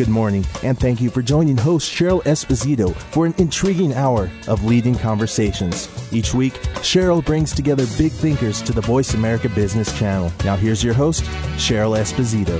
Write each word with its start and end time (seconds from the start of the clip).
Good 0.00 0.08
morning, 0.08 0.46
and 0.62 0.80
thank 0.80 1.02
you 1.02 1.10
for 1.10 1.20
joining 1.20 1.58
host 1.58 1.92
Cheryl 1.92 2.22
Esposito 2.22 2.96
for 2.96 3.26
an 3.26 3.34
intriguing 3.36 3.92
hour 3.92 4.30
of 4.48 4.64
leading 4.64 4.94
conversations. 4.94 5.90
Each 6.10 6.32
week, 6.32 6.54
Cheryl 6.80 7.22
brings 7.22 7.52
together 7.52 7.84
big 7.98 8.10
thinkers 8.10 8.62
to 8.62 8.72
the 8.72 8.80
Voice 8.80 9.12
America 9.12 9.50
Business 9.50 9.92
Channel. 9.98 10.32
Now, 10.42 10.56
here's 10.56 10.82
your 10.82 10.94
host, 10.94 11.24
Cheryl 11.58 11.98
Esposito. 11.98 12.58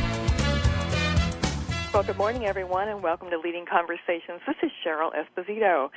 Well, 1.94 2.02
good 2.02 2.18
morning, 2.18 2.44
everyone, 2.44 2.88
and 2.88 3.02
welcome 3.02 3.30
to 3.30 3.38
Leading 3.38 3.64
Conversations. 3.64 4.42
This 4.46 4.56
is 4.62 4.70
Cheryl 4.84 5.10
Esposito. 5.14 5.88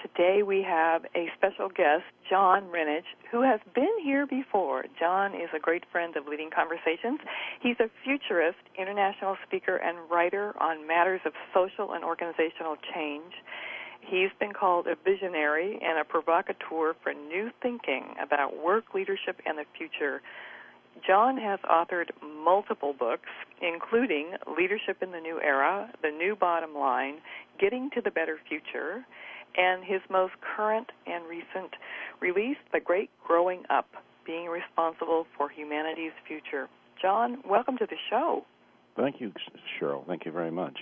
Today 0.00 0.44
we 0.44 0.62
have 0.62 1.06
a 1.16 1.26
special 1.36 1.68
guest, 1.68 2.04
John 2.30 2.70
Renesch, 2.70 3.02
who 3.32 3.42
has 3.42 3.58
been 3.74 3.98
here 4.02 4.28
before. 4.28 4.84
John 4.98 5.34
is 5.34 5.48
a 5.54 5.58
great 5.58 5.82
friend 5.90 6.16
of 6.16 6.28
Leading 6.28 6.50
Conversations. 6.54 7.18
He's 7.60 7.74
a 7.80 7.90
futurist, 8.04 8.58
international 8.78 9.36
speaker, 9.44 9.76
and 9.76 9.98
writer 10.08 10.54
on 10.62 10.86
matters 10.86 11.20
of 11.26 11.32
social 11.52 11.94
and 11.94 12.04
organizational 12.04 12.76
change. 12.94 13.32
He's 14.00 14.30
been 14.38 14.52
called 14.52 14.86
a 14.86 14.94
visionary 14.94 15.80
and 15.82 15.98
a 15.98 16.04
provocateur 16.04 16.94
for 17.02 17.12
new 17.12 17.50
thinking 17.60 18.14
about 18.22 18.56
work, 18.56 18.94
leadership, 18.94 19.40
and 19.46 19.58
the 19.58 19.64
future. 19.76 20.22
John 21.04 21.36
has 21.38 21.58
authored 21.68 22.10
multiple 22.22 22.92
books, 22.92 23.28
including 23.60 24.34
Leadership 24.56 25.02
in 25.02 25.10
the 25.10 25.20
New 25.20 25.40
Era, 25.40 25.90
The 26.02 26.10
New 26.10 26.36
Bottom 26.36 26.74
Line, 26.74 27.16
Getting 27.60 27.90
to 27.94 28.00
the 28.00 28.10
Better 28.10 28.38
Future, 28.48 29.04
and 29.56 29.84
his 29.84 30.00
most 30.10 30.34
current 30.56 30.90
and 31.06 31.24
recent 31.28 31.72
release, 32.20 32.56
The 32.72 32.80
Great 32.80 33.10
Growing 33.26 33.62
Up 33.70 33.86
Being 34.26 34.48
Responsible 34.48 35.26
for 35.36 35.48
Humanity's 35.48 36.12
Future. 36.26 36.68
John, 37.00 37.38
welcome 37.48 37.78
to 37.78 37.86
the 37.86 37.96
show. 38.10 38.44
Thank 38.96 39.20
you, 39.20 39.32
Cheryl. 39.80 40.06
Thank 40.06 40.26
you 40.26 40.32
very 40.32 40.50
much. 40.50 40.78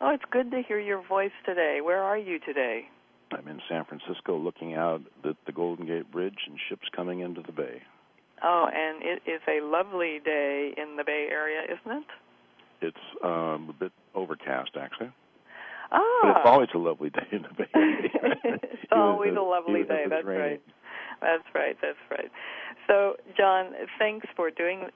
Oh, 0.00 0.10
it's 0.10 0.24
good 0.30 0.50
to 0.50 0.62
hear 0.66 0.78
your 0.78 1.02
voice 1.06 1.32
today. 1.44 1.80
Where 1.82 2.02
are 2.02 2.18
you 2.18 2.38
today? 2.38 2.82
I'm 3.32 3.48
in 3.48 3.60
San 3.68 3.84
Francisco 3.84 4.38
looking 4.38 4.74
out 4.74 5.00
at 5.24 5.36
the 5.46 5.52
Golden 5.52 5.86
Gate 5.86 6.10
Bridge 6.12 6.38
and 6.46 6.58
ships 6.68 6.86
coming 6.94 7.20
into 7.20 7.42
the 7.42 7.52
bay. 7.52 7.82
Oh, 8.42 8.68
and 8.72 9.02
it 9.02 9.22
is 9.28 9.40
a 9.48 9.64
lovely 9.64 10.20
day 10.24 10.72
in 10.76 10.96
the 10.96 11.04
Bay 11.04 11.26
Area, 11.30 11.62
isn't 11.64 11.98
it? 11.98 12.04
It's 12.82 13.24
um, 13.24 13.70
a 13.70 13.74
bit 13.78 13.92
overcast, 14.14 14.72
actually. 14.78 15.10
Ah. 15.92 16.00
But 16.22 16.36
it's 16.36 16.46
always 16.46 16.68
a 16.74 16.78
lovely 16.78 17.10
day 17.10 17.26
in 17.32 17.42
the 17.42 17.48
Bay 17.56 17.68
Area. 17.74 18.10
it's 18.62 18.92
always 18.92 19.34
a 19.36 19.40
lovely 19.40 19.82
day. 19.82 20.04
That's 20.08 20.24
raining. 20.24 20.42
right. 20.42 20.62
That's 21.20 21.44
right. 21.54 21.76
That's 21.80 21.98
right. 22.10 22.30
So, 22.86 23.16
John, 23.36 23.72
thanks 23.98 24.26
for 24.36 24.50
doing 24.50 24.86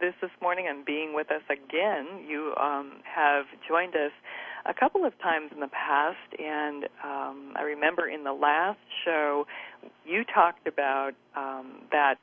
this 0.00 0.14
this 0.20 0.30
morning 0.40 0.66
and 0.68 0.84
being 0.84 1.14
with 1.14 1.30
us 1.30 1.42
again. 1.48 2.24
You 2.28 2.54
um, 2.60 3.00
have 3.04 3.44
joined 3.68 3.94
us 3.94 4.12
a 4.66 4.74
couple 4.74 5.04
of 5.04 5.18
times 5.20 5.50
in 5.52 5.60
the 5.60 5.68
past, 5.68 6.18
and 6.38 6.84
um, 7.04 7.52
I 7.56 7.62
remember 7.62 8.08
in 8.08 8.24
the 8.24 8.32
last 8.32 8.78
show 9.04 9.46
you 10.04 10.24
talked 10.24 10.66
about 10.66 11.12
um, 11.36 11.82
that. 11.90 12.18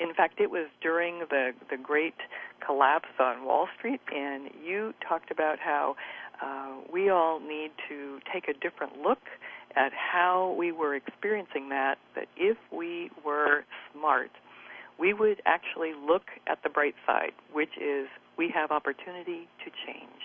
In 0.00 0.14
fact, 0.14 0.38
it 0.40 0.48
was 0.48 0.68
during 0.80 1.24
the 1.28 1.50
the 1.70 1.76
great 1.76 2.14
collapse 2.64 3.08
on 3.18 3.44
Wall 3.44 3.66
Street, 3.76 4.00
and 4.14 4.48
you 4.64 4.94
talked 5.06 5.32
about 5.32 5.58
how 5.58 5.96
uh, 6.42 6.74
we 6.92 7.10
all 7.10 7.40
need 7.40 7.70
to 7.88 8.18
take 8.32 8.48
a 8.48 8.54
different 8.54 9.00
look 9.02 9.18
at 9.76 9.92
how 9.92 10.54
we 10.58 10.72
were 10.72 10.94
experiencing 10.94 11.68
that. 11.70 11.98
That 12.14 12.28
if 12.36 12.56
we 12.72 13.10
were 13.24 13.64
smart, 13.92 14.30
we 14.98 15.12
would 15.12 15.40
actually 15.46 15.92
look 15.94 16.24
at 16.46 16.62
the 16.62 16.68
bright 16.68 16.94
side, 17.06 17.32
which 17.52 17.76
is 17.80 18.08
we 18.36 18.50
have 18.54 18.70
opportunity 18.70 19.48
to 19.64 19.70
change. 19.86 20.22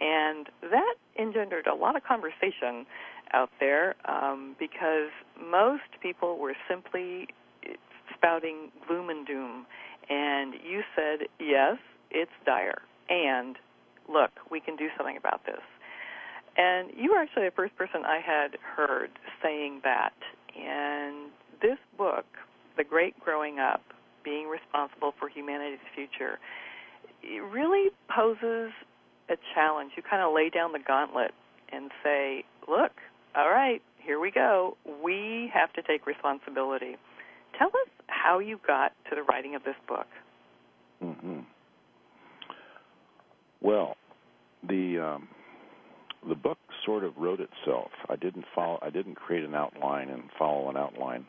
And 0.00 0.46
that 0.70 0.94
engendered 1.18 1.66
a 1.66 1.74
lot 1.74 1.96
of 1.96 2.04
conversation 2.04 2.86
out 3.32 3.50
there 3.58 3.96
um, 4.06 4.54
because 4.58 5.10
most 5.50 5.82
people 6.00 6.38
were 6.38 6.54
simply 6.68 7.28
spouting 8.14 8.70
gloom 8.86 9.10
and 9.10 9.26
doom. 9.26 9.66
And 10.08 10.54
you 10.54 10.82
said, 10.96 11.28
yes, 11.38 11.76
it's 12.10 12.30
dire. 12.46 12.82
And 13.08 13.56
look, 14.08 14.30
we 14.50 14.60
can 14.60 14.76
do 14.76 14.88
something 14.96 15.16
about 15.16 15.44
this. 15.46 15.62
And 16.56 16.90
you 16.96 17.12
were 17.12 17.18
actually 17.18 17.44
the 17.44 17.54
first 17.54 17.76
person 17.76 18.02
I 18.04 18.20
had 18.24 18.58
heard 18.60 19.10
saying 19.42 19.80
that. 19.84 20.14
And 20.58 21.30
this 21.62 21.78
book, 21.96 22.26
The 22.76 22.84
Great 22.84 23.18
Growing 23.20 23.58
Up 23.58 23.82
Being 24.24 24.48
Responsible 24.48 25.14
for 25.18 25.28
Humanity's 25.28 25.78
Future, 25.94 26.38
it 27.22 27.42
really 27.52 27.90
poses 28.14 28.72
a 29.28 29.36
challenge. 29.54 29.92
You 29.96 30.02
kind 30.02 30.22
of 30.22 30.34
lay 30.34 30.50
down 30.50 30.72
the 30.72 30.80
gauntlet 30.84 31.32
and 31.70 31.90
say, 32.02 32.44
look, 32.68 32.92
all 33.36 33.50
right, 33.50 33.82
here 33.98 34.18
we 34.18 34.30
go. 34.30 34.76
We 35.04 35.50
have 35.52 35.72
to 35.74 35.82
take 35.82 36.06
responsibility. 36.06 36.96
Tell 37.58 37.68
us 37.68 37.88
how 38.08 38.38
you 38.38 38.58
got 38.66 38.92
to 39.10 39.16
the 39.16 39.22
writing 39.22 39.54
of 39.54 39.62
this 39.64 39.76
book. 39.86 40.06
hmm 41.00 41.40
Well, 43.60 43.96
the 44.66 44.98
um, 44.98 45.28
the 46.28 46.34
book 46.34 46.58
sort 46.84 47.04
of 47.04 47.16
wrote 47.16 47.40
itself. 47.40 47.90
I 48.08 48.16
didn't 48.16 48.44
follow. 48.54 48.78
I 48.82 48.90
didn't 48.90 49.14
create 49.14 49.44
an 49.44 49.54
outline 49.54 50.08
and 50.10 50.24
follow 50.38 50.68
an 50.70 50.76
outline. 50.76 51.26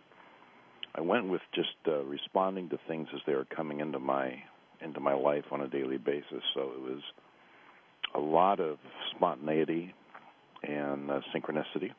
I 0.96 1.02
went 1.02 1.30
with 1.30 1.42
just 1.54 1.70
uh, 1.88 2.04
responding 2.04 2.70
to 2.70 2.80
things 2.88 3.08
as 3.14 3.22
they 3.28 3.34
were 3.34 3.46
coming 3.56 3.80
into 3.80 4.00
my 4.00 4.34
into 4.82 5.00
my 5.00 5.14
life 5.14 5.46
on 5.52 5.62
a 5.62 5.68
daily 5.68 5.98
basis. 5.98 6.42
So 6.54 6.72
it 6.76 6.82
was 6.82 7.02
a 8.16 8.20
lot 8.20 8.60
of 8.60 8.78
spontaneity 9.16 9.94
and 10.64 11.12
uh, 11.12 11.22
synchronicity, 11.36 11.92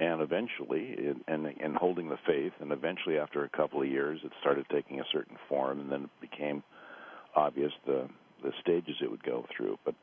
and 0.00 0.20
eventually, 0.20 1.14
and 1.28 1.46
and 1.46 1.76
holding 1.76 2.08
the 2.08 2.18
faith. 2.26 2.52
And 2.60 2.72
eventually, 2.72 3.18
after 3.18 3.44
a 3.44 3.48
couple 3.48 3.80
of 3.80 3.88
years, 3.88 4.20
it 4.24 4.32
started 4.40 4.66
taking 4.70 5.00
a 5.00 5.04
certain 5.12 5.36
form, 5.48 5.80
and 5.80 5.90
then 5.90 6.04
it 6.04 6.10
became 6.20 6.62
obvious 7.36 7.72
the 7.86 8.08
the 8.42 8.52
stages 8.60 8.96
it 9.02 9.10
would 9.10 9.22
go 9.22 9.46
through. 9.56 9.78
But 9.84 9.94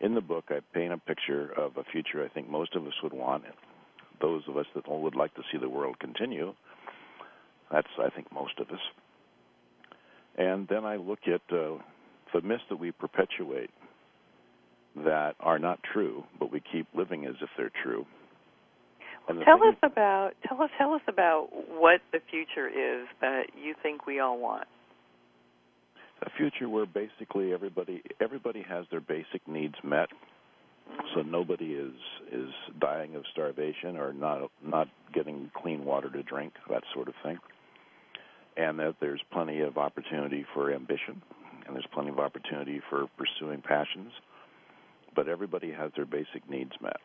in 0.00 0.14
the 0.14 0.20
book, 0.20 0.46
I 0.50 0.60
paint 0.74 0.92
a 0.92 0.98
picture 0.98 1.50
of 1.56 1.76
a 1.76 1.84
future 1.84 2.24
I 2.24 2.28
think 2.28 2.48
most 2.48 2.74
of 2.74 2.86
us 2.86 2.92
would 3.02 3.12
want. 3.12 3.44
Those 4.20 4.42
of 4.48 4.56
us 4.56 4.66
that 4.74 4.88
would 4.88 5.14
like 5.16 5.34
to 5.34 5.42
see 5.52 5.58
the 5.58 5.68
world 5.68 5.98
continue. 5.98 6.54
That's 7.70 7.88
I 7.98 8.10
think 8.10 8.32
most 8.32 8.58
of 8.58 8.68
us. 8.70 8.80
And 10.38 10.68
then 10.68 10.84
I 10.84 10.96
look 10.96 11.20
at 11.26 11.40
uh, 11.50 11.78
the 12.34 12.42
myths 12.42 12.62
that 12.70 12.78
we 12.78 12.92
perpetuate 12.92 13.70
that 15.04 15.34
are 15.40 15.58
not 15.58 15.78
true, 15.92 16.24
but 16.38 16.50
we 16.52 16.60
keep 16.72 16.86
living 16.94 17.26
as 17.26 17.34
if 17.42 17.48
they're 17.56 17.72
true. 17.82 18.06
The 19.28 19.42
Tell 19.44 19.58
thing- 19.58 19.70
us 19.70 19.76
about 19.82 20.30
tell 20.46 20.62
us 20.62 20.70
tell 20.78 20.92
us 20.94 21.00
about 21.08 21.48
what 21.52 22.00
the 22.12 22.20
future 22.30 22.68
is 22.68 23.08
that 23.20 23.46
you 23.60 23.74
think 23.82 24.06
we 24.06 24.20
all 24.20 24.38
want. 24.38 24.68
A 26.26 26.30
future 26.36 26.68
where 26.68 26.86
basically 26.86 27.52
everybody 27.52 28.02
everybody 28.20 28.62
has 28.68 28.84
their 28.90 29.00
basic 29.00 29.46
needs 29.46 29.74
met. 29.84 30.08
So 31.14 31.22
nobody 31.22 31.72
is 31.72 31.94
is 32.32 32.50
dying 32.80 33.14
of 33.14 33.24
starvation 33.32 33.96
or 33.96 34.12
not 34.12 34.50
not 34.64 34.88
getting 35.14 35.50
clean 35.56 35.84
water 35.84 36.10
to 36.10 36.22
drink 36.22 36.52
that 36.68 36.82
sort 36.92 37.08
of 37.08 37.14
thing. 37.22 37.38
And 38.56 38.78
that 38.78 38.96
there's 39.00 39.20
plenty 39.32 39.60
of 39.60 39.78
opportunity 39.78 40.44
for 40.54 40.72
ambition 40.72 41.22
and 41.66 41.74
there's 41.74 41.86
plenty 41.92 42.10
of 42.10 42.18
opportunity 42.18 42.80
for 42.88 43.06
pursuing 43.16 43.62
passions. 43.62 44.12
But 45.14 45.28
everybody 45.28 45.72
has 45.72 45.92
their 45.96 46.06
basic 46.06 46.48
needs 46.48 46.72
met. 46.80 46.98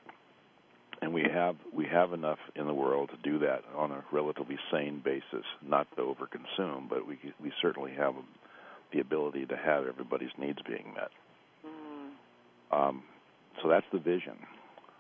And 1.02 1.14
we 1.14 1.24
have 1.34 1.56
we 1.74 1.86
have 1.86 2.14
enough 2.14 2.40
in 2.56 2.68
the 2.68 2.74
world 2.74 3.10
to 3.10 3.30
do 3.30 3.40
that 3.40 3.64
on 3.76 3.92
a 3.92 4.04
relatively 4.12 4.58
sane 4.72 5.02
basis 5.04 5.46
not 5.68 5.88
to 5.96 6.04
overconsume 6.04 6.90
but 6.90 7.08
we 7.08 7.18
we 7.42 7.52
certainly 7.62 7.92
have 7.94 8.14
the 8.92 9.00
ability 9.00 9.46
to 9.48 9.58
have 9.58 9.86
everybody's 9.88 10.30
needs 10.38 10.60
being 10.68 10.94
met. 10.94 11.12
Mm. 11.66 12.78
Um, 12.78 13.04
so 13.62 13.70
that's 13.70 13.86
the 13.92 14.00
vision, 14.00 14.38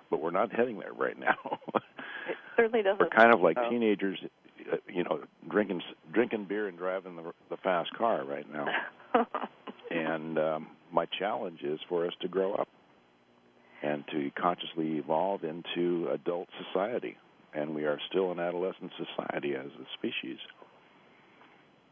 but 0.10 0.22
we're 0.22 0.32
not 0.32 0.52
heading 0.52 0.80
there 0.80 0.94
right 0.94 1.18
now. 1.20 1.60
It 2.30 2.38
certainly 2.56 2.84
doesn't. 2.84 3.00
we're 3.00 3.10
kind 3.10 3.34
of 3.34 3.42
like 3.42 3.58
so. 3.58 3.68
teenagers 3.70 4.20
uh, 4.72 4.78
you 4.88 5.04
know, 5.04 5.22
drinking 5.50 5.82
drinking 6.14 6.46
beer 6.46 6.68
and 6.68 6.78
driving 6.78 7.16
the 7.16 7.32
the 7.50 7.58
fast 7.58 7.92
car 7.94 8.24
right 8.24 8.46
now. 8.52 8.68
and 9.92 10.38
um, 10.38 10.68
my 10.92 11.06
challenge 11.18 11.62
is 11.64 11.80
for 11.90 12.06
us 12.06 12.14
to 12.22 12.28
grow 12.28 12.54
up 12.54 12.68
and 13.82 14.04
to 14.12 14.32
consciously 14.40 14.98
evolve 14.98 15.44
into 15.44 16.10
adult 16.12 16.48
society. 16.66 17.18
And 17.54 17.76
we 17.76 17.86
are 17.86 18.00
still 18.10 18.32
an 18.32 18.40
adolescent 18.40 18.92
society 18.98 19.56
as 19.56 19.66
a 19.66 19.86
species. 19.98 20.38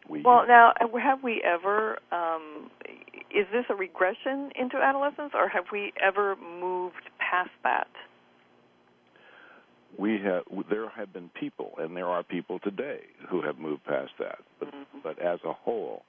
We, 0.09 0.23
well, 0.23 0.45
now, 0.47 0.73
have 0.79 1.23
we 1.23 1.44
ever? 1.44 2.00
Um, 2.11 2.71
is 3.29 3.45
this 3.51 3.65
a 3.69 3.75
regression 3.75 4.50
into 4.59 4.77
adolescence, 4.77 5.31
or 5.35 5.47
have 5.50 5.65
we 5.71 5.94
ever 6.03 6.35
moved 6.35 7.09
past 7.19 7.51
that? 7.63 7.88
We 9.97 10.19
have. 10.23 10.44
There 10.69 10.89
have 10.89 11.13
been 11.13 11.29
people, 11.39 11.73
and 11.77 11.95
there 11.95 12.07
are 12.07 12.23
people 12.23 12.59
today 12.59 13.01
who 13.29 13.41
have 13.44 13.59
moved 13.59 13.85
past 13.85 14.11
that. 14.19 14.39
But, 14.59 14.69
mm-hmm. 14.69 15.00
but 15.03 15.19
as 15.19 15.39
a 15.45 15.53
whole, 15.53 16.03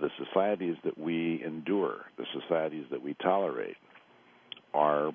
the 0.00 0.10
societies 0.24 0.76
that 0.84 0.96
we 0.96 1.42
endure, 1.44 2.02
the 2.16 2.26
societies 2.40 2.84
that 2.90 3.02
we 3.02 3.14
tolerate, 3.22 3.76
are 4.72 5.12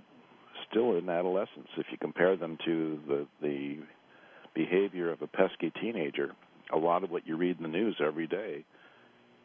still 0.69 0.97
in 0.97 1.09
adolescence. 1.09 1.67
If 1.77 1.85
you 1.91 1.97
compare 1.97 2.35
them 2.35 2.57
to 2.65 2.99
the 3.07 3.27
the 3.41 3.77
behavior 4.53 5.11
of 5.11 5.21
a 5.21 5.27
pesky 5.27 5.71
teenager, 5.81 6.33
a 6.71 6.77
lot 6.77 7.04
of 7.04 7.12
what 7.12 7.27
you 7.27 7.38
read 7.38 7.57
in 7.57 7.63
the 7.63 7.69
news 7.69 7.95
every 8.04 8.27
day 8.27 8.63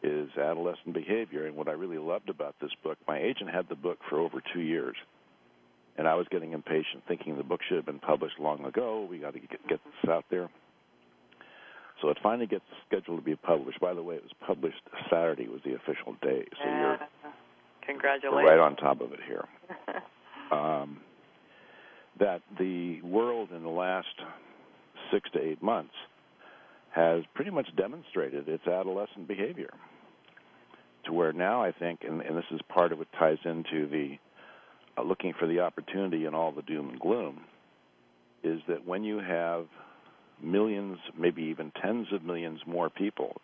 is 0.02 0.28
adolescent 0.36 0.92
behavior. 0.92 1.46
And 1.46 1.56
what 1.56 1.68
I 1.68 1.72
really 1.72 1.98
loved 1.98 2.28
about 2.28 2.54
this 2.60 2.70
book, 2.82 2.98
my 3.08 3.18
agent 3.18 3.50
had 3.50 3.68
the 3.68 3.74
book 3.74 3.98
for 4.08 4.20
over 4.20 4.42
two 4.52 4.60
years, 4.60 4.96
and 5.96 6.06
I 6.06 6.14
was 6.14 6.26
getting 6.30 6.52
impatient, 6.52 7.02
thinking 7.08 7.36
the 7.36 7.42
book 7.42 7.60
should 7.66 7.76
have 7.76 7.86
been 7.86 8.00
published 8.00 8.38
long 8.38 8.64
ago. 8.64 9.06
We 9.08 9.18
got 9.18 9.32
to 9.34 9.40
get, 9.40 9.66
get 9.68 9.80
this 9.84 10.10
out 10.10 10.24
there. 10.30 10.50
So 12.02 12.10
it 12.10 12.18
finally 12.22 12.46
gets 12.46 12.64
scheduled 12.86 13.20
to 13.20 13.24
be 13.24 13.36
published. 13.36 13.80
By 13.80 13.94
the 13.94 14.02
way, 14.02 14.16
it 14.16 14.22
was 14.22 14.32
published 14.46 14.82
Saturday 15.10 15.48
was 15.48 15.60
the 15.64 15.74
official 15.74 16.14
day. 16.20 16.44
So 16.52 16.64
yeah. 16.68 16.80
you're 16.80 16.98
congratulations 17.86 18.48
right 18.48 18.58
on 18.58 18.76
top 18.76 19.00
of 19.00 19.12
it 19.12 19.20
here. 19.26 19.44
um, 20.52 20.98
that 22.18 22.42
the 22.58 23.00
world 23.02 23.50
in 23.52 23.62
the 23.62 23.68
last 23.68 24.06
six 25.12 25.30
to 25.32 25.40
eight 25.40 25.62
months 25.62 25.94
has 26.94 27.24
pretty 27.34 27.50
much 27.50 27.66
demonstrated 27.76 28.48
its 28.48 28.66
adolescent 28.66 29.26
behavior 29.26 29.70
to 31.04 31.12
where 31.12 31.32
now 31.32 31.62
I 31.62 31.72
think, 31.72 32.00
and, 32.08 32.20
and 32.22 32.36
this 32.36 32.44
is 32.52 32.60
part 32.68 32.92
of 32.92 32.98
what 32.98 33.08
ties 33.18 33.38
into 33.44 33.88
the 33.88 34.16
uh, 34.96 35.02
looking 35.02 35.34
for 35.38 35.46
the 35.46 35.60
opportunity 35.60 36.24
in 36.24 36.34
all 36.34 36.52
the 36.52 36.62
doom 36.62 36.90
and 36.90 37.00
gloom, 37.00 37.40
is 38.42 38.60
that 38.68 38.86
when 38.86 39.02
you 39.02 39.18
have 39.18 39.66
millions, 40.40 40.98
maybe 41.18 41.42
even 41.42 41.72
tens 41.82 42.06
of 42.12 42.22
millions 42.22 42.60
more 42.66 42.90
people 42.90 43.40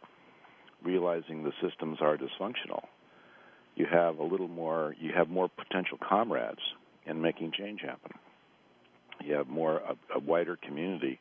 realizing 0.84 1.42
the 1.42 1.52
systems 1.60 1.98
are 2.00 2.16
dysfunctional, 2.16 2.84
you 3.74 3.86
have 3.90 4.18
a 4.18 4.24
little 4.24 4.48
more, 4.48 4.94
you 5.00 5.10
have 5.14 5.28
more 5.28 5.48
potential 5.48 5.98
comrades 6.08 6.60
in 7.06 7.20
making 7.20 7.52
change 7.58 7.80
happen. 7.80 8.12
You 9.22 9.34
have 9.34 9.48
more 9.48 9.78
a, 9.78 9.96
a 10.16 10.18
wider 10.20 10.56
community 10.56 11.18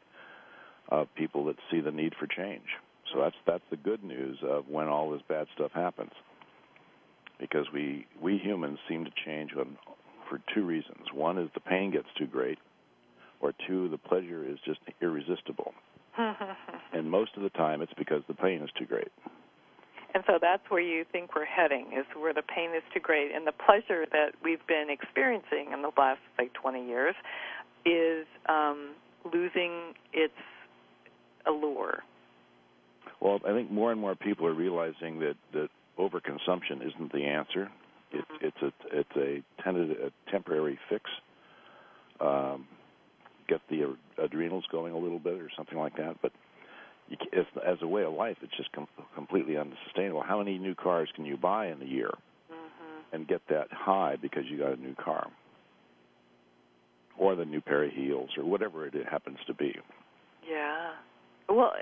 of 0.89 1.07
people 1.15 1.45
that 1.45 1.55
see 1.71 1.81
the 1.81 1.91
need 1.91 2.13
for 2.19 2.27
change. 2.27 2.65
So 3.13 3.21
that's 3.21 3.35
that's 3.47 3.63
the 3.69 3.77
good 3.77 4.03
news 4.03 4.37
of 4.43 4.67
when 4.67 4.87
all 4.87 5.11
this 5.11 5.21
bad 5.27 5.47
stuff 5.55 5.71
happens, 5.73 6.11
because 7.39 7.65
we 7.73 8.05
we 8.21 8.37
humans 8.37 8.79
seem 8.87 9.05
to 9.05 9.11
change 9.25 9.51
when, 9.55 9.77
for 10.29 10.39
two 10.53 10.65
reasons. 10.65 11.07
One 11.13 11.37
is 11.37 11.49
the 11.53 11.59
pain 11.59 11.91
gets 11.91 12.07
too 12.17 12.27
great, 12.27 12.59
or 13.39 13.53
two, 13.67 13.89
the 13.89 13.97
pleasure 13.97 14.47
is 14.47 14.57
just 14.65 14.79
irresistible. 15.01 15.73
and 16.93 17.09
most 17.09 17.31
of 17.37 17.43
the 17.43 17.49
time, 17.49 17.81
it's 17.81 17.93
because 17.97 18.21
the 18.27 18.33
pain 18.33 18.61
is 18.61 18.69
too 18.77 18.85
great. 18.85 19.11
And 20.13 20.23
so 20.25 20.39
that's 20.41 20.63
where 20.69 20.81
you 20.81 21.05
think 21.11 21.35
we're 21.35 21.45
heading, 21.45 21.91
is 21.97 22.05
where 22.17 22.33
the 22.33 22.41
pain 22.41 22.71
is 22.75 22.81
too 22.93 22.99
great, 22.99 23.31
and 23.33 23.45
the 23.45 23.53
pleasure 23.53 24.05
that 24.11 24.33
we've 24.43 24.65
been 24.67 24.87
experiencing 24.89 25.71
in 25.71 25.81
the 25.81 25.91
last, 25.97 26.19
like 26.37 26.51
20 26.53 26.85
years, 26.85 27.15
is 27.85 28.25
um, 28.47 28.95
losing 29.23 29.93
its 30.11 30.33
allure. 31.47 32.03
Well, 33.21 33.39
I 33.45 33.51
think 33.51 33.71
more 33.71 33.91
and 33.91 33.99
more 33.99 34.15
people 34.15 34.45
are 34.47 34.53
realizing 34.53 35.19
that 35.19 35.35
that 35.53 35.69
overconsumption 35.97 36.85
isn't 36.85 37.11
the 37.11 37.25
answer. 37.25 37.69
It, 38.11 38.25
mm-hmm. 38.25 38.45
It's 38.45 38.61
a 38.61 38.71
it's 38.91 39.15
a, 39.15 39.63
tentative, 39.63 39.97
a 39.99 40.31
temporary 40.31 40.79
fix. 40.89 41.03
Um, 42.19 42.67
get 43.47 43.61
the 43.69 43.95
adrenals 44.21 44.65
going 44.71 44.93
a 44.93 44.97
little 44.97 45.19
bit 45.19 45.33
or 45.33 45.49
something 45.55 45.77
like 45.77 45.95
that, 45.97 46.17
but 46.21 46.31
you, 47.09 47.17
as, 47.37 47.45
as 47.65 47.77
a 47.81 47.87
way 47.87 48.03
of 48.03 48.13
life, 48.13 48.37
it's 48.41 48.55
just 48.55 48.71
com- 48.71 48.87
completely 49.15 49.57
unsustainable. 49.57 50.21
How 50.21 50.37
many 50.37 50.57
new 50.57 50.75
cars 50.75 51.09
can 51.15 51.25
you 51.25 51.37
buy 51.37 51.67
in 51.67 51.81
a 51.81 51.85
year 51.85 52.11
mm-hmm. 52.51 53.15
and 53.15 53.27
get 53.27 53.41
that 53.49 53.67
high 53.71 54.15
because 54.21 54.43
you 54.49 54.57
got 54.57 54.77
a 54.77 54.81
new 54.81 54.95
car? 54.95 55.27
Or 57.17 57.35
the 57.35 57.45
new 57.45 57.59
pair 57.59 57.83
of 57.83 57.91
heels, 57.91 58.29
or 58.37 58.45
whatever 58.45 58.87
it 58.87 58.93
happens 59.09 59.39
to 59.47 59.53
be. 59.53 59.75
Yeah. 60.49 60.91
Well, 61.49 61.73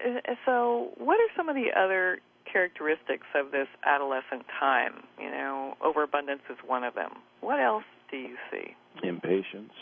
so 0.46 0.92
what 0.98 1.16
are 1.16 1.28
some 1.36 1.50
of 1.50 1.56
the 1.56 1.68
other 1.78 2.20
characteristics 2.52 3.28
of 3.36 3.52
this 3.52 3.68
adolescent 3.86 4.46
time? 4.60 5.04
You 5.20 5.30
know, 5.30 5.76
overabundance 5.84 6.42
is 6.50 6.58
one 6.66 6.86
of 6.86 6.96
them. 6.96 7.12
What 7.42 7.60
else 7.60 7.84
do 8.10 8.18
you 8.18 8.38
see? 8.50 8.76
Impatience, 9.04 9.74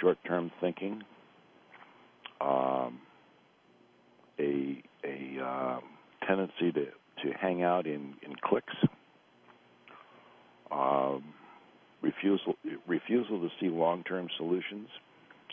short-term 0.00 0.50
thinking, 0.60 1.02
um, 2.42 3.00
a 4.38 4.82
a 5.04 5.42
uh, 5.42 5.80
tendency 6.26 6.72
to 6.72 6.84
to 7.22 7.32
hang 7.40 7.62
out 7.62 7.86
in 7.86 8.14
in 8.22 8.34
cliques, 8.44 8.74
um, 10.70 11.24
refusal 12.02 12.56
refusal 12.86 13.40
to 13.40 13.48
see 13.58 13.70
long-term 13.70 14.28
solutions, 14.36 14.88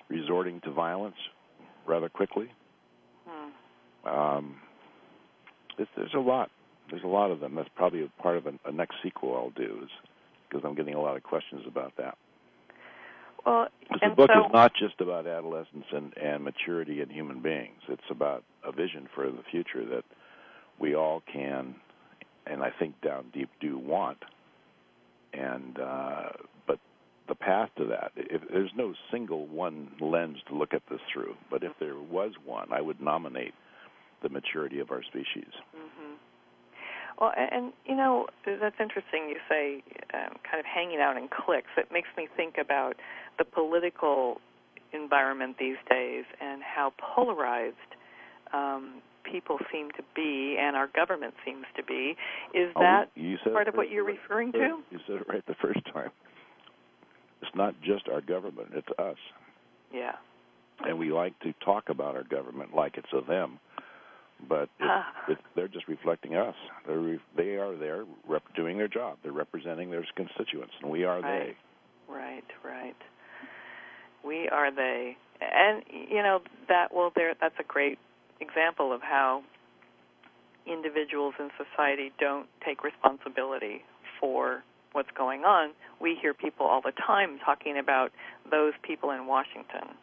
resorting 0.09 0.59
to 0.65 0.71
violence 0.71 1.15
rather 1.87 2.09
quickly 2.09 2.51
um, 4.05 4.55
there's 5.77 6.13
a 6.15 6.19
lot. 6.19 6.49
There's 6.89 7.03
a 7.03 7.07
lot 7.07 7.31
of 7.31 7.39
them. 7.39 7.55
That's 7.55 7.69
probably 7.75 8.03
a 8.03 8.21
part 8.21 8.37
of 8.37 8.47
a, 8.47 8.53
a 8.65 8.71
next 8.71 8.95
sequel 9.03 9.35
I'll 9.35 9.51
do, 9.51 9.81
is 9.83 9.89
because 10.49 10.63
I'm 10.65 10.75
getting 10.75 10.95
a 10.95 11.01
lot 11.01 11.15
of 11.15 11.23
questions 11.23 11.63
about 11.67 11.93
that. 11.97 12.17
Well, 13.45 13.67
the 13.89 14.09
book 14.15 14.29
so, 14.33 14.45
is 14.45 14.51
not 14.53 14.71
just 14.79 15.01
about 15.01 15.25
adolescence 15.25 15.85
and, 15.91 16.15
and 16.17 16.43
maturity 16.43 17.01
in 17.01 17.09
human 17.09 17.41
beings. 17.41 17.79
It's 17.89 18.01
about 18.11 18.43
a 18.63 18.71
vision 18.71 19.07
for 19.15 19.25
the 19.25 19.43
future 19.49 19.83
that 19.85 20.03
we 20.79 20.95
all 20.95 21.23
can, 21.31 21.75
and 22.45 22.61
I 22.61 22.69
think 22.77 23.01
down 23.01 23.25
deep 23.33 23.49
do 23.59 23.77
want. 23.77 24.19
And 25.33 25.79
uh, 25.79 26.29
but 26.67 26.79
the 27.27 27.35
path 27.35 27.69
to 27.77 27.85
that, 27.85 28.11
if, 28.15 28.41
there's 28.51 28.71
no 28.75 28.93
single 29.11 29.47
one 29.47 29.91
lens 29.99 30.37
to 30.49 30.55
look 30.55 30.73
at 30.73 30.83
this 30.89 30.99
through. 31.11 31.35
But 31.49 31.63
if 31.63 31.71
there 31.79 31.97
was 31.97 32.33
one, 32.45 32.71
I 32.71 32.81
would 32.81 33.01
nominate 33.01 33.53
the 34.21 34.29
maturity 34.29 34.79
of 34.79 34.91
our 34.91 35.03
species. 35.03 35.51
Mm-hmm. 35.75 36.13
Well, 37.19 37.31
and, 37.37 37.49
and 37.51 37.73
you 37.85 37.95
know 37.95 38.25
that's 38.45 38.75
interesting. 38.79 39.29
You 39.29 39.37
say 39.47 39.83
um, 40.13 40.37
kind 40.41 40.59
of 40.59 40.65
hanging 40.65 40.99
out 40.99 41.17
in 41.17 41.27
cliques. 41.27 41.69
It 41.77 41.89
makes 41.91 42.09
me 42.17 42.27
think 42.35 42.55
about 42.59 42.93
the 43.37 43.45
political 43.45 44.41
environment 44.93 45.55
these 45.59 45.77
days 45.89 46.25
and 46.41 46.61
how 46.63 46.93
polarized 46.97 47.75
um, 48.53 49.01
people 49.23 49.57
seem 49.71 49.89
to 49.91 50.03
be, 50.15 50.57
and 50.59 50.75
our 50.75 50.87
government 50.87 51.33
seems 51.45 51.65
to 51.77 51.83
be. 51.83 52.15
Is 52.53 52.71
oh, 52.75 52.81
that 52.81 53.09
part 53.53 53.67
of 53.67 53.75
what 53.75 53.91
you're 53.91 54.05
referring 54.05 54.51
to? 54.53 54.79
You 54.89 54.99
said 55.05 55.17
it 55.17 55.27
right 55.29 55.45
the 55.45 55.55
first 55.61 55.79
time. 55.93 56.09
It's 57.41 57.51
not 57.55 57.75
just 57.83 58.07
our 58.11 58.21
government; 58.21 58.69
it's 58.73 58.99
us. 58.99 59.17
Yeah. 59.93 60.13
And 60.83 60.97
we 60.97 61.11
like 61.11 61.39
to 61.41 61.53
talk 61.63 61.89
about 61.89 62.15
our 62.15 62.23
government 62.23 62.73
like 62.73 62.97
it's 62.97 63.13
a 63.13 63.21
them 63.27 63.59
but 64.47 64.63
it, 64.63 64.69
ah. 64.81 65.05
it, 65.27 65.37
they're 65.55 65.67
just 65.67 65.87
reflecting 65.87 66.35
us. 66.35 66.55
They're 66.87 66.99
re, 66.99 67.19
they 67.35 67.55
are 67.55 67.75
there 67.75 68.05
rep, 68.27 68.43
doing 68.55 68.77
their 68.77 68.87
job. 68.87 69.17
They're 69.23 69.31
representing 69.31 69.91
their 69.91 70.05
constituents, 70.15 70.73
and 70.81 70.91
we 70.91 71.03
are 71.03 71.21
right. 71.21 71.55
they. 72.07 72.13
Right, 72.13 72.43
right. 72.63 72.95
We 74.23 74.47
are 74.49 74.73
they, 74.73 75.17
and 75.41 75.83
you 75.89 76.21
know 76.21 76.39
that. 76.67 76.93
Well, 76.93 77.11
there. 77.15 77.33
That's 77.39 77.55
a 77.59 77.63
great 77.63 77.97
example 78.39 78.93
of 78.93 79.01
how 79.01 79.43
individuals 80.67 81.33
in 81.39 81.49
society 81.57 82.11
don't 82.19 82.47
take 82.65 82.83
responsibility 82.83 83.83
for 84.19 84.63
what's 84.91 85.09
going 85.17 85.43
on. 85.43 85.71
We 85.99 86.17
hear 86.21 86.33
people 86.33 86.67
all 86.67 86.81
the 86.81 86.93
time 87.05 87.39
talking 87.43 87.77
about 87.79 88.11
those 88.49 88.73
people 88.83 89.11
in 89.11 89.25
Washington 89.25 89.95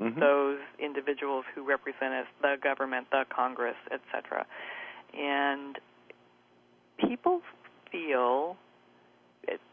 mm-hmm. 0.00 0.20
those 0.20 0.58
individuals 0.78 1.44
who 1.54 1.66
represent 1.66 2.14
us, 2.14 2.26
the 2.42 2.56
government, 2.62 3.08
the 3.10 3.24
Congress, 3.34 3.76
etc. 3.92 4.46
And 5.16 5.78
people 6.98 7.42
feel, 7.92 8.56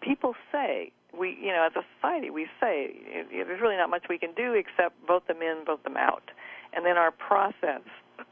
people 0.01 0.35
say, 0.51 0.91
we, 1.17 1.37
you 1.41 1.47
know, 1.47 1.65
as 1.65 1.71
a 1.75 1.85
society, 1.95 2.29
we 2.29 2.47
say 2.59 3.25
there's 3.31 3.61
really 3.61 3.77
not 3.77 3.89
much 3.89 4.03
we 4.09 4.17
can 4.17 4.33
do 4.35 4.53
except 4.53 4.95
vote 5.07 5.27
them 5.27 5.41
in, 5.41 5.63
vote 5.65 5.83
them 5.83 5.97
out. 5.97 6.31
and 6.73 6.85
then 6.85 6.97
our 6.97 7.11
process 7.11 7.81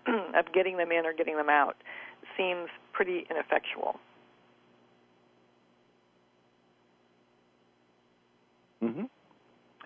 of 0.08 0.46
getting 0.54 0.78
them 0.78 0.92
in 0.92 1.06
or 1.06 1.14
getting 1.14 1.36
them 1.36 1.50
out 1.50 1.76
seems 2.38 2.70
pretty 2.94 3.26
ineffectual. 3.30 4.00
Mm-hmm. 8.84 9.06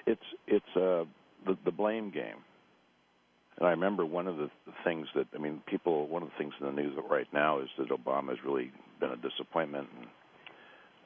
It's 0.05 0.21
it's 0.47 0.75
uh 0.75 1.05
the 1.49 1.57
the 1.65 1.71
blame 1.71 2.11
game. 2.11 2.43
And 3.57 3.67
I 3.67 3.71
remember 3.71 4.05
one 4.05 4.27
of 4.27 4.37
the 4.37 4.49
things 4.83 5.07
that 5.15 5.27
I 5.35 5.37
mean, 5.37 5.61
people. 5.67 6.07
One 6.07 6.23
of 6.23 6.29
the 6.29 6.35
things 6.37 6.53
in 6.59 6.65
the 6.65 6.71
news 6.71 6.97
right 7.09 7.27
now 7.33 7.59
is 7.59 7.67
that 7.77 7.89
Obama 7.89 8.29
has 8.29 8.37
really 8.45 8.71
been 8.99 9.11
a 9.11 9.17
disappointment. 9.17 9.87
And 9.97 10.07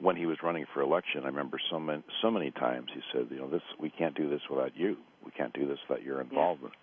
when 0.00 0.16
he 0.16 0.26
was 0.26 0.38
running 0.42 0.64
for 0.72 0.80
election, 0.80 1.22
I 1.24 1.26
remember 1.26 1.58
so 1.70 1.80
many 1.80 2.02
so 2.22 2.30
many 2.30 2.50
times 2.52 2.86
he 2.94 3.00
said, 3.12 3.26
you 3.30 3.38
know, 3.38 3.50
this 3.50 3.62
we 3.80 3.90
can't 3.90 4.14
do 4.14 4.28
this 4.30 4.40
without 4.48 4.76
you. 4.76 4.96
We 5.24 5.32
can't 5.32 5.52
do 5.52 5.66
this 5.66 5.78
without 5.88 6.04
your 6.04 6.20
involvement. 6.20 6.74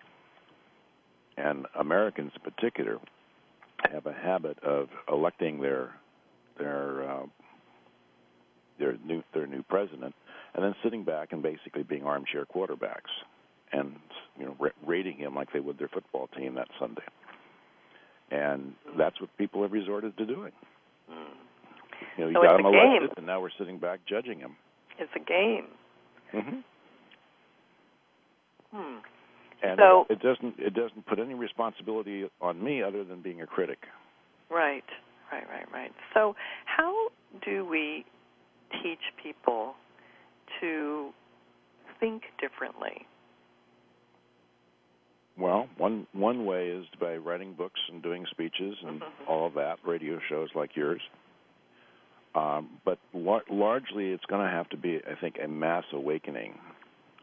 Yeah. 1.38 1.50
And 1.50 1.66
Americans 1.78 2.32
in 2.34 2.52
particular 2.52 2.98
have 3.90 4.06
a 4.06 4.12
habit 4.12 4.58
of 4.62 4.88
electing 5.10 5.60
their 5.60 5.94
their 6.58 7.10
uh, 7.10 7.26
their 8.78 8.96
new 9.06 9.22
their 9.32 9.46
new 9.46 9.62
president, 9.62 10.14
and 10.54 10.62
then 10.62 10.74
sitting 10.84 11.02
back 11.02 11.32
and 11.32 11.42
basically 11.42 11.82
being 11.82 12.04
armchair 12.04 12.44
quarterbacks 12.44 13.12
and 13.72 13.94
you 14.38 14.46
know 14.46 14.56
rating 14.86 15.16
him 15.16 15.34
like 15.34 15.52
they 15.52 15.60
would 15.60 15.78
their 15.78 15.88
football 15.88 16.28
team 16.36 16.54
that 16.54 16.68
Sunday. 16.78 17.02
And 18.30 18.72
that's 18.96 19.20
what 19.20 19.28
people 19.36 19.62
have 19.62 19.72
resorted 19.72 20.16
to 20.16 20.24
doing. 20.24 20.52
Mm. 21.10 21.16
You 22.16 22.24
know, 22.24 22.30
you 22.30 22.36
so 22.36 22.42
got 22.42 22.60
him 22.60 22.66
elected, 22.66 23.10
game. 23.10 23.14
and 23.18 23.26
now 23.26 23.40
we're 23.40 23.50
sitting 23.58 23.78
back 23.78 24.00
judging 24.08 24.38
him. 24.38 24.56
It's 24.98 25.10
a 25.14 25.18
game. 25.18 25.66
Mm-hmm. 26.34 26.58
Hmm. 28.74 28.98
And 29.62 29.78
so, 29.78 30.06
it, 30.08 30.14
it 30.14 30.22
doesn't 30.22 30.54
it 30.58 30.74
doesn't 30.74 31.06
put 31.06 31.18
any 31.18 31.34
responsibility 31.34 32.28
on 32.40 32.62
me 32.62 32.82
other 32.82 33.04
than 33.04 33.22
being 33.22 33.42
a 33.42 33.46
critic. 33.46 33.78
Right, 34.50 34.84
right, 35.30 35.44
right, 35.48 35.70
right. 35.72 35.92
So 36.14 36.34
how 36.64 37.08
do 37.44 37.64
we 37.64 38.04
teach 38.82 38.98
people 39.22 39.74
to 40.60 41.10
think 42.00 42.22
differently? 42.40 43.06
Well, 45.38 45.68
one 45.78 46.06
one 46.12 46.44
way 46.44 46.68
is 46.68 46.84
by 47.00 47.16
writing 47.16 47.54
books 47.54 47.80
and 47.90 48.02
doing 48.02 48.26
speeches 48.30 48.76
and 48.86 49.00
mm-hmm. 49.00 49.30
all 49.30 49.46
of 49.46 49.54
that, 49.54 49.78
radio 49.84 50.18
shows 50.28 50.50
like 50.54 50.76
yours. 50.76 51.00
Um, 52.34 52.70
but 52.84 52.98
lar- 53.12 53.44
largely, 53.50 54.10
it's 54.10 54.24
going 54.26 54.44
to 54.44 54.50
have 54.50 54.68
to 54.70 54.76
be, 54.76 55.00
I 55.06 55.20
think, 55.20 55.36
a 55.42 55.48
mass 55.48 55.84
awakening. 55.92 56.54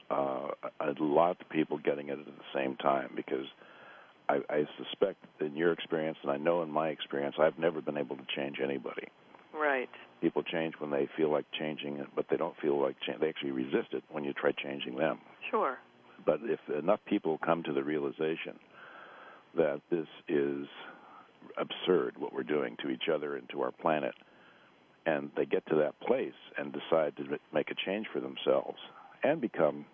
Uh, 0.09 0.49
a 0.79 0.93
lot 0.99 1.37
of 1.39 1.49
people 1.49 1.77
getting 1.77 2.09
it 2.09 2.17
at 2.19 2.25
the 2.25 2.31
same 2.53 2.75
time 2.77 3.11
because 3.15 3.45
I, 4.27 4.39
I 4.49 4.65
suspect 4.77 5.17
in 5.39 5.55
your 5.55 5.71
experience, 5.71 6.17
and 6.21 6.31
I 6.31 6.37
know 6.37 6.63
in 6.63 6.69
my 6.69 6.89
experience, 6.89 7.35
I've 7.39 7.57
never 7.59 7.81
been 7.81 7.97
able 7.97 8.15
to 8.17 8.25
change 8.35 8.57
anybody. 8.63 9.07
Right. 9.53 9.89
People 10.21 10.43
change 10.43 10.75
when 10.79 10.91
they 10.91 11.07
feel 11.17 11.31
like 11.31 11.45
changing 11.57 11.97
it, 11.97 12.07
but 12.15 12.25
they 12.29 12.37
don't 12.37 12.55
feel 12.61 12.81
like 12.81 12.95
they 13.19 13.29
actually 13.29 13.51
resist 13.51 13.93
it 13.93 14.03
when 14.11 14.23
you 14.23 14.33
try 14.33 14.51
changing 14.51 14.95
them. 14.95 15.19
Sure. 15.49 15.77
But 16.29 16.41
if 16.43 16.59
enough 16.77 16.99
people 17.07 17.39
come 17.43 17.63
to 17.63 17.73
the 17.73 17.83
realization 17.83 18.59
that 19.57 19.81
this 19.89 20.05
is 20.27 20.67
absurd, 21.57 22.19
what 22.19 22.33
we're 22.33 22.43
doing 22.43 22.77
to 22.83 22.89
each 22.89 23.09
other 23.11 23.35
and 23.35 23.49
to 23.49 23.61
our 23.61 23.71
planet, 23.71 24.13
and 25.07 25.31
they 25.35 25.45
get 25.45 25.65
to 25.69 25.75
that 25.77 25.99
place 26.01 26.37
and 26.55 26.71
decide 26.71 27.17
to 27.17 27.39
make 27.51 27.71
a 27.71 27.75
change 27.83 28.05
for 28.13 28.19
themselves 28.19 28.77
and 29.23 29.41
become 29.41 29.87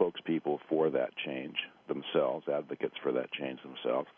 spokespeople 0.00 0.58
for 0.70 0.88
that 0.88 1.10
change 1.22 1.56
themselves, 1.86 2.48
advocates 2.48 2.94
for 3.02 3.12
that 3.12 3.30
change 3.32 3.60
themselves, 3.62 4.08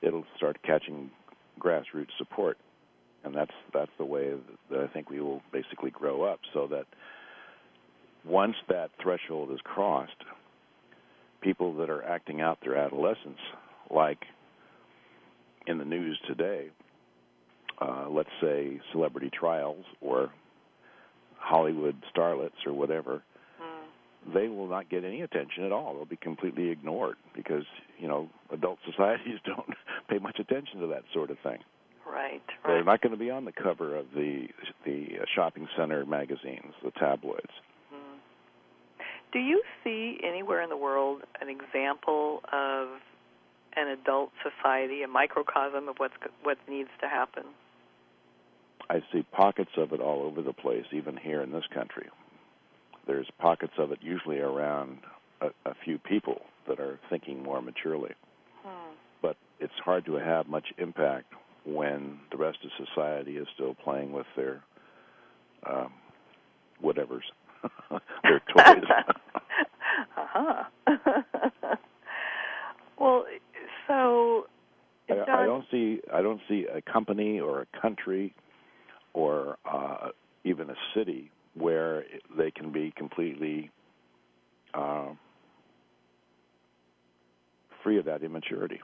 it'll 0.00 0.26
start 0.36 0.62
catching 0.62 1.10
grassroots 1.58 2.16
support, 2.18 2.56
and 3.24 3.34
that's 3.34 3.50
that's 3.74 3.90
the 3.98 4.04
way 4.04 4.34
that 4.70 4.78
I 4.78 4.86
think 4.86 5.10
we 5.10 5.20
will 5.20 5.42
basically 5.52 5.90
grow 5.90 6.22
up, 6.22 6.38
so 6.54 6.68
that 6.68 6.86
once 8.24 8.54
that 8.68 8.90
threshold 9.02 9.50
is 9.50 9.60
crossed, 9.64 10.22
people 11.46 11.76
that 11.76 11.88
are 11.88 12.02
acting 12.02 12.40
out 12.40 12.58
their 12.60 12.76
adolescence, 12.76 13.38
like 13.88 14.18
in 15.68 15.78
the 15.78 15.84
news 15.84 16.18
today, 16.26 16.70
uh, 17.80 18.06
let's 18.10 18.30
say 18.40 18.80
celebrity 18.90 19.30
trials 19.32 19.84
or 20.00 20.30
Hollywood 21.38 21.94
starlets 22.12 22.66
or 22.66 22.72
whatever, 22.72 23.22
mm. 23.62 24.34
they 24.34 24.48
will 24.48 24.66
not 24.66 24.90
get 24.90 25.04
any 25.04 25.20
attention 25.20 25.64
at 25.64 25.70
all. 25.70 25.94
They'll 25.94 26.04
be 26.04 26.16
completely 26.16 26.70
ignored 26.70 27.16
because 27.36 27.64
you 27.96 28.08
know 28.08 28.28
adult 28.50 28.80
societies 28.90 29.38
don't 29.44 29.70
pay 30.10 30.18
much 30.18 30.40
attention 30.40 30.80
to 30.80 30.88
that 30.88 31.04
sort 31.14 31.30
of 31.30 31.38
thing. 31.44 31.58
Right. 32.04 32.32
Right. 32.32 32.40
They're 32.66 32.84
not 32.84 33.02
going 33.02 33.12
to 33.12 33.18
be 33.18 33.30
on 33.30 33.44
the 33.44 33.52
cover 33.52 33.94
of 33.96 34.06
the 34.16 34.48
the 34.84 35.06
shopping 35.32 35.68
center 35.78 36.04
magazines, 36.04 36.74
the 36.82 36.90
tabloids. 36.98 37.52
Do 39.36 39.42
you 39.42 39.62
see 39.84 40.18
anywhere 40.24 40.62
in 40.62 40.70
the 40.70 40.78
world 40.78 41.20
an 41.42 41.50
example 41.50 42.40
of 42.54 42.88
an 43.76 43.88
adult 43.88 44.30
society, 44.42 45.02
a 45.02 45.08
microcosm 45.08 45.90
of 45.90 45.96
what's 45.98 46.14
what 46.42 46.56
needs 46.66 46.88
to 47.02 47.06
happen? 47.06 47.42
I 48.88 49.02
see 49.12 49.26
pockets 49.32 49.72
of 49.76 49.92
it 49.92 50.00
all 50.00 50.22
over 50.22 50.40
the 50.40 50.54
place, 50.54 50.86
even 50.90 51.18
here 51.18 51.42
in 51.42 51.52
this 51.52 51.66
country. 51.74 52.08
There's 53.06 53.26
pockets 53.38 53.74
of 53.76 53.92
it 53.92 53.98
usually 54.00 54.38
around 54.38 55.00
a, 55.42 55.48
a 55.68 55.74
few 55.84 55.98
people 55.98 56.40
that 56.66 56.80
are 56.80 56.98
thinking 57.10 57.42
more 57.42 57.60
maturely. 57.60 58.14
Hmm. 58.64 58.94
But 59.20 59.36
it's 59.60 59.78
hard 59.84 60.06
to 60.06 60.14
have 60.14 60.46
much 60.46 60.68
impact 60.78 61.34
when 61.66 62.20
the 62.30 62.38
rest 62.38 62.56
of 62.64 62.86
society 62.86 63.36
is 63.36 63.46
still 63.52 63.74
playing 63.84 64.12
with 64.12 64.26
their 64.34 64.62
um, 65.68 65.92
whatevers, 66.82 67.20
their 68.22 68.40
toys. 68.56 68.84
Uh-huh. 70.36 70.96
well, 73.00 73.24
so 73.86 74.46
I, 75.08 75.42
I 75.42 75.46
don't 75.46 75.64
see 75.70 76.00
I 76.12 76.22
don't 76.22 76.40
see 76.48 76.66
a 76.72 76.80
company 76.82 77.40
or 77.40 77.62
a 77.62 77.80
country 77.80 78.34
or 79.14 79.56
uh, 79.70 80.08
even 80.44 80.70
a 80.70 80.74
city 80.94 81.30
where 81.54 82.04
they 82.36 82.50
can 82.50 82.70
be 82.70 82.92
completely 82.96 83.70
uh, 84.74 85.08
free 87.82 87.98
of 87.98 88.04
that 88.04 88.22
immaturity 88.22 88.80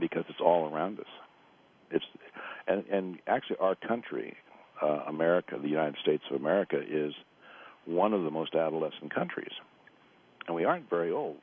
because 0.00 0.24
it's 0.28 0.40
all 0.40 0.72
around 0.72 0.98
us. 0.98 1.06
It's 1.90 2.04
and, 2.66 2.84
and 2.86 3.18
actually 3.26 3.56
our 3.60 3.74
country, 3.74 4.36
uh, 4.82 5.00
America, 5.08 5.56
the 5.60 5.68
United 5.68 5.96
States 6.02 6.22
of 6.30 6.40
America, 6.40 6.78
is 6.80 7.12
one 7.86 8.12
of 8.12 8.22
the 8.22 8.30
most 8.30 8.54
adolescent 8.54 9.14
countries, 9.14 9.52
and 10.46 10.56
we 10.56 10.64
aren't 10.64 10.88
very 10.90 11.10
old. 11.10 11.36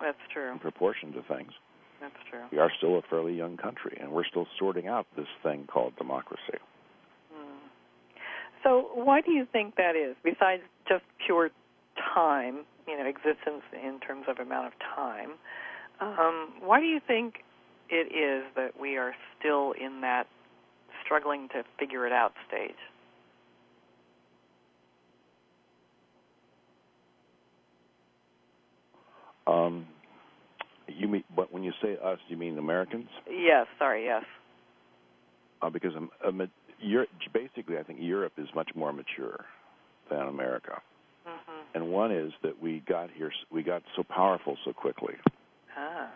That's 0.00 0.18
true. 0.32 0.52
In 0.52 0.58
proportion 0.58 1.12
to 1.12 1.22
things. 1.22 1.52
That's 2.00 2.14
true. 2.30 2.42
We 2.52 2.58
are 2.58 2.70
still 2.76 2.98
a 2.98 3.02
fairly 3.08 3.34
young 3.34 3.56
country, 3.56 3.96
and 4.00 4.12
we're 4.12 4.26
still 4.26 4.46
sorting 4.58 4.86
out 4.86 5.06
this 5.16 5.28
thing 5.42 5.66
called 5.66 5.96
democracy. 5.96 6.58
So, 8.66 8.88
why 8.94 9.20
do 9.20 9.30
you 9.30 9.46
think 9.50 9.76
that 9.76 9.94
is? 9.94 10.16
Besides 10.24 10.62
just 10.88 11.04
pure 11.24 11.50
time, 12.14 12.64
you 12.88 12.98
know, 12.98 13.06
existence 13.06 13.62
in 13.72 14.00
terms 14.00 14.24
of 14.28 14.38
amount 14.38 14.66
of 14.66 14.72
time, 14.94 15.30
um, 16.00 16.52
why 16.60 16.80
do 16.80 16.86
you 16.86 17.00
think 17.06 17.44
it 17.90 18.12
is 18.12 18.44
that 18.56 18.72
we 18.80 18.96
are 18.96 19.14
still 19.38 19.72
in 19.72 20.00
that 20.00 20.26
struggling 21.04 21.48
to 21.50 21.62
figure 21.78 22.08
it 22.08 22.12
out 22.12 22.32
stage? 22.48 22.74
Um, 29.46 29.86
you 30.88 31.08
mean, 31.08 31.24
but 31.34 31.52
when 31.52 31.62
you 31.62 31.72
say 31.82 31.96
us, 32.02 32.18
you 32.28 32.36
mean 32.36 32.58
Americans? 32.58 33.08
Yes. 33.28 33.66
Sorry. 33.78 34.04
Yes. 34.04 34.24
Uh, 35.62 35.70
because 35.70 35.96
um, 35.96 36.10
um, 36.24 36.48
Europe, 36.80 37.08
basically, 37.32 37.78
I 37.78 37.82
think 37.82 37.98
Europe 38.00 38.34
is 38.38 38.48
much 38.54 38.70
more 38.74 38.92
mature 38.92 39.44
than 40.10 40.20
America. 40.20 40.80
Mm-hmm. 41.26 41.60
And 41.74 41.92
one 41.92 42.12
is 42.12 42.32
that 42.42 42.60
we 42.62 42.82
got 42.88 43.10
here, 43.10 43.32
we 43.50 43.62
got 43.62 43.82
so 43.96 44.02
powerful 44.02 44.56
so 44.64 44.72
quickly. 44.72 45.14
Ah. 45.76 46.10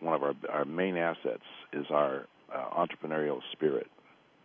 One 0.00 0.14
of 0.14 0.22
our 0.22 0.34
our 0.50 0.64
main 0.64 0.96
assets 0.96 1.42
is 1.72 1.86
our 1.90 2.26
uh, 2.54 2.70
entrepreneurial 2.76 3.40
spirit. 3.52 3.88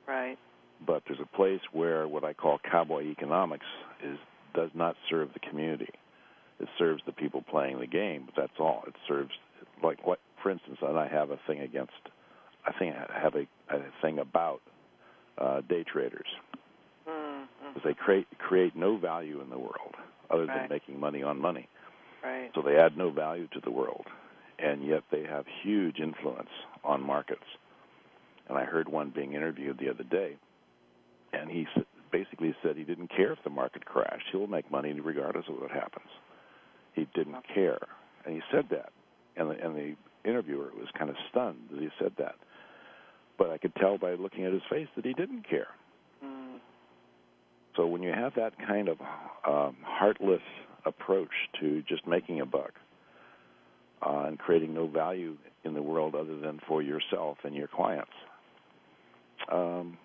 Right. 0.08 0.38
But 0.86 1.04
there's 1.08 1.20
a 1.22 1.36
place 1.36 1.62
where 1.72 2.08
what 2.08 2.24
I 2.24 2.34
call 2.34 2.60
cowboy 2.70 3.04
economics 3.04 3.66
is 4.04 4.18
does 4.54 4.70
not 4.76 4.96
serve 5.10 5.30
the 5.34 5.40
community. 5.40 5.90
It 6.64 6.70
serves 6.78 7.02
the 7.06 7.12
people 7.12 7.44
playing 7.50 7.80
the 7.80 7.88
game, 7.88 8.24
but 8.26 8.36
that's 8.36 8.60
all. 8.60 8.84
It 8.88 8.96
serves 9.08 9.32
like 9.84 10.06
what, 10.06 10.20
for 10.42 10.50
instance, 10.50 10.78
and 10.82 10.98
I 10.98 11.08
have 11.08 11.30
a 11.30 11.40
thing 11.48 11.60
against. 11.60 11.92
I 12.66 12.72
think 12.80 12.96
I 12.96 13.20
have 13.20 13.36
a, 13.36 13.46
a 13.76 13.82
thing 14.02 14.20
about 14.20 14.62
uh, 15.38 15.62
day 15.62 15.84
traders 15.84 16.28
mm-hmm. 17.64 17.88
they 17.88 17.94
create 17.94 18.28
create 18.38 18.76
no 18.76 18.98
value 18.98 19.42
in 19.42 19.50
the 19.50 19.58
world 19.58 19.96
other 20.30 20.46
right. 20.46 20.62
than 20.62 20.70
making 20.70 21.00
money 21.00 21.22
on 21.22 21.40
money. 21.40 21.68
Right. 22.24 22.50
So 22.56 22.62
they 22.62 22.78
add 22.78 22.98
no 22.98 23.12
value 23.12 23.48
to 23.54 23.60
the 23.64 23.72
world, 23.72 24.06
and 24.58 24.86
yet 24.86 25.04
they 25.12 25.24
have 25.24 25.46
huge 25.62 26.00
influence 26.00 26.50
on 26.84 27.06
markets. 27.06 27.44
And 28.48 28.58
I 28.58 28.64
heard 28.64 28.90
one 28.90 29.12
being 29.14 29.34
interviewed 29.34 29.80
the 29.80 29.90
other 29.90 30.04
day, 30.04 30.38
and 31.34 31.50
he 31.50 31.68
basically 32.12 32.56
said 32.64 32.78
he 32.78 32.84
didn't 32.84 33.10
care 33.10 33.34
if 33.34 33.40
the 33.44 33.50
market 33.50 33.86
crashed. 33.86 34.26
He'll 34.32 34.48
make 34.48 34.72
money 34.72 34.94
regardless 34.94 35.46
of 35.50 35.56
what 35.60 35.72
happens. 35.72 36.08
He 36.94 37.08
didn't 37.16 37.44
care, 37.54 37.80
and 38.26 38.36
he 38.36 38.42
said 38.52 38.66
that, 38.72 38.92
and 39.36 39.50
the, 39.50 39.66
and 39.66 39.76
the 39.76 39.96
interviewer 40.30 40.70
was 40.78 40.88
kind 40.98 41.10
of 41.10 41.16
stunned 41.30 41.58
that 41.72 41.80
he 41.80 41.90
said 42.00 42.14
that. 42.18 42.36
But 43.38 43.50
I 43.50 43.58
could 43.58 43.74
tell 43.76 43.98
by 43.98 44.14
looking 44.14 44.46
at 44.46 44.54
his 44.54 44.62
face 44.70 44.88
that 44.96 45.06
he 45.06 45.14
didn't 45.14 45.50
care. 45.50 45.68
Mm. 46.24 46.58
So 47.76 47.88
when 47.88 48.04
you 48.04 48.12
have 48.12 48.34
that 48.36 48.54
kind 48.68 48.88
of 48.88 48.98
um, 49.48 49.78
heartless 49.84 50.42
approach 50.86 51.32
to 51.60 51.82
just 51.88 52.06
making 52.06 52.42
a 52.42 52.46
buck 52.46 52.74
uh, 54.06 54.26
and 54.28 54.38
creating 54.38 54.74
no 54.74 54.88
value 54.88 55.36
in 55.64 55.74
the 55.74 55.82
world 55.82 56.14
other 56.14 56.38
than 56.38 56.60
for 56.68 56.82
yourself 56.82 57.38
and 57.44 57.56
your 57.56 57.68
clients, 57.68 58.12
um, 59.52 59.98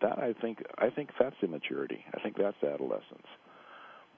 that 0.00 0.18
I 0.18 0.32
think 0.40 0.62
I 0.78 0.90
think 0.90 1.10
that's 1.18 1.36
immaturity. 1.42 2.04
I 2.14 2.20
think 2.20 2.36
that's 2.36 2.62
adolescence. 2.62 3.26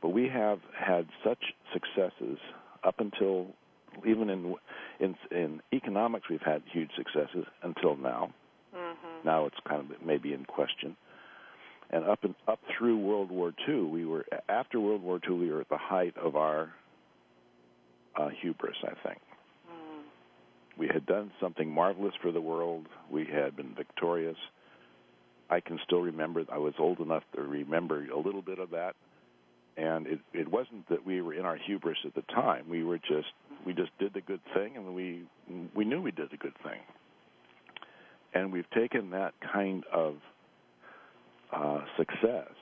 But 0.03 0.11
we 0.11 0.29
have 0.29 0.61
had 0.79 1.07
such 1.25 1.39
successes 1.73 2.39
up 2.85 2.97
until 3.01 3.49
even 4.07 4.31
in 4.31 4.55
in 4.99 5.15
in 5.31 5.61
economics 5.73 6.29
we've 6.31 6.41
had 6.43 6.63
huge 6.73 6.91
successes 6.97 7.45
until 7.63 7.97
now. 7.97 8.33
Mm-hmm. 8.75 9.27
Now 9.27 9.47
it's 9.47 9.57
kind 9.69 9.91
of 9.91 10.05
maybe 10.05 10.33
in 10.33 10.45
question. 10.45 10.97
And 11.91 12.05
up 12.05 12.23
and 12.23 12.37
up 12.47 12.61
through 12.79 12.99
World 12.99 13.31
War 13.31 13.53
II, 13.69 13.83
we 13.83 14.07
were 14.07 14.25
after 14.49 14.79
World 14.79 15.03
War 15.03 15.21
II, 15.29 15.37
we 15.37 15.51
were 15.51 15.61
at 15.61 15.69
the 15.69 15.77
height 15.77 16.17
of 16.17 16.37
our 16.37 16.73
uh, 18.17 18.29
hubris. 18.41 18.77
I 18.85 18.95
think 19.07 19.21
Mm. 19.69 20.03
we 20.79 20.87
had 20.87 21.05
done 21.07 21.31
something 21.41 21.69
marvelous 21.71 22.15
for 22.23 22.33
the 22.33 22.41
world. 22.41 22.87
We 23.11 23.25
had 23.27 23.57
been 23.57 23.75
victorious. 23.75 24.39
I 25.51 25.61
can 25.61 25.79
still 25.85 26.01
remember. 26.01 26.45
I 26.51 26.59
was 26.59 26.75
old 26.79 27.01
enough 27.01 27.25
to 27.35 27.43
remember 27.43 28.07
a 28.11 28.19
little 28.19 28.43
bit 28.43 28.59
of 28.59 28.71
that 28.71 28.95
and 29.77 30.07
it 30.07 30.21
it 30.33 30.49
wasn't 30.49 30.89
that 30.89 31.05
we 31.07 31.21
were 31.23 31.35
in 31.35 31.45
our 31.45 31.57
hubris 31.57 31.99
at 32.05 32.15
the 32.15 32.23
time. 32.33 32.69
We 32.69 32.83
were 32.85 32.99
just 32.99 33.33
we 33.67 33.73
just 33.75 33.91
did 33.99 34.13
the 34.15 34.21
good 34.21 34.41
thing, 34.55 34.77
and 34.77 34.95
we 34.95 35.23
we 35.75 35.85
knew 35.85 36.01
we 36.01 36.11
did 36.13 36.31
the 36.31 36.37
good 36.37 36.55
thing. 36.63 36.81
And 38.33 38.53
we've 38.53 38.69
taken 38.71 39.11
that 39.11 39.35
kind 39.53 39.83
of 39.93 40.15
uh, 41.53 41.81
success, 41.97 42.53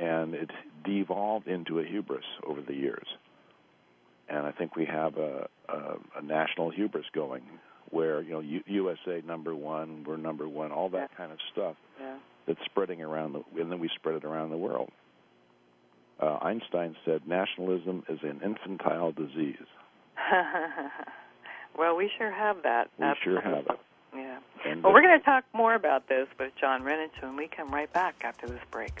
and 0.00 0.34
it 0.34 0.50
devolved 0.84 1.48
into 1.48 1.80
a 1.80 1.84
hubris 1.84 2.24
over 2.46 2.60
the 2.62 2.74
years. 2.74 3.06
And 4.28 4.46
I 4.46 4.52
think 4.52 4.76
we 4.76 4.84
have 4.84 5.16
a, 5.16 5.48
a, 5.68 5.94
a 6.18 6.22
national 6.22 6.70
hubris 6.70 7.06
going, 7.14 7.42
where 7.90 8.20
you 8.22 8.30
know 8.30 8.40
U- 8.40 8.62
USA 8.66 9.22
number 9.26 9.54
one, 9.56 10.04
we're 10.06 10.16
number 10.18 10.48
one, 10.48 10.70
all 10.70 10.88
that 10.90 11.10
Yeah. 11.12 11.16
kind 11.16 11.32
of 11.32 11.38
stuff 11.52 11.74
Yeah. 12.00 12.18
that's 12.46 12.60
spreading 12.66 13.02
around 13.02 13.32
the, 13.32 13.42
and 13.60 13.72
then 13.72 13.80
we 13.80 13.88
spread 13.96 14.16
it 14.16 14.24
around 14.24 14.50
the 14.50 14.56
world. 14.56 14.90
Uh, 16.20 16.38
Einstein 16.42 16.96
said 17.04 17.26
nationalism 17.26 18.04
is 18.08 18.18
an 18.22 18.40
infantile 18.44 19.12
disease. 19.12 19.56
well, 21.78 21.96
we 21.96 22.10
sure 22.18 22.32
have 22.32 22.62
that. 22.64 22.88
We 22.98 23.06
sure 23.22 23.40
have 23.40 23.66
it. 23.66 23.78
Yeah. 24.14 24.38
And 24.64 24.82
Well, 24.82 24.92
we're 24.92 25.02
going 25.02 25.18
to 25.18 25.24
talk 25.24 25.44
more 25.52 25.74
about 25.74 26.08
this 26.08 26.26
with 26.38 26.52
John 26.60 26.82
Renesch 26.82 27.22
when 27.22 27.36
we 27.36 27.46
come 27.46 27.70
right 27.70 27.92
back 27.92 28.22
after 28.24 28.48
this 28.48 28.60
break. 28.70 29.00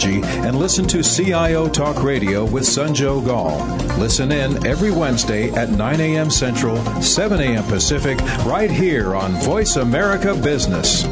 and 0.09 0.57
listen 0.57 0.87
to 0.87 1.03
CIO 1.03 1.69
Talk 1.69 2.03
Radio 2.03 2.43
with 2.43 2.63
Sanjog 2.63 3.27
Aul. 3.27 3.65
Listen 3.99 4.31
in 4.31 4.65
every 4.65 4.91
Wednesday 4.91 5.51
at 5.51 5.69
9 5.69 5.99
a.m. 6.01 6.29
Central, 6.29 6.77
7 7.01 7.39
a.m. 7.39 7.63
Pacific, 7.65 8.19
right 8.45 8.71
here 8.71 9.15
on 9.15 9.33
Voice 9.41 9.75
America 9.75 10.33
Business. 10.33 11.05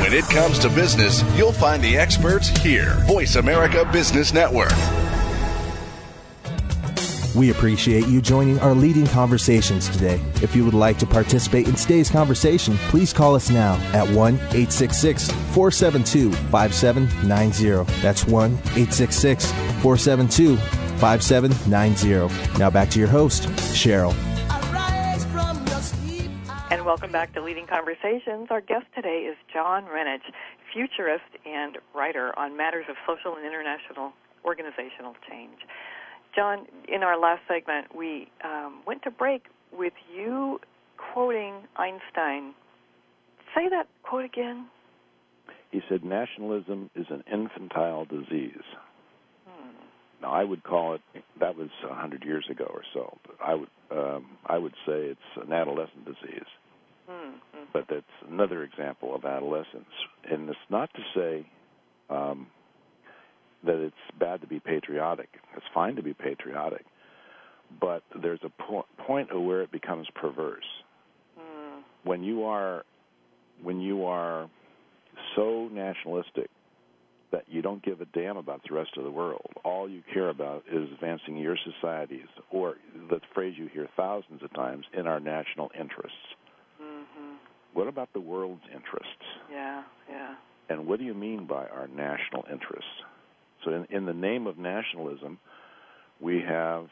When 0.00 0.14
it 0.14 0.24
comes 0.24 0.58
to 0.60 0.70
business, 0.70 1.22
you'll 1.36 1.52
find 1.52 1.82
the 1.82 1.96
experts 1.98 2.48
here. 2.48 2.94
Voice 3.06 3.36
America 3.36 3.88
Business 3.92 4.32
Network. 4.32 4.72
We 7.36 7.50
appreciate 7.50 8.06
you 8.06 8.22
joining 8.22 8.58
our 8.60 8.72
leading 8.72 9.06
conversations 9.06 9.90
today. 9.90 10.18
If 10.36 10.56
you 10.56 10.64
would 10.64 10.72
like 10.72 10.96
to 11.00 11.06
participate 11.06 11.68
in 11.68 11.74
today's 11.74 12.08
conversation, 12.08 12.78
please 12.88 13.12
call 13.12 13.34
us 13.34 13.50
now 13.50 13.74
at 13.92 14.08
1 14.08 14.34
866 14.36 15.30
472 15.30 16.32
5790. 16.32 17.92
That's 18.00 18.24
1 18.24 18.52
866 18.52 19.52
472 19.52 20.56
5790. 20.96 22.58
Now 22.58 22.70
back 22.70 22.88
to 22.92 22.98
your 22.98 23.08
host, 23.08 23.42
Cheryl. 23.76 24.14
Arise 24.48 25.26
from 25.26 25.62
your 25.66 25.80
sleep, 25.82 26.30
And 26.70 26.86
welcome 26.86 27.12
back 27.12 27.34
to 27.34 27.42
Leading 27.42 27.66
Conversations. 27.66 28.46
Our 28.48 28.62
guest 28.62 28.86
today 28.94 29.28
is 29.30 29.36
John 29.52 29.84
Renesch, 29.84 30.24
futurist 30.72 31.28
and 31.44 31.76
writer 31.94 32.32
on 32.38 32.56
matters 32.56 32.86
of 32.88 32.96
social 33.06 33.36
and 33.36 33.44
international 33.44 34.14
organizational 34.42 35.16
change. 35.28 35.58
John, 36.36 36.66
in 36.86 37.02
our 37.02 37.18
last 37.18 37.40
segment, 37.48 37.96
we 37.96 38.28
um, 38.44 38.82
went 38.86 39.02
to 39.04 39.10
break 39.10 39.44
with 39.72 39.94
you 40.14 40.60
quoting 41.12 41.54
Einstein. 41.76 42.54
Say 43.54 43.68
that 43.70 43.88
quote 44.02 44.24
again. 44.24 44.66
he 45.72 45.80
said 45.88 46.04
nationalism 46.04 46.90
is 46.94 47.06
an 47.10 47.24
infantile 47.32 48.04
disease. 48.04 48.62
Now 50.22 50.32
I 50.32 50.44
would 50.44 50.62
call 50.64 50.94
it 50.94 51.00
that 51.40 51.56
was 51.56 51.68
a 51.88 51.94
hundred 51.94 52.24
years 52.24 52.46
ago 52.50 52.64
or 52.68 52.82
so. 52.94 53.16
But 53.26 53.36
I 53.44 53.54
would 53.54 53.68
um, 53.90 54.26
I 54.46 54.58
would 54.58 54.74
say 54.86 55.06
it's 55.06 55.20
an 55.36 55.52
adolescent 55.52 56.04
disease. 56.04 56.48
Hmm. 57.08 57.34
hmm. 57.54 57.64
but 57.72 57.84
that's 57.88 58.04
another 58.28 58.64
example 58.64 59.14
of 59.14 59.24
adolescence. 59.24 59.84
And 60.28 60.48
it's 60.48 60.58
not 60.70 60.90
to 60.94 61.02
say 61.14 61.46
um, 62.10 62.48
that 63.64 63.76
it's 63.76 64.18
bad 64.18 64.40
to 64.42 64.46
be 64.46 64.60
patriotic. 64.60 65.28
It's 65.56 65.66
fine 65.74 65.96
to 65.96 66.02
be 66.02 66.14
patriotic, 66.14 66.84
but 67.80 68.02
there's 68.22 68.40
a 68.44 68.50
po- 68.62 68.86
point 69.06 69.28
where 69.38 69.62
it 69.62 69.72
becomes 69.72 70.06
perverse. 70.14 70.64
Mm. 71.38 71.82
When 72.04 72.22
you 72.22 72.44
are 72.44 72.84
when 73.62 73.80
you 73.80 74.04
are 74.04 74.50
so 75.34 75.68
nationalistic 75.72 76.50
that 77.32 77.44
you 77.48 77.62
don't 77.62 77.82
give 77.82 78.00
a 78.00 78.04
damn 78.06 78.36
about 78.36 78.60
the 78.68 78.74
rest 78.74 78.90
of 78.96 79.04
the 79.04 79.10
world. 79.10 79.50
All 79.64 79.88
you 79.88 80.02
care 80.12 80.28
about 80.28 80.64
is 80.70 80.88
advancing 80.92 81.36
your 81.36 81.56
societies, 81.56 82.28
or 82.50 82.76
the 83.10 83.20
phrase 83.34 83.54
you 83.56 83.66
hear 83.66 83.88
thousands 83.96 84.42
of 84.42 84.52
times, 84.54 84.84
in 84.92 85.06
our 85.06 85.18
national 85.18 85.70
interests. 85.78 86.34
Mhm. 86.80 87.38
What 87.72 87.88
about 87.88 88.12
the 88.12 88.20
world's 88.20 88.66
interests? 88.72 89.24
Yeah, 89.50 89.82
yeah. 90.08 90.36
And 90.68 90.86
what 90.86 90.98
do 90.98 91.04
you 91.04 91.14
mean 91.14 91.46
by 91.46 91.66
our 91.68 91.88
national 91.88 92.46
interests? 92.50 93.04
So, 93.66 93.72
in, 93.72 93.86
in 93.96 94.06
the 94.06 94.14
name 94.14 94.46
of 94.46 94.56
nationalism, 94.56 95.38
we 96.20 96.40
have 96.40 96.86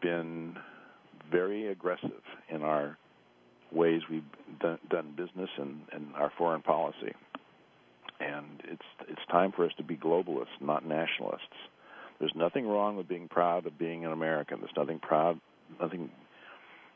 been 0.00 0.56
very 1.30 1.68
aggressive 1.68 2.22
in 2.48 2.62
our 2.62 2.96
ways 3.72 4.02
we've 4.10 4.22
done, 4.60 4.78
done 4.88 5.14
business 5.16 5.50
and, 5.58 5.80
and 5.92 6.14
our 6.14 6.32
foreign 6.38 6.62
policy. 6.62 7.12
And 8.20 8.46
it's 8.64 8.82
it's 9.08 9.20
time 9.30 9.52
for 9.52 9.64
us 9.64 9.72
to 9.78 9.82
be 9.82 9.96
globalists, 9.96 10.46
not 10.60 10.86
nationalists. 10.86 11.42
There's 12.20 12.32
nothing 12.36 12.68
wrong 12.68 12.96
with 12.96 13.08
being 13.08 13.26
proud 13.28 13.66
of 13.66 13.76
being 13.78 14.04
an 14.04 14.12
American. 14.12 14.60
There's 14.60 14.70
nothing 14.76 15.00
proud, 15.00 15.40
nothing, 15.80 16.08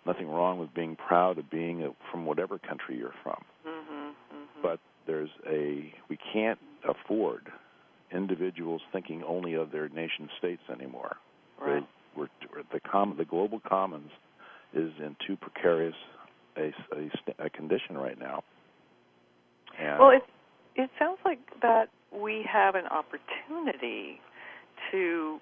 nothing 0.07 0.29
wrong 0.29 0.61
with 0.61 0.73
being 0.73 0.95
proud 0.95 1.39
of 1.39 1.51
being 1.51 1.83
a, 1.83 1.89
from 2.13 2.27
whatever 2.27 2.59
country 2.59 2.97
you're 2.97 3.15
from. 3.25 3.43
Mhm. 3.67 4.11
Mhm. 4.11 4.63
But 4.63 4.79
there's 5.07 5.31
a 5.49 5.93
we 6.09 6.17
can't 6.33 6.61
afford 6.89 7.51
individuals 8.17 8.83
thinking 8.93 9.23
only 9.23 9.55
of 9.55 9.71
their 9.71 9.89
nation 9.89 10.29
states 10.39 10.63
anymore. 10.73 11.17
right. 11.61 11.87
We're, 12.17 12.29
we're 12.53 12.63
the 12.73 12.81
com 12.81 13.15
the 13.19 13.25
global 13.27 13.61
commons 13.61 14.11
is 14.73 14.91
in 14.99 15.17
too 15.27 15.37
precarious 15.37 15.95
a, 16.57 16.73
a, 16.95 17.47
a 17.47 17.51
condition 17.51 17.97
right 17.99 18.19
now. 18.19 18.43
And 19.79 19.99
Well, 19.99 20.11
it 20.11 20.23
it 20.75 20.91
sounds 20.99 21.19
like 21.25 21.39
that 21.63 21.89
we 22.13 22.45
have 22.51 22.75
an 22.75 22.87
opportunity 22.87 24.21
to 24.91 25.39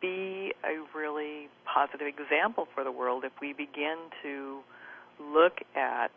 be 0.00 0.52
a 0.64 0.98
really 0.98 1.48
positive 1.72 2.06
example 2.06 2.66
for 2.74 2.84
the 2.84 2.90
world 2.90 3.24
if 3.24 3.32
we 3.40 3.52
begin 3.52 3.96
to 4.22 4.60
look 5.20 5.58
at 5.76 6.10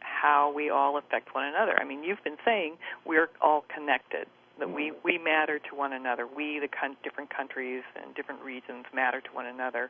how 0.00 0.52
we 0.54 0.70
all 0.70 0.96
affect 0.98 1.34
one 1.34 1.44
another. 1.44 1.78
I 1.80 1.84
mean, 1.84 2.02
you've 2.02 2.22
been 2.24 2.38
saying 2.44 2.76
we're 3.06 3.28
all 3.40 3.64
connected. 3.72 4.26
That 4.60 4.72
we 4.72 4.92
we 5.04 5.18
matter 5.18 5.58
to 5.58 5.74
one 5.74 5.94
another. 5.94 6.26
We, 6.26 6.60
the 6.60 6.68
con- 6.68 6.96
different 7.02 7.34
countries 7.34 7.82
and 8.00 8.14
different 8.14 8.42
regions, 8.42 8.84
matter 8.94 9.20
to 9.20 9.28
one 9.32 9.46
another, 9.46 9.88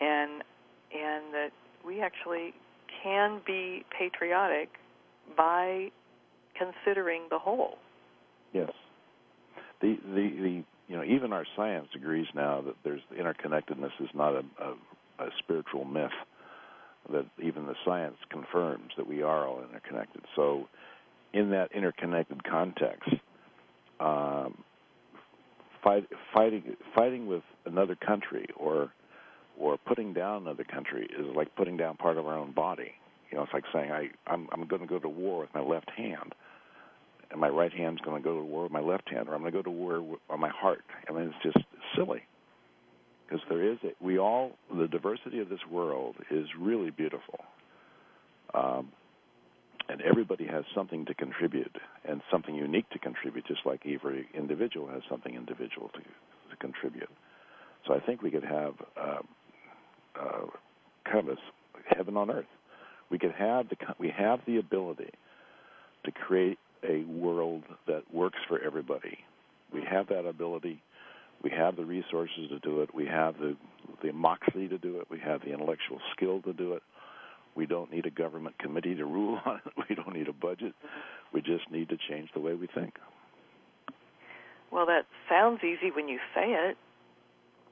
and 0.00 0.42
and 0.92 1.32
that 1.32 1.50
we 1.86 2.00
actually 2.00 2.52
can 3.02 3.40
be 3.46 3.84
patriotic 3.96 4.68
by 5.36 5.90
considering 6.58 7.22
the 7.30 7.38
whole. 7.38 7.78
Yes. 8.52 8.70
The, 9.80 9.96
the 10.04 10.28
the 10.42 10.64
you 10.88 10.96
know 10.96 11.04
even 11.04 11.32
our 11.32 11.46
science 11.56 11.88
agrees 11.94 12.26
now 12.34 12.60
that 12.62 12.74
there's 12.84 13.00
interconnectedness 13.16 13.92
is 14.00 14.10
not 14.14 14.34
a, 14.34 14.42
a, 14.60 15.24
a 15.24 15.28
spiritual 15.38 15.84
myth. 15.84 16.10
That 17.10 17.26
even 17.42 17.66
the 17.66 17.74
science 17.84 18.16
confirms 18.30 18.90
that 18.96 19.06
we 19.06 19.22
are 19.22 19.46
all 19.46 19.62
interconnected. 19.62 20.22
So, 20.36 20.68
in 21.32 21.50
that 21.50 21.72
interconnected 21.72 22.44
context, 22.44 23.08
um, 24.00 24.64
fight, 25.82 26.06
fighting 26.34 26.76
fighting 26.94 27.26
with 27.26 27.42
another 27.66 27.94
country 27.94 28.46
or 28.56 28.92
or 29.58 29.76
putting 29.86 30.14
down 30.14 30.42
another 30.42 30.64
country 30.64 31.08
is 31.18 31.26
like 31.36 31.54
putting 31.56 31.76
down 31.76 31.96
part 31.96 32.16
of 32.16 32.26
our 32.26 32.36
own 32.36 32.52
body. 32.52 32.92
You 33.30 33.36
know, 33.36 33.44
it's 33.44 33.52
like 33.52 33.64
saying 33.72 33.90
I 33.90 34.08
I'm 34.26 34.48
I'm 34.52 34.66
going 34.66 34.82
to 34.82 34.88
go 34.88 34.98
to 34.98 35.08
war 35.08 35.40
with 35.40 35.54
my 35.54 35.62
left 35.62 35.90
hand 35.90 36.34
and 37.30 37.40
my 37.40 37.48
right 37.48 37.72
hand's 37.72 38.00
going 38.00 38.20
to 38.20 38.28
go 38.28 38.36
to 38.36 38.44
war 38.44 38.64
with 38.64 38.72
my 38.72 38.80
left 38.80 39.08
hand, 39.08 39.28
or 39.28 39.34
I'm 39.34 39.40
going 39.40 39.52
to 39.52 39.58
go 39.58 39.62
to 39.62 39.70
war 39.70 40.02
with, 40.02 40.20
on 40.28 40.40
my 40.40 40.48
heart. 40.48 40.82
I 41.08 41.12
mean, 41.12 41.32
it's 41.32 41.54
just 41.54 41.64
silly 41.96 42.22
because 43.26 43.44
there 43.48 43.70
is 43.70 43.78
a, 43.84 44.04
we 44.04 44.18
all 44.18 44.52
the 44.76 44.88
diversity 44.88 45.38
of 45.38 45.48
this 45.48 45.60
world 45.70 46.16
is 46.30 46.46
really 46.58 46.90
beautiful, 46.90 47.38
um, 48.54 48.90
and 49.90 50.00
everybody 50.02 50.46
has 50.46 50.64
something 50.74 51.04
to 51.06 51.14
contribute 51.14 51.74
and 52.08 52.20
something 52.30 52.54
unique 52.54 52.88
to 52.90 52.98
contribute, 52.98 53.44
just 53.46 53.60
like 53.66 53.82
every 53.86 54.28
individual 54.34 54.86
has 54.88 55.02
something 55.10 55.34
individual 55.34 55.90
to 55.94 56.00
to 56.00 56.56
contribute. 56.56 57.08
So 57.86 57.94
I 57.94 58.00
think 58.00 58.22
we 58.22 58.30
could 58.30 58.44
have 58.44 58.74
uh, 58.96 59.18
uh, 60.20 60.46
kind 61.04 61.28
of 61.28 61.36
a 61.38 61.94
heaven 61.96 62.16
on 62.16 62.30
earth. 62.30 62.46
We 63.10 63.18
could 63.18 63.32
have 63.32 63.68
the 63.68 63.76
we 63.98 64.12
have 64.16 64.40
the 64.46 64.58
ability 64.58 65.10
to 66.04 66.12
create 66.12 66.58
a 66.88 67.04
world 67.04 67.64
that 67.86 68.02
works 68.12 68.38
for 68.48 68.60
everybody. 68.60 69.18
We 69.72 69.82
have 69.90 70.08
that 70.08 70.26
ability. 70.26 70.82
We 71.42 71.50
have 71.50 71.76
the 71.76 71.84
resources 71.84 72.48
to 72.50 72.58
do 72.60 72.82
it. 72.82 72.94
We 72.94 73.06
have 73.06 73.38
the 73.38 73.56
the 74.02 74.12
moxie 74.12 74.68
to 74.68 74.78
do 74.78 75.00
it. 75.00 75.08
We 75.10 75.18
have 75.18 75.40
the 75.40 75.52
intellectual 75.52 76.00
skill 76.14 76.42
to 76.42 76.52
do 76.52 76.74
it. 76.74 76.82
We 77.60 77.66
don't 77.66 77.92
need 77.92 78.06
a 78.06 78.10
government 78.10 78.58
committee 78.58 78.94
to 78.94 79.04
rule 79.04 79.38
on 79.44 79.56
it. 79.56 79.72
We 79.90 79.94
don't 79.94 80.14
need 80.14 80.28
a 80.28 80.32
budget. 80.32 80.72
We 81.30 81.42
just 81.42 81.70
need 81.70 81.90
to 81.90 81.98
change 82.08 82.30
the 82.32 82.40
way 82.40 82.54
we 82.54 82.66
think. 82.66 82.94
Well, 84.72 84.86
that 84.86 85.04
sounds 85.28 85.60
easy 85.62 85.90
when 85.94 86.08
you 86.08 86.18
say 86.34 86.46
it. 86.46 86.78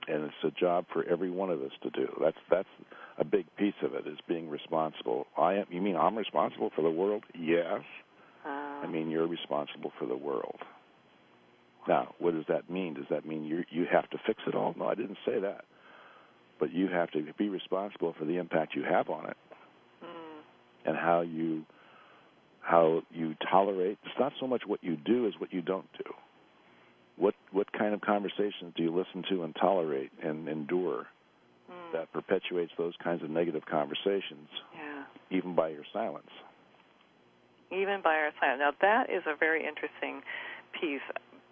And 0.06 0.24
it's 0.24 0.34
a 0.44 0.50
job 0.50 0.84
for 0.92 1.04
every 1.04 1.30
one 1.30 1.48
of 1.48 1.62
us 1.62 1.70
to 1.84 1.88
do. 1.88 2.06
That's 2.20 2.36
that's 2.50 2.68
a 3.16 3.24
big 3.24 3.46
piece 3.56 3.80
of 3.82 3.94
it 3.94 4.06
is 4.06 4.18
being 4.28 4.50
responsible. 4.50 5.26
I 5.38 5.54
am. 5.54 5.64
You 5.70 5.80
mean 5.80 5.96
I'm 5.96 6.18
responsible 6.18 6.70
for 6.76 6.82
the 6.82 6.90
world? 6.90 7.24
Yes. 7.34 7.80
Uh, 8.44 8.48
I 8.50 8.86
mean, 8.86 9.08
you're 9.08 9.26
responsible 9.26 9.92
for 9.98 10.04
the 10.04 10.18
world. 10.18 10.58
Now, 11.88 12.14
what 12.18 12.34
does 12.34 12.44
that 12.50 12.68
mean? 12.68 12.92
Does 12.92 13.08
that 13.08 13.24
mean 13.24 13.46
you 13.46 13.64
you 13.70 13.86
have 13.90 14.10
to 14.10 14.18
fix 14.26 14.42
it 14.46 14.54
all? 14.54 14.74
No, 14.76 14.86
I 14.86 14.94
didn't 14.94 15.18
say 15.24 15.40
that. 15.40 15.64
But 16.60 16.74
you 16.74 16.88
have 16.88 17.10
to 17.12 17.24
be 17.38 17.48
responsible 17.48 18.14
for 18.18 18.26
the 18.26 18.36
impact 18.36 18.74
you 18.74 18.82
have 18.82 19.08
on 19.08 19.30
it 19.30 19.36
and 20.88 20.96
how 20.96 21.20
you 21.20 21.64
how 22.62 23.02
you 23.10 23.34
tolerate. 23.50 23.98
It's 24.04 24.18
not 24.18 24.32
so 24.40 24.46
much 24.46 24.62
what 24.66 24.82
you 24.82 24.96
do 24.96 25.26
as 25.26 25.34
what 25.38 25.52
you 25.52 25.62
don't 25.62 25.88
do. 25.96 26.10
What 27.16 27.34
what 27.52 27.70
kind 27.72 27.94
of 27.94 28.00
conversations 28.00 28.72
do 28.76 28.82
you 28.82 28.94
listen 28.94 29.22
to 29.30 29.42
and 29.44 29.54
tolerate 29.54 30.10
and 30.22 30.48
endure 30.48 31.06
mm, 31.70 31.92
that 31.92 32.12
perpetuates 32.12 32.72
those 32.78 32.94
kinds 33.02 33.22
of 33.22 33.30
negative 33.30 33.62
conversations, 33.70 34.48
yeah. 34.74 35.04
even 35.30 35.54
by 35.54 35.68
your 35.68 35.84
silence? 35.92 36.30
Even 37.70 38.00
by 38.02 38.14
our 38.14 38.30
silence. 38.40 38.60
Now 38.60 38.72
that 38.80 39.10
is 39.10 39.22
a 39.26 39.36
very 39.36 39.66
interesting 39.66 40.22
piece. 40.80 41.04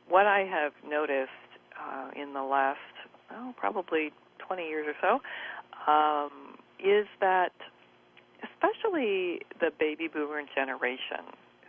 What 0.08 0.26
I 0.26 0.40
have 0.40 0.72
noticed 0.88 1.30
uh, 1.78 2.10
in 2.20 2.32
the 2.32 2.42
last, 2.42 2.78
oh, 3.32 3.52
probably 3.56 4.12
20 4.46 4.62
years 4.62 4.86
or 4.88 4.94
so, 5.02 5.90
um, 5.92 6.56
is 6.78 7.06
that 7.20 7.52
especially 8.56 9.40
the 9.60 9.70
baby 9.78 10.08
boomer 10.08 10.42
generation 10.54 11.24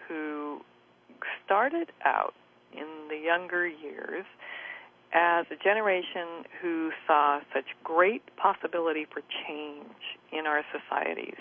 who 0.08 0.62
started 1.45 1.91
out 2.06 2.34
in 2.73 3.08
the 3.10 3.17
younger 3.17 3.67
years 3.67 4.26
as 5.13 5.45
a 5.52 5.63
generation 5.63 6.43
who 6.62 6.91
saw 7.06 7.39
such 7.54 7.65
great 7.84 8.21
possibility 8.36 9.06
for 9.12 9.21
change 9.47 10.17
in 10.32 10.45
our 10.45 10.63
societies 10.71 11.39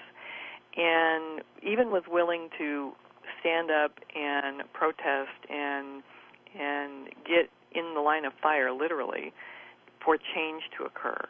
and 0.76 1.42
even 1.62 1.90
was 1.90 2.04
willing 2.09 2.48
to 2.59 2.92
stand 3.40 3.70
up 3.70 3.92
and 4.14 4.62
protest 4.72 5.50
and 5.50 6.02
and 6.59 7.09
get 7.26 7.50
in 7.72 7.94
the 7.94 8.00
line 8.00 8.24
of 8.24 8.32
fire 8.42 8.72
literally 8.72 9.32
for 10.02 10.16
change 10.16 10.62
to 10.78 10.85
occur. 10.85 11.20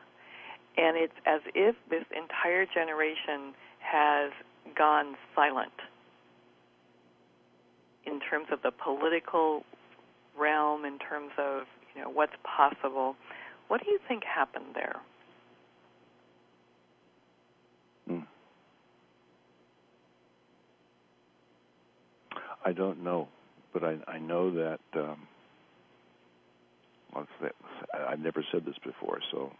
And 0.76 0.96
it's 0.96 1.16
as 1.24 1.40
if 1.54 1.74
this 1.90 2.04
entire 2.14 2.66
generation 2.66 3.54
has 3.90 4.32
gone 4.76 5.14
silent 5.34 5.72
in 8.04 8.20
terms 8.20 8.46
of 8.52 8.60
the 8.62 8.70
political 8.70 9.64
realm, 10.38 10.84
in 10.84 10.98
terms 10.98 11.32
of 11.38 11.62
you 11.94 12.02
know 12.02 12.10
what's 12.10 12.32
possible. 12.44 13.16
What 13.68 13.82
do 13.82 13.90
you 13.90 13.98
think 14.06 14.22
happened 14.24 14.74
there? 14.74 14.96
Hmm. 18.06 18.20
I 22.64 22.72
don't 22.72 23.02
know, 23.02 23.28
but 23.72 23.82
I 23.84 23.96
I 24.06 24.18
know 24.18 24.50
that 24.52 24.80
um? 24.94 25.26
I've 27.14 28.20
never 28.20 28.44
said 28.52 28.66
this 28.66 28.76
before, 28.84 29.20
so 29.30 29.50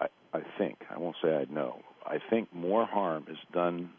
I 0.00 0.06
I 0.32 0.40
think 0.58 0.78
I 0.90 0.98
won't 0.98 1.16
say 1.22 1.34
I 1.34 1.52
know. 1.52 1.80
I 2.06 2.18
think 2.30 2.54
more 2.54 2.86
harm 2.86 3.26
is 3.28 3.38
done 3.52 3.90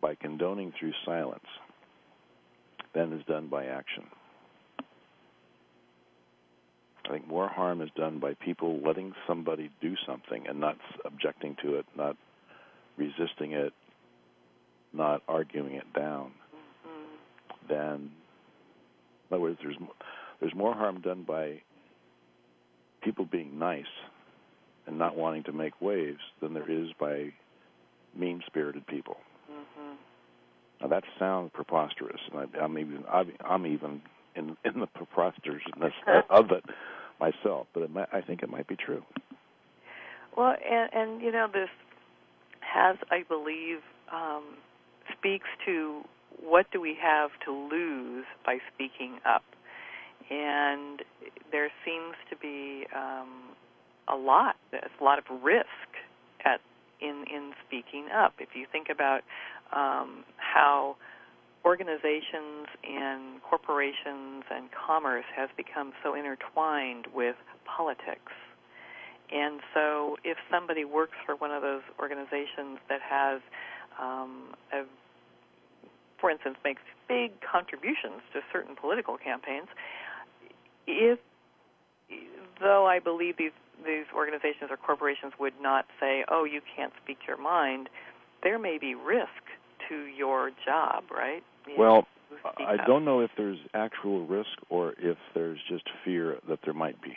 by 0.00 0.14
condoning 0.14 0.72
through 0.78 0.92
silence 1.04 1.44
than 2.94 3.12
is 3.12 3.24
done 3.26 3.48
by 3.48 3.66
action. 3.66 4.04
I 7.04 7.10
think 7.10 7.26
more 7.26 7.48
harm 7.48 7.80
is 7.80 7.88
done 7.96 8.20
by 8.20 8.34
people 8.34 8.80
letting 8.84 9.12
somebody 9.26 9.70
do 9.80 9.94
something 10.06 10.46
and 10.46 10.60
not 10.60 10.76
objecting 11.04 11.56
to 11.62 11.76
it, 11.76 11.86
not 11.96 12.16
resisting 12.96 13.52
it, 13.52 13.72
not 14.92 15.22
arguing 15.26 15.74
it 15.74 15.90
down. 15.96 16.32
Mm-hmm. 16.86 17.72
Than, 17.72 17.94
in 17.94 19.32
other 19.32 19.40
words, 19.40 19.58
there's 19.62 19.76
there's 20.40 20.54
more 20.54 20.74
harm 20.74 21.00
done 21.00 21.24
by 21.26 21.62
people 23.02 23.24
being 23.24 23.58
nice 23.58 23.86
and 24.88 24.98
not 24.98 25.16
wanting 25.16 25.44
to 25.44 25.52
make 25.52 25.80
waves 25.80 26.20
than 26.40 26.54
there 26.54 26.68
is 26.68 26.88
by 26.98 27.30
mean-spirited 28.16 28.86
people. 28.86 29.18
Mm-hmm. 29.50 29.94
Now 30.80 30.88
that 30.88 31.04
sounds 31.18 31.50
preposterous, 31.52 32.20
and 32.32 32.40
I, 32.40 32.58
I'm 32.58 32.78
even 32.78 33.04
I'm 33.08 33.66
even 33.66 34.00
in 34.34 34.56
in 34.64 34.80
the 34.80 34.86
preposterousness 34.86 35.92
of 36.30 36.50
it 36.50 36.64
myself, 37.20 37.66
but 37.74 37.82
it 37.82 37.90
might, 37.90 38.08
I 38.12 38.22
think 38.22 38.42
it 38.42 38.48
might 38.48 38.66
be 38.66 38.76
true. 38.76 39.02
Well, 40.36 40.54
and, 40.64 40.90
and 40.92 41.22
you 41.22 41.32
know, 41.32 41.48
this 41.52 41.68
has, 42.60 42.96
I 43.10 43.24
believe, 43.28 43.78
um, 44.12 44.44
speaks 45.18 45.48
to 45.66 46.02
what 46.40 46.70
do 46.70 46.80
we 46.80 46.96
have 47.02 47.30
to 47.44 47.52
lose 47.52 48.24
by 48.46 48.58
speaking 48.72 49.18
up, 49.26 49.42
and 50.30 51.02
there 51.50 51.70
seems 51.84 52.14
to 52.30 52.36
be 52.36 52.86
um, 52.94 53.56
a 54.10 54.16
lot, 54.16 54.56
there's 54.70 54.90
a 55.00 55.04
lot 55.04 55.18
of 55.18 55.24
risk 55.42 55.66
at 56.44 56.60
in 57.00 57.24
in 57.32 57.52
speaking 57.66 58.06
up. 58.14 58.34
If 58.38 58.50
you 58.54 58.66
think 58.70 58.88
about 58.90 59.20
um, 59.72 60.24
how 60.36 60.96
organizations 61.64 62.66
and 62.84 63.42
corporations 63.42 64.44
and 64.50 64.68
commerce 64.72 65.24
has 65.36 65.48
become 65.56 65.92
so 66.02 66.14
intertwined 66.14 67.06
with 67.14 67.36
politics. 67.64 68.32
And 69.30 69.60
so, 69.74 70.16
if 70.24 70.38
somebody 70.50 70.86
works 70.86 71.16
for 71.26 71.36
one 71.36 71.50
of 71.50 71.60
those 71.60 71.82
organizations 72.00 72.78
that 72.88 73.00
has, 73.02 73.42
um, 74.00 74.54
a, 74.72 74.84
for 76.18 76.30
instance, 76.30 76.56
makes 76.64 76.80
big 77.08 77.32
contributions 77.40 78.24
to 78.32 78.40
certain 78.50 78.74
political 78.74 79.18
campaigns, 79.18 79.68
if 80.86 81.18
though 82.60 82.86
I 82.86 82.98
believe 82.98 83.36
these 83.36 83.52
these 83.84 84.06
organizations 84.12 84.70
or 84.70 84.76
corporations 84.76 85.32
would 85.38 85.54
not 85.60 85.86
say, 86.00 86.24
"Oh, 86.28 86.44
you 86.44 86.60
can't 86.76 86.92
speak 87.02 87.18
your 87.26 87.36
mind," 87.36 87.88
there 88.42 88.58
may 88.58 88.78
be 88.78 88.94
risk 88.94 89.42
to 89.88 90.04
your 90.04 90.50
job, 90.64 91.04
right? 91.10 91.42
well, 91.76 92.06
I 92.58 92.76
don't 92.86 93.04
know 93.04 93.20
if 93.20 93.30
there's 93.36 93.58
actual 93.74 94.26
risk 94.26 94.50
or 94.68 94.94
if 94.98 95.18
there's 95.34 95.58
just 95.68 95.84
fear 96.04 96.38
that 96.48 96.60
there 96.64 96.74
might 96.74 97.00
be. 97.02 97.16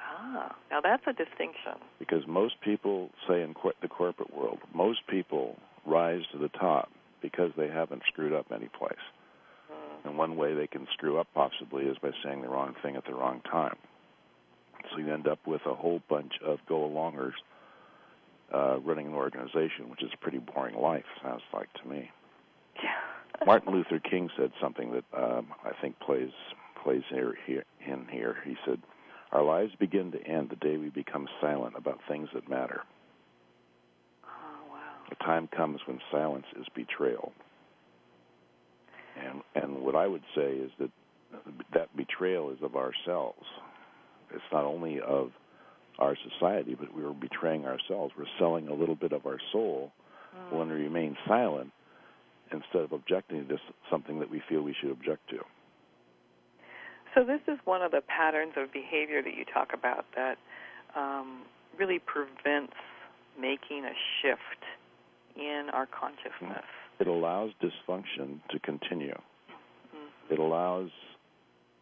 Ah, 0.00 0.54
now 0.70 0.80
that's 0.80 1.02
a 1.06 1.12
distinction. 1.12 1.80
Because 1.98 2.26
most 2.26 2.60
people, 2.60 3.10
say 3.28 3.42
in 3.42 3.54
the 3.80 3.88
corporate 3.88 4.34
world, 4.34 4.58
most 4.74 5.00
people 5.08 5.56
rise 5.86 6.22
to 6.32 6.38
the 6.38 6.48
top 6.48 6.90
because 7.20 7.50
they 7.56 7.68
haven't 7.68 8.02
screwed 8.08 8.32
up 8.32 8.46
any 8.52 8.68
place. 8.68 8.94
Mm. 9.70 10.10
And 10.10 10.18
one 10.18 10.36
way 10.36 10.54
they 10.54 10.66
can 10.66 10.86
screw 10.92 11.18
up 11.18 11.28
possibly 11.34 11.84
is 11.84 11.96
by 11.98 12.10
saying 12.24 12.42
the 12.42 12.48
wrong 12.48 12.74
thing 12.82 12.96
at 12.96 13.04
the 13.06 13.14
wrong 13.14 13.40
time. 13.50 13.76
So 14.90 14.98
you 14.98 15.12
end 15.12 15.28
up 15.28 15.46
with 15.46 15.62
a 15.66 15.74
whole 15.74 16.02
bunch 16.08 16.32
of 16.44 16.58
go-alongers 16.68 17.32
uh, 18.52 18.78
running 18.80 19.06
an 19.06 19.14
organization, 19.14 19.88
which 19.88 20.02
is 20.02 20.10
a 20.12 20.16
pretty 20.18 20.38
boring 20.38 20.76
life, 20.76 21.04
sounds 21.22 21.42
like 21.52 21.72
to 21.82 21.88
me. 21.88 22.10
Martin 23.46 23.72
Luther 23.72 23.98
King 23.98 24.28
said 24.36 24.52
something 24.60 24.92
that 24.92 25.04
um, 25.16 25.48
I 25.64 25.72
think 25.80 25.98
plays 26.00 26.30
plays 26.82 27.02
here, 27.10 27.34
here 27.46 27.64
in 27.86 28.06
here. 28.10 28.36
He 28.44 28.56
said, 28.66 28.80
"Our 29.32 29.42
lives 29.42 29.72
begin 29.78 30.12
to 30.12 30.22
end 30.26 30.50
the 30.50 30.56
day 30.56 30.76
we 30.76 30.90
become 30.90 31.28
silent 31.40 31.74
about 31.76 32.00
things 32.08 32.28
that 32.34 32.48
matter." 32.48 32.82
Oh 34.24 34.70
wow! 34.70 34.78
A 35.10 35.24
time 35.24 35.48
comes 35.48 35.80
when 35.86 36.00
silence 36.10 36.46
is 36.60 36.66
betrayal. 36.74 37.32
And 39.20 39.42
and 39.54 39.82
what 39.82 39.96
I 39.96 40.06
would 40.06 40.24
say 40.34 40.52
is 40.52 40.70
that 40.78 40.90
that 41.74 41.96
betrayal 41.96 42.50
is 42.50 42.58
of 42.62 42.76
ourselves. 42.76 43.46
It's 44.34 44.52
not 44.52 44.64
only 44.64 45.00
of 45.00 45.30
our 45.98 46.16
society, 46.30 46.74
but 46.78 46.94
we 46.94 47.04
are 47.04 47.12
betraying 47.12 47.66
ourselves. 47.66 48.12
We're 48.16 48.24
selling 48.38 48.68
a 48.68 48.74
little 48.74 48.94
bit 48.94 49.12
of 49.12 49.26
our 49.26 49.38
soul 49.52 49.92
mm. 50.34 50.58
when 50.58 50.68
we 50.68 50.74
remain 50.74 51.16
silent 51.26 51.70
instead 52.52 52.82
of 52.82 52.92
objecting 52.92 53.48
to 53.48 53.56
something 53.90 54.20
that 54.20 54.30
we 54.30 54.42
feel 54.48 54.62
we 54.62 54.74
should 54.80 54.90
object 54.90 55.28
to. 55.30 55.38
So 57.14 57.24
this 57.24 57.40
is 57.46 57.58
one 57.64 57.82
of 57.82 57.90
the 57.90 58.00
patterns 58.06 58.52
of 58.56 58.72
behavior 58.72 59.22
that 59.22 59.34
you 59.34 59.44
talk 59.52 59.70
about 59.74 60.06
that 60.16 60.38
um, 60.96 61.42
really 61.78 61.98
prevents 61.98 62.74
making 63.38 63.84
a 63.84 63.92
shift 64.20 64.64
in 65.36 65.68
our 65.72 65.86
consciousness. 65.86 66.64
It 67.00 67.06
allows 67.06 67.50
dysfunction 67.62 68.40
to 68.50 68.58
continue. 68.60 69.14
Mm-hmm. 69.14 70.34
It 70.34 70.38
allows 70.38 70.90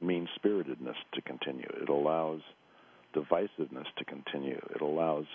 mean 0.03 0.29
spiritedness 0.37 0.97
to 1.15 1.23
continue. 1.23 1.69
It 1.81 1.89
allows 1.89 2.41
divisiveness 3.15 3.87
to 3.99 4.05
continue. 4.05 4.61
It 4.75 4.81
allows 4.81 5.27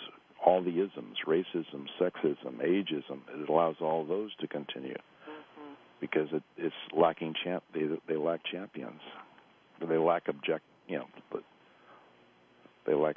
all 0.45 0.63
the 0.63 0.81
isms, 0.81 1.17
racism, 1.27 1.87
sexism, 1.99 2.57
ageism, 2.63 3.19
it 3.33 3.49
allows 3.49 3.75
all 3.81 4.05
those 4.05 4.35
to 4.39 4.47
continue 4.47 4.93
mm-hmm. 4.93 5.73
because 5.99 6.27
it, 6.31 6.43
it's 6.57 6.75
lacking 6.95 7.33
champ. 7.43 7.63
They 7.73 7.87
they 8.07 8.15
lack 8.15 8.41
champions. 8.51 9.01
They 9.79 9.97
lack 9.97 10.23
object. 10.27 10.63
You 10.87 10.99
know, 10.99 11.07
but 11.31 11.43
they 12.85 12.93
lack. 12.93 13.15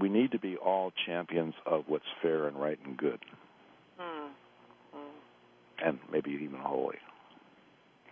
We 0.00 0.08
need 0.08 0.32
to 0.32 0.38
be 0.38 0.56
all 0.56 0.92
champions 1.06 1.54
of 1.66 1.84
what's 1.86 2.04
fair 2.22 2.46
and 2.48 2.58
right 2.58 2.78
and 2.84 2.96
good, 2.96 3.20
mm-hmm. 4.00 4.98
and 5.84 5.98
maybe 6.10 6.30
even 6.30 6.60
holy, 6.60 6.96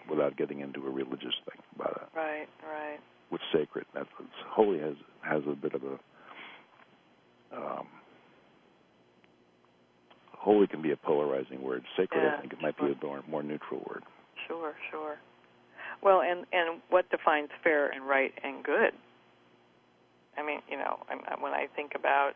without 0.09 0.37
getting 0.37 0.61
into 0.61 0.87
a 0.87 0.91
religious 0.91 1.35
thing 1.45 1.63
about 1.75 2.03
it. 2.03 2.17
Right, 2.17 2.49
right 2.67 2.99
with 3.31 3.41
sacred. 3.53 3.87
That's 3.95 4.09
holy 4.49 4.79
has 4.81 4.95
has 5.23 5.43
a 5.51 5.55
bit 5.55 5.75
of 5.75 5.83
a 5.85 5.99
um, 7.57 7.87
holy 10.33 10.67
can 10.67 10.83
be 10.83 10.93
a 10.93 10.97
polarizing 10.97 11.63
word. 11.63 11.83
Sacred, 11.97 12.23
yeah, 12.23 12.37
I 12.37 12.41
think 12.41 12.53
it 12.53 12.61
might 12.63 12.77
sure. 12.79 12.89
be 12.89 12.95
a 13.01 13.05
more, 13.05 13.23
more 13.29 13.43
neutral 13.43 13.85
word. 13.89 14.03
Sure, 14.47 14.75
sure. 14.91 15.17
Well, 16.03 16.21
and 16.23 16.47
and 16.53 16.81
what 16.91 17.11
defines 17.11 17.49
fair 17.63 17.89
and 17.89 18.07
right 18.07 18.33
and 18.43 18.63
good? 18.63 18.93
I 20.37 20.47
mean, 20.47 20.61
you 20.71 20.77
know, 20.77 20.99
when 21.41 21.53
I 21.53 21.67
think 21.75 21.93
about 21.97 22.33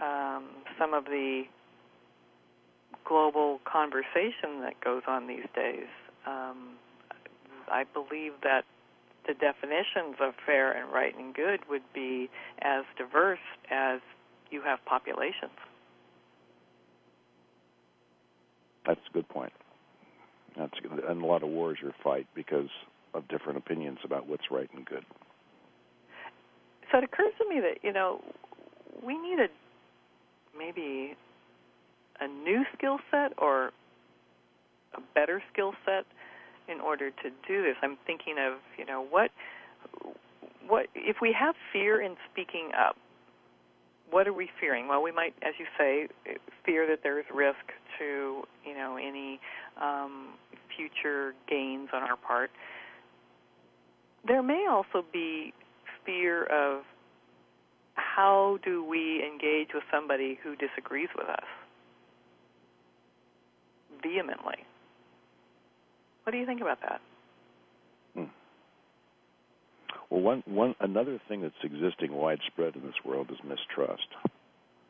um, 0.00 0.48
some 0.78 0.94
of 0.94 1.04
the 1.04 1.42
global 3.06 3.60
conversation 3.70 4.60
that 4.62 4.74
goes 4.82 5.02
on 5.06 5.26
these 5.26 5.44
days, 5.54 5.86
um, 6.28 6.76
I 7.70 7.84
believe 7.92 8.32
that 8.42 8.64
the 9.26 9.34
definitions 9.34 10.16
of 10.20 10.34
fair 10.46 10.72
and 10.72 10.92
right 10.92 11.16
and 11.16 11.34
good 11.34 11.60
would 11.68 11.82
be 11.94 12.30
as 12.62 12.84
diverse 12.96 13.38
as 13.70 14.00
you 14.50 14.62
have 14.62 14.78
populations. 14.86 15.52
That's 18.86 19.00
a 19.08 19.12
good 19.12 19.28
point. 19.28 19.52
That's 20.56 20.72
good. 20.80 21.04
and 21.04 21.22
a 21.22 21.26
lot 21.26 21.42
of 21.42 21.50
wars 21.50 21.78
are 21.84 21.92
fight 22.02 22.26
because 22.34 22.70
of 23.14 23.28
different 23.28 23.58
opinions 23.58 23.98
about 24.02 24.26
what's 24.26 24.50
right 24.50 24.68
and 24.74 24.84
good. 24.86 25.04
So 26.90 26.98
it 26.98 27.04
occurs 27.04 27.32
to 27.38 27.48
me 27.48 27.60
that 27.60 27.78
you 27.82 27.92
know 27.92 28.22
we 29.04 29.18
need 29.18 29.38
a 29.38 29.48
maybe 30.56 31.14
a 32.20 32.26
new 32.26 32.64
skill 32.76 32.98
set 33.10 33.32
or 33.38 33.72
a 34.94 35.00
better 35.14 35.42
skill 35.52 35.74
set 35.84 36.06
in 36.68 36.80
order 36.80 37.10
to 37.10 37.30
do 37.46 37.62
this. 37.62 37.76
I'm 37.82 37.96
thinking 38.06 38.36
of, 38.38 38.58
you 38.78 38.84
know, 38.84 39.04
what 39.08 39.30
what 40.66 40.86
if 40.94 41.16
we 41.22 41.34
have 41.38 41.54
fear 41.72 42.00
in 42.00 42.16
speaking 42.30 42.70
up, 42.78 42.96
what 44.10 44.26
are 44.26 44.32
we 44.32 44.48
fearing? 44.60 44.88
Well, 44.88 45.02
we 45.02 45.12
might, 45.12 45.34
as 45.42 45.54
you 45.58 45.66
say, 45.78 46.08
fear 46.64 46.86
that 46.86 47.00
there's 47.02 47.24
risk 47.34 47.56
to, 47.98 48.42
you 48.64 48.74
know, 48.74 48.96
any 48.96 49.40
um, 49.80 50.34
future 50.76 51.34
gains 51.48 51.88
on 51.92 52.02
our 52.02 52.16
part. 52.16 52.50
There 54.26 54.42
may 54.42 54.66
also 54.70 55.04
be 55.12 55.52
fear 56.04 56.44
of 56.44 56.82
how 57.94 58.58
do 58.64 58.84
we 58.84 59.22
engage 59.24 59.68
with 59.74 59.84
somebody 59.92 60.38
who 60.42 60.54
disagrees 60.56 61.08
with 61.16 61.28
us 61.28 61.44
vehemently. 64.02 64.67
What 66.28 66.32
do 66.32 66.40
you 66.40 66.44
think 66.44 66.60
about 66.60 66.80
that? 66.82 67.00
Hmm. 68.14 68.24
Well, 70.10 70.20
one 70.20 70.42
one 70.44 70.74
another 70.78 71.18
thing 71.26 71.40
that's 71.40 71.54
existing 71.62 72.12
widespread 72.12 72.76
in 72.76 72.82
this 72.82 73.02
world 73.02 73.30
is 73.30 73.38
mistrust. 73.42 74.08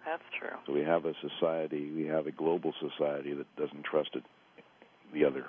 That's 0.05 0.24
true. 0.37 0.57
So 0.66 0.72
we 0.72 0.81
have 0.81 1.05
a 1.05 1.12
society, 1.20 1.92
we 1.92 2.07
have 2.07 2.27
a 2.27 2.33
global 2.33 2.74
society 2.81 3.35
that 3.35 3.46
doesn't 3.57 3.85
trust 3.85 4.11
it, 4.14 4.24
the 5.14 5.24
other. 5.24 5.44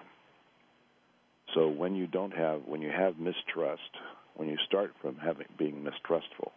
So 1.55 1.67
when 1.67 1.95
you 1.95 2.05
don't 2.05 2.35
have 2.35 2.61
when 2.67 2.83
you 2.83 2.91
have 2.91 3.17
mistrust, 3.17 3.89
when 4.35 4.47
you 4.47 4.57
start 4.67 4.93
from 5.01 5.15
having 5.15 5.47
being 5.57 5.83
mistrustful, 5.83 6.51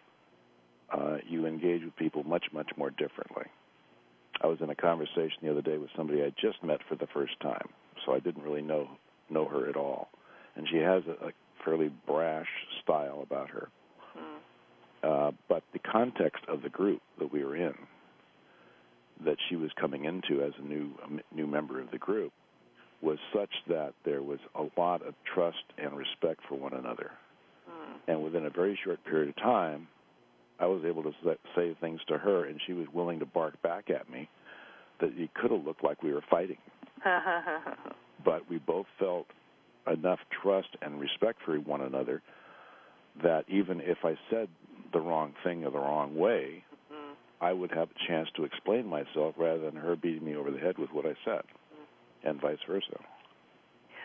uh, 0.92 1.16
you 1.26 1.46
engage 1.46 1.82
with 1.82 1.96
people 1.96 2.22
much 2.24 2.44
much 2.52 2.70
more 2.76 2.90
differently. 2.90 3.46
I 4.42 4.46
was 4.48 4.58
in 4.60 4.68
a 4.68 4.74
conversation 4.74 5.38
the 5.40 5.50
other 5.50 5.62
day 5.62 5.78
with 5.78 5.88
somebody 5.96 6.22
I 6.22 6.34
just 6.38 6.62
met 6.62 6.80
for 6.86 6.96
the 6.96 7.08
first 7.14 7.40
time, 7.40 7.70
so 8.04 8.12
I 8.12 8.18
didn't 8.18 8.42
really 8.42 8.60
know 8.60 8.90
know 9.32 9.46
her 9.46 9.68
at 9.68 9.76
all, 9.76 10.08
and 10.56 10.66
she 10.70 10.78
has 10.78 11.02
a, 11.06 11.26
a 11.26 11.32
fairly 11.64 11.90
brash 12.06 12.48
style 12.82 13.20
about 13.22 13.50
her. 13.50 13.68
Hmm. 14.14 14.38
Uh, 15.02 15.30
but 15.48 15.62
the 15.72 15.78
context 15.78 16.44
of 16.48 16.62
the 16.62 16.68
group 16.68 17.00
that 17.18 17.32
we 17.32 17.44
were 17.44 17.56
in, 17.56 17.74
that 19.24 19.36
she 19.48 19.56
was 19.56 19.70
coming 19.80 20.04
into 20.04 20.42
as 20.42 20.52
a 20.58 20.62
new 20.62 20.90
a 21.04 21.34
new 21.34 21.46
member 21.46 21.80
of 21.80 21.90
the 21.90 21.98
group, 21.98 22.32
was 23.00 23.18
such 23.34 23.50
that 23.68 23.94
there 24.04 24.22
was 24.22 24.38
a 24.54 24.64
lot 24.80 25.06
of 25.06 25.14
trust 25.34 25.64
and 25.78 25.96
respect 25.96 26.40
for 26.48 26.56
one 26.56 26.72
another. 26.72 27.10
Hmm. 27.68 28.10
And 28.10 28.22
within 28.22 28.46
a 28.46 28.50
very 28.50 28.78
short 28.84 29.04
period 29.04 29.28
of 29.28 29.36
time, 29.36 29.88
I 30.58 30.66
was 30.66 30.84
able 30.84 31.02
to 31.02 31.12
say 31.56 31.76
things 31.80 32.00
to 32.08 32.18
her, 32.18 32.44
and 32.44 32.60
she 32.66 32.72
was 32.72 32.86
willing 32.92 33.18
to 33.18 33.26
bark 33.26 33.60
back 33.62 33.90
at 33.90 34.08
me 34.08 34.28
that 35.00 35.10
it 35.16 35.34
could 35.34 35.50
have 35.50 35.64
looked 35.64 35.82
like 35.82 36.02
we 36.02 36.12
were 36.12 36.22
fighting. 36.30 36.58
but 38.24 38.48
we 38.48 38.58
both 38.58 38.86
felt 38.98 39.26
enough 39.92 40.20
trust 40.42 40.68
and 40.80 41.00
respect 41.00 41.40
for 41.44 41.56
one 41.56 41.80
another 41.80 42.22
that 43.22 43.44
even 43.48 43.80
if 43.80 43.98
I 44.04 44.14
said 44.30 44.48
the 44.92 45.00
wrong 45.00 45.34
thing 45.44 45.64
or 45.64 45.70
the 45.70 45.78
wrong 45.78 46.16
way, 46.16 46.64
I 47.42 47.52
would 47.52 47.72
have 47.72 47.88
a 47.90 48.06
chance 48.06 48.28
to 48.36 48.44
explain 48.44 48.86
myself 48.86 49.34
rather 49.36 49.58
than 49.58 49.74
her 49.74 49.96
beating 49.96 50.24
me 50.24 50.36
over 50.36 50.52
the 50.52 50.60
head 50.60 50.78
with 50.78 50.90
what 50.92 51.04
I 51.04 51.14
said, 51.24 51.42
and 52.24 52.40
vice 52.40 52.58
versa. 52.68 53.00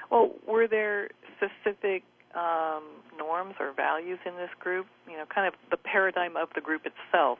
Well, 0.09 0.31
were 0.47 0.67
there 0.67 1.09
specific 1.37 2.03
um, 2.33 2.83
norms 3.15 3.53
or 3.59 3.73
values 3.73 4.17
in 4.25 4.35
this 4.37 4.49
group? 4.59 4.87
You 5.07 5.17
know, 5.17 5.25
kind 5.33 5.47
of 5.47 5.53
the 5.69 5.77
paradigm 5.77 6.35
of 6.35 6.49
the 6.55 6.61
group 6.61 6.81
itself. 6.85 7.37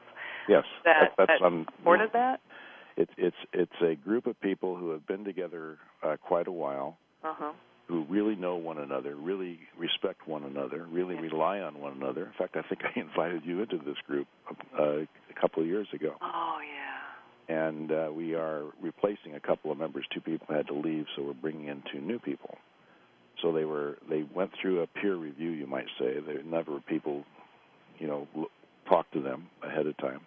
Yes, 0.48 0.64
That 0.84 1.12
that's 1.18 1.32
that 1.40 1.44
um, 1.44 1.66
supported 1.78 2.10
that. 2.12 2.40
It's 2.98 3.12
it's 3.16 3.36
it's 3.52 3.80
a 3.80 3.94
group 3.94 4.26
of 4.26 4.38
people 4.40 4.76
who 4.76 4.90
have 4.90 5.06
been 5.06 5.24
together 5.24 5.78
uh, 6.02 6.16
quite 6.20 6.48
a 6.48 6.52
while, 6.52 6.98
Uh 7.22 7.32
huh. 7.38 7.52
who 7.86 8.04
really 8.10 8.34
know 8.34 8.56
one 8.56 8.78
another, 8.78 9.14
really 9.14 9.60
respect 9.78 10.26
one 10.26 10.42
another, 10.42 10.84
really 10.90 11.14
rely 11.14 11.60
on 11.60 11.78
one 11.80 11.92
another. 11.92 12.26
In 12.26 12.32
fact, 12.36 12.56
I 12.56 12.62
think 12.68 12.80
I 12.96 12.98
invited 12.98 13.42
you 13.44 13.62
into 13.62 13.78
this 13.78 13.96
group 14.08 14.26
uh, 14.76 15.02
a 15.02 15.40
couple 15.40 15.62
of 15.62 15.68
years 15.68 15.86
ago, 15.94 16.14
Oh 16.20 16.58
yeah. 16.60 17.56
and 17.66 17.92
uh, 17.92 18.10
we 18.12 18.34
are 18.34 18.64
replacing 18.82 19.36
a 19.36 19.40
couple 19.40 19.70
of 19.70 19.78
members. 19.78 20.04
Two 20.12 20.20
people 20.20 20.48
had 20.52 20.66
to 20.66 20.74
leave, 20.74 21.06
so 21.14 21.22
we're 21.22 21.34
bringing 21.34 21.68
in 21.68 21.82
two 21.92 22.00
new 22.00 22.18
people. 22.18 22.58
So 23.42 23.52
they 23.52 23.64
were 23.64 23.98
they 24.10 24.24
went 24.34 24.50
through 24.60 24.82
a 24.82 24.88
peer 24.88 25.14
review, 25.14 25.50
you 25.50 25.68
might 25.68 25.86
say. 26.00 26.18
There 26.26 26.42
never 26.42 26.80
people, 26.80 27.22
you 28.00 28.08
know, 28.08 28.26
l- 28.36 28.50
talk 28.88 29.08
to 29.12 29.20
them 29.22 29.46
ahead 29.62 29.86
of 29.86 29.96
time. 29.98 30.22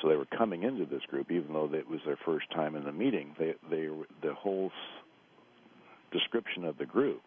So 0.00 0.08
they 0.08 0.16
were 0.16 0.26
coming 0.26 0.62
into 0.62 0.84
this 0.86 1.02
group, 1.08 1.30
even 1.30 1.52
though 1.52 1.68
it 1.72 1.88
was 1.88 2.00
their 2.06 2.18
first 2.24 2.50
time 2.52 2.76
in 2.76 2.84
the 2.84 2.92
meeting. 2.92 3.34
They 3.38 3.54
they 3.68 3.88
were- 3.88 4.06
the 4.22 4.34
whole 4.34 4.70
description 6.12 6.64
of 6.64 6.78
the 6.78 6.86
group 6.86 7.20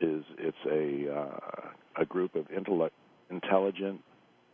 is 0.00 0.24
it's 0.38 0.56
a 0.70 1.12
uh, 1.12 1.70
a 1.98 2.04
group 2.04 2.34
of 2.34 2.50
intellect, 2.50 2.94
intelligent, 3.30 4.02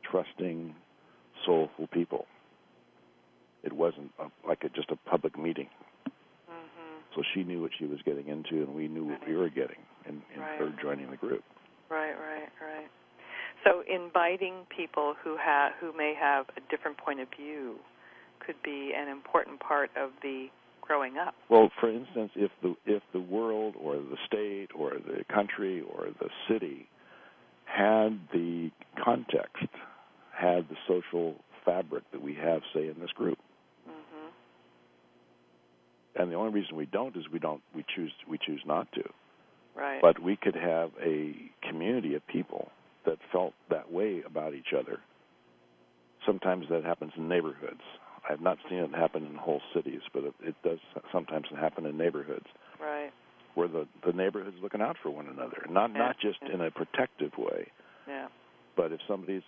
trusting, 0.04 0.74
soulful 1.44 1.86
people. 1.88 2.26
It 3.62 3.72
wasn't 3.72 4.12
a, 4.18 4.26
like 4.46 4.64
a, 4.64 4.68
just 4.70 4.90
a 4.90 4.96
public 5.08 5.38
meeting. 5.38 5.68
Mhm. 6.50 7.02
So 7.14 7.22
she 7.34 7.44
knew 7.44 7.60
what 7.60 7.72
she 7.78 7.84
was 7.86 8.00
getting 8.02 8.28
into, 8.28 8.62
and 8.62 8.74
we 8.74 8.88
knew 8.88 9.04
what 9.04 9.26
we 9.26 9.36
were 9.36 9.50
getting 9.50 9.78
in, 10.06 10.22
in 10.34 10.40
Right. 10.40 10.58
her 10.58 10.70
joining 10.82 11.10
the 11.10 11.16
group. 11.16 11.44
Right, 11.90 12.14
right, 12.18 12.48
right. 12.60 12.90
So 13.64 13.82
inviting 13.88 14.66
people 14.76 15.14
who 15.22 15.36
have 15.36 15.72
who 15.80 15.96
may 15.96 16.14
have 16.18 16.46
a 16.56 16.60
different 16.70 16.98
point 16.98 17.20
of 17.20 17.28
view 17.36 17.76
could 18.44 18.56
be 18.64 18.92
an 18.96 19.08
important 19.08 19.60
part 19.60 19.90
of 19.96 20.10
the 20.22 20.48
growing 20.80 21.16
up. 21.16 21.34
Well, 21.48 21.70
for 21.80 21.90
instance, 21.90 22.32
if 22.34 22.50
the 22.62 22.74
if 22.86 23.02
the 23.12 23.20
world 23.20 23.74
or 23.80 23.96
the 23.96 24.16
state 24.26 24.68
or 24.74 24.94
the 24.94 25.24
country 25.32 25.80
or 25.80 26.08
the 26.20 26.28
city 26.48 26.88
had 27.64 28.18
the 28.32 28.70
context, 29.02 29.68
had 30.34 30.68
the 30.68 30.76
social 30.88 31.36
fabric 31.64 32.02
that 32.12 32.20
we 32.20 32.34
have, 32.34 32.62
say, 32.74 32.88
in 32.88 32.96
this 33.00 33.12
group, 33.12 33.38
Mhm. 33.88 34.32
and 36.16 36.30
the 36.30 36.34
only 36.34 36.52
reason 36.52 36.76
we 36.76 36.86
don't 36.86 37.16
is 37.16 37.28
we 37.28 37.38
don't 37.38 37.62
we 37.74 37.84
choose 37.94 38.12
we 38.26 38.38
choose 38.38 38.62
not 38.66 38.90
to. 38.92 39.08
Right. 39.74 40.02
But 40.02 40.18
we 40.18 40.36
could 40.36 40.56
have 40.56 40.90
a 41.00 41.34
community 41.62 42.14
of 42.14 42.26
people 42.26 42.70
that 43.04 43.18
felt 43.32 43.54
that 43.70 43.90
way 43.90 44.22
about 44.24 44.54
each 44.54 44.72
other. 44.78 45.00
Sometimes 46.26 46.66
that 46.70 46.84
happens 46.84 47.12
in 47.16 47.28
neighborhoods. 47.28 47.80
I've 48.28 48.40
not 48.40 48.58
seen 48.68 48.78
it 48.78 48.94
happen 48.94 49.26
in 49.26 49.34
whole 49.34 49.60
cities, 49.74 50.00
but 50.14 50.24
it, 50.24 50.34
it 50.42 50.54
does 50.62 50.78
sometimes 51.10 51.46
happen 51.58 51.86
in 51.86 51.96
neighborhoods 51.98 52.46
right. 52.80 53.10
where 53.54 53.66
the 53.66 53.86
the 54.06 54.12
neighborhood's 54.12 54.56
looking 54.62 54.80
out 54.80 54.96
for 55.02 55.10
one 55.10 55.26
another, 55.26 55.66
not 55.68 55.90
Yeah. 55.90 55.98
not 55.98 56.16
just 56.20 56.40
in 56.42 56.60
a 56.60 56.70
protective 56.70 57.36
way, 57.36 57.66
Yeah. 58.06 58.28
but 58.76 58.92
if 58.92 59.00
somebody's 59.08 59.42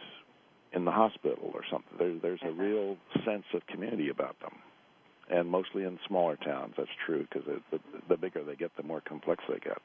in 0.72 0.84
the 0.84 0.90
hospital 0.90 1.52
or 1.54 1.62
something, 1.70 1.96
there, 1.98 2.14
there's 2.20 2.42
a 2.42 2.46
Mhm. 2.46 2.58
real 2.58 2.96
sense 3.24 3.44
of 3.54 3.64
community 3.68 4.08
about 4.08 4.38
them. 4.40 4.58
And 5.30 5.48
mostly 5.48 5.84
in 5.84 5.98
smaller 6.08 6.36
towns, 6.36 6.74
that's 6.76 6.90
true 7.06 7.22
because 7.30 7.44
the, 7.70 7.80
the 8.08 8.16
bigger 8.16 8.42
they 8.42 8.56
get, 8.56 8.76
the 8.76 8.82
more 8.82 9.00
complex 9.00 9.42
they 9.48 9.58
get. 9.60 9.80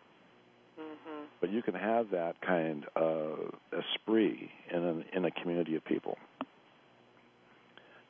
But 1.41 1.51
you 1.51 1.61
can 1.61 1.73
have 1.73 2.11
that 2.11 2.41
kind 2.45 2.85
of 2.95 3.53
esprit 3.71 4.49
in 4.73 4.83
an, 4.83 5.05
in 5.13 5.25
a 5.25 5.31
community 5.31 5.75
of 5.75 5.85
people. 5.85 6.17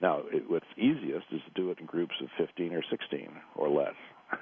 Now, 0.02 0.24
it, 0.32 0.50
what's 0.50 0.66
easiest 0.78 1.26
is 1.32 1.42
to 1.46 1.52
do 1.56 1.72
it 1.72 1.80
in 1.80 1.86
groups 1.86 2.16
of 2.22 2.30
15 2.38 2.74
or 2.74 2.84
16 2.90 3.30
or 3.56 3.70
less. 3.70 3.94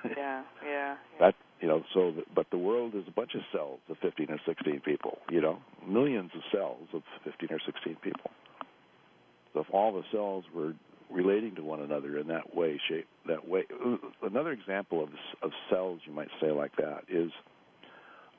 Yeah, 0.06 0.14
yeah. 0.16 0.44
yeah. 0.66 0.96
that 1.20 1.36
you 1.62 1.68
know, 1.68 1.84
so 1.94 2.12
the, 2.12 2.24
but 2.36 2.48
the 2.52 2.58
world 2.58 2.94
is 2.94 3.04
a 3.08 3.12
bunch 3.12 3.34
of 3.34 3.42
cells 3.52 3.80
of 3.90 3.98
15 4.02 4.30
or 4.30 4.40
16 4.46 4.82
people. 4.82 5.18
You 5.30 5.42
know, 5.42 5.60
millions 5.88 6.32
of 6.36 6.42
cells 6.52 6.88
of 6.94 7.02
15 7.24 7.50
or 7.52 7.60
16 7.66 7.96
people. 8.04 8.32
So 9.54 9.62
if 9.62 9.68
all 9.72 9.94
the 9.94 10.04
cells 10.12 10.44
were 10.54 10.74
relating 11.12 11.56
to 11.56 11.64
one 11.64 11.82
another 11.82 12.20
in 12.20 12.28
that 12.28 12.56
way, 12.56 12.80
shape 12.90 13.08
that 13.28 13.48
way. 13.48 13.64
Uh, 13.84 13.96
another 14.24 14.52
example 14.52 15.02
of 15.02 15.10
of 15.42 15.52
cells, 15.70 16.02
you 16.06 16.14
might 16.14 16.30
say, 16.42 16.52
like 16.52 16.76
that 16.78 17.06
is 17.10 17.32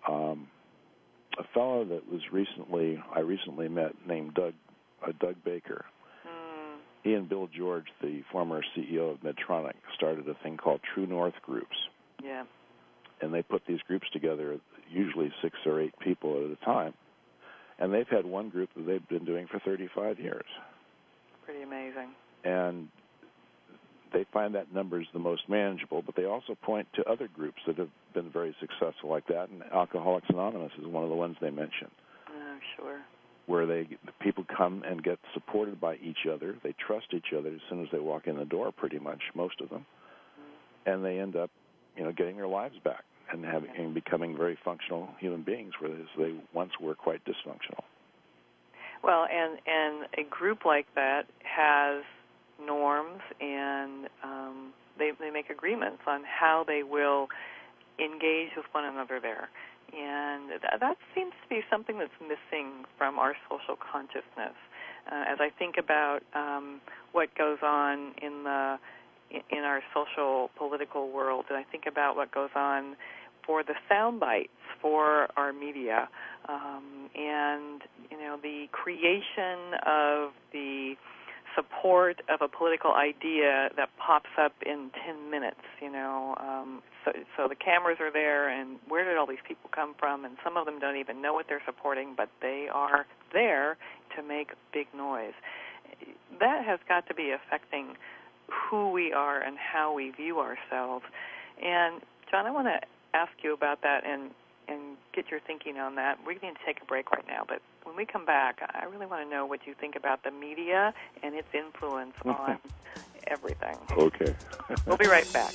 um, 0.08 0.48
a 1.38 1.44
fellow 1.54 1.84
that 1.84 2.10
was 2.10 2.20
recently 2.32 3.02
I 3.14 3.20
recently 3.20 3.68
met 3.68 3.92
named 4.06 4.34
Doug 4.34 4.54
uh, 5.06 5.12
Doug 5.20 5.36
Baker. 5.44 5.84
Mm. 6.26 6.76
He 7.04 7.14
and 7.14 7.28
Bill 7.28 7.48
George, 7.56 7.86
the 8.02 8.22
former 8.32 8.62
CEO 8.76 9.12
of 9.12 9.18
Medtronic, 9.20 9.74
started 9.94 10.28
a 10.28 10.34
thing 10.42 10.56
called 10.56 10.80
True 10.94 11.06
North 11.06 11.34
Groups, 11.42 11.76
Yeah. 12.22 12.44
and 13.20 13.32
they 13.32 13.42
put 13.42 13.62
these 13.66 13.80
groups 13.86 14.06
together, 14.12 14.58
usually 14.90 15.32
six 15.42 15.54
or 15.66 15.80
eight 15.80 15.94
people 16.00 16.44
at 16.44 16.50
a 16.50 16.64
time. 16.64 16.94
And 17.78 17.94
they've 17.94 18.08
had 18.08 18.26
one 18.26 18.48
group 18.48 18.70
that 18.74 18.86
they've 18.86 19.08
been 19.08 19.24
doing 19.24 19.46
for 19.46 19.60
35 19.60 20.18
years, 20.18 20.46
Pretty 21.44 21.62
amazing. 21.62 22.08
and 22.42 22.88
they 24.12 24.24
find 24.32 24.54
that 24.56 24.72
number 24.74 25.00
is 25.00 25.06
the 25.12 25.18
most 25.20 25.48
manageable. 25.48 26.02
But 26.02 26.16
they 26.16 26.24
also 26.24 26.56
point 26.60 26.88
to 26.94 27.04
other 27.08 27.28
groups 27.28 27.58
that 27.66 27.76
have 27.78 27.90
been 28.22 28.30
very 28.32 28.54
successful 28.60 29.10
like 29.10 29.26
that, 29.28 29.48
and 29.50 29.62
Alcoholics 29.72 30.26
Anonymous 30.28 30.72
is 30.78 30.86
one 30.86 31.04
of 31.04 31.10
the 31.10 31.16
ones 31.16 31.36
they 31.40 31.50
mention. 31.50 31.88
Oh, 32.28 32.58
sure. 32.76 33.00
where 33.46 33.66
they 33.66 33.88
the 34.04 34.12
people 34.20 34.44
come 34.56 34.82
and 34.86 35.02
get 35.02 35.18
supported 35.34 35.80
by 35.80 35.94
each 35.96 36.26
other. 36.30 36.56
They 36.62 36.74
trust 36.86 37.06
each 37.12 37.32
other 37.36 37.48
as 37.48 37.60
soon 37.70 37.82
as 37.82 37.88
they 37.92 37.98
walk 37.98 38.26
in 38.26 38.36
the 38.36 38.44
door, 38.44 38.72
pretty 38.72 38.98
much 38.98 39.20
most 39.34 39.60
of 39.60 39.70
them, 39.70 39.86
and 40.84 41.04
they 41.04 41.18
end 41.18 41.36
up, 41.36 41.50
you 41.96 42.04
know, 42.04 42.12
getting 42.12 42.36
their 42.36 42.48
lives 42.48 42.76
back 42.84 43.04
and 43.32 43.44
having 43.44 43.70
and 43.78 43.94
becoming 43.94 44.36
very 44.36 44.58
functional 44.64 45.08
human 45.20 45.42
beings, 45.42 45.72
whereas 45.80 46.06
they 46.18 46.34
once 46.52 46.72
were 46.80 46.94
quite 46.94 47.24
dysfunctional. 47.24 47.84
Well, 49.02 49.26
and 49.30 49.58
and 49.66 50.08
a 50.18 50.28
group 50.28 50.64
like 50.64 50.86
that 50.94 51.22
has 51.44 52.02
norms, 52.64 53.20
and 53.40 54.08
um, 54.24 54.72
they 54.98 55.12
they 55.18 55.30
make 55.30 55.50
agreements 55.50 56.02
on 56.06 56.22
how 56.24 56.64
they 56.66 56.82
will 56.82 57.28
engage 57.98 58.50
with 58.56 58.66
one 58.72 58.84
another 58.84 59.20
there, 59.20 59.48
and 59.92 60.50
that, 60.50 60.80
that 60.80 60.96
seems 61.14 61.32
to 61.42 61.48
be 61.48 61.60
something 61.70 61.98
that's 61.98 62.18
missing 62.20 62.84
from 62.96 63.18
our 63.18 63.34
social 63.48 63.76
consciousness. 63.76 64.56
Uh, 65.10 65.24
as 65.26 65.38
I 65.40 65.50
think 65.58 65.76
about 65.78 66.20
um, 66.34 66.80
what 67.12 67.34
goes 67.36 67.58
on 67.62 68.12
in 68.20 68.44
the 68.44 68.78
in 69.30 69.58
our 69.58 69.80
social 69.94 70.50
political 70.56 71.10
world, 71.10 71.46
and 71.50 71.58
I 71.58 71.64
think 71.70 71.84
about 71.86 72.16
what 72.16 72.32
goes 72.32 72.50
on 72.54 72.96
for 73.44 73.62
the 73.62 73.74
sound 73.88 74.20
bites 74.20 74.48
for 74.80 75.28
our 75.36 75.52
media, 75.52 76.08
um, 76.48 77.08
and 77.14 77.82
you 78.10 78.18
know 78.18 78.38
the 78.42 78.66
creation 78.72 79.74
of 79.86 80.32
the 80.52 80.94
support 81.58 82.22
of 82.28 82.40
a 82.40 82.48
political 82.48 82.92
idea 82.92 83.70
that 83.76 83.88
pops 83.98 84.30
up 84.38 84.52
in 84.64 84.90
10 85.04 85.30
minutes, 85.30 85.66
you 85.82 85.90
know. 85.90 86.36
Um, 86.38 86.82
so, 87.04 87.12
so 87.36 87.48
the 87.48 87.56
cameras 87.56 87.98
are 88.00 88.12
there, 88.12 88.48
and 88.48 88.78
where 88.86 89.04
did 89.04 89.16
all 89.16 89.26
these 89.26 89.42
people 89.46 89.68
come 89.74 89.94
from? 89.98 90.24
And 90.24 90.36
some 90.44 90.56
of 90.56 90.66
them 90.66 90.78
don't 90.78 90.96
even 90.96 91.20
know 91.20 91.32
what 91.32 91.46
they're 91.48 91.62
supporting, 91.66 92.14
but 92.16 92.28
they 92.40 92.68
are 92.72 93.06
there 93.32 93.76
to 94.16 94.22
make 94.22 94.50
big 94.72 94.86
noise. 94.96 95.34
That 96.38 96.64
has 96.64 96.78
got 96.88 97.08
to 97.08 97.14
be 97.14 97.32
affecting 97.32 97.96
who 98.46 98.90
we 98.92 99.12
are 99.12 99.40
and 99.40 99.56
how 99.58 99.92
we 99.92 100.10
view 100.10 100.38
ourselves. 100.38 101.04
And 101.62 102.00
John, 102.30 102.46
I 102.46 102.50
want 102.52 102.68
to 102.68 102.80
ask 103.14 103.32
you 103.42 103.52
about 103.52 103.82
that 103.82 104.06
and 104.06 104.30
and 104.68 104.96
get 105.14 105.30
your 105.30 105.40
thinking 105.40 105.78
on 105.78 105.94
that. 105.96 106.18
We're 106.24 106.38
going 106.38 106.54
to 106.54 106.60
take 106.64 106.80
a 106.82 106.84
break 106.84 107.10
right 107.10 107.26
now, 107.26 107.44
but 107.46 107.60
when 107.84 107.96
we 107.96 108.04
come 108.04 108.24
back, 108.24 108.60
I 108.74 108.84
really 108.84 109.06
want 109.06 109.24
to 109.24 109.30
know 109.30 109.46
what 109.46 109.66
you 109.66 109.74
think 109.74 109.96
about 109.96 110.22
the 110.24 110.30
media 110.30 110.92
and 111.22 111.34
its 111.34 111.48
influence 111.54 112.14
on 112.24 112.58
everything. 113.26 113.76
Okay. 113.92 114.34
we'll 114.86 114.96
be 114.96 115.06
right 115.06 115.30
back. 115.32 115.54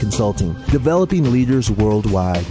Consulting, 0.01 0.53
developing 0.71 1.31
leaders 1.31 1.69
worldwide. 1.69 2.43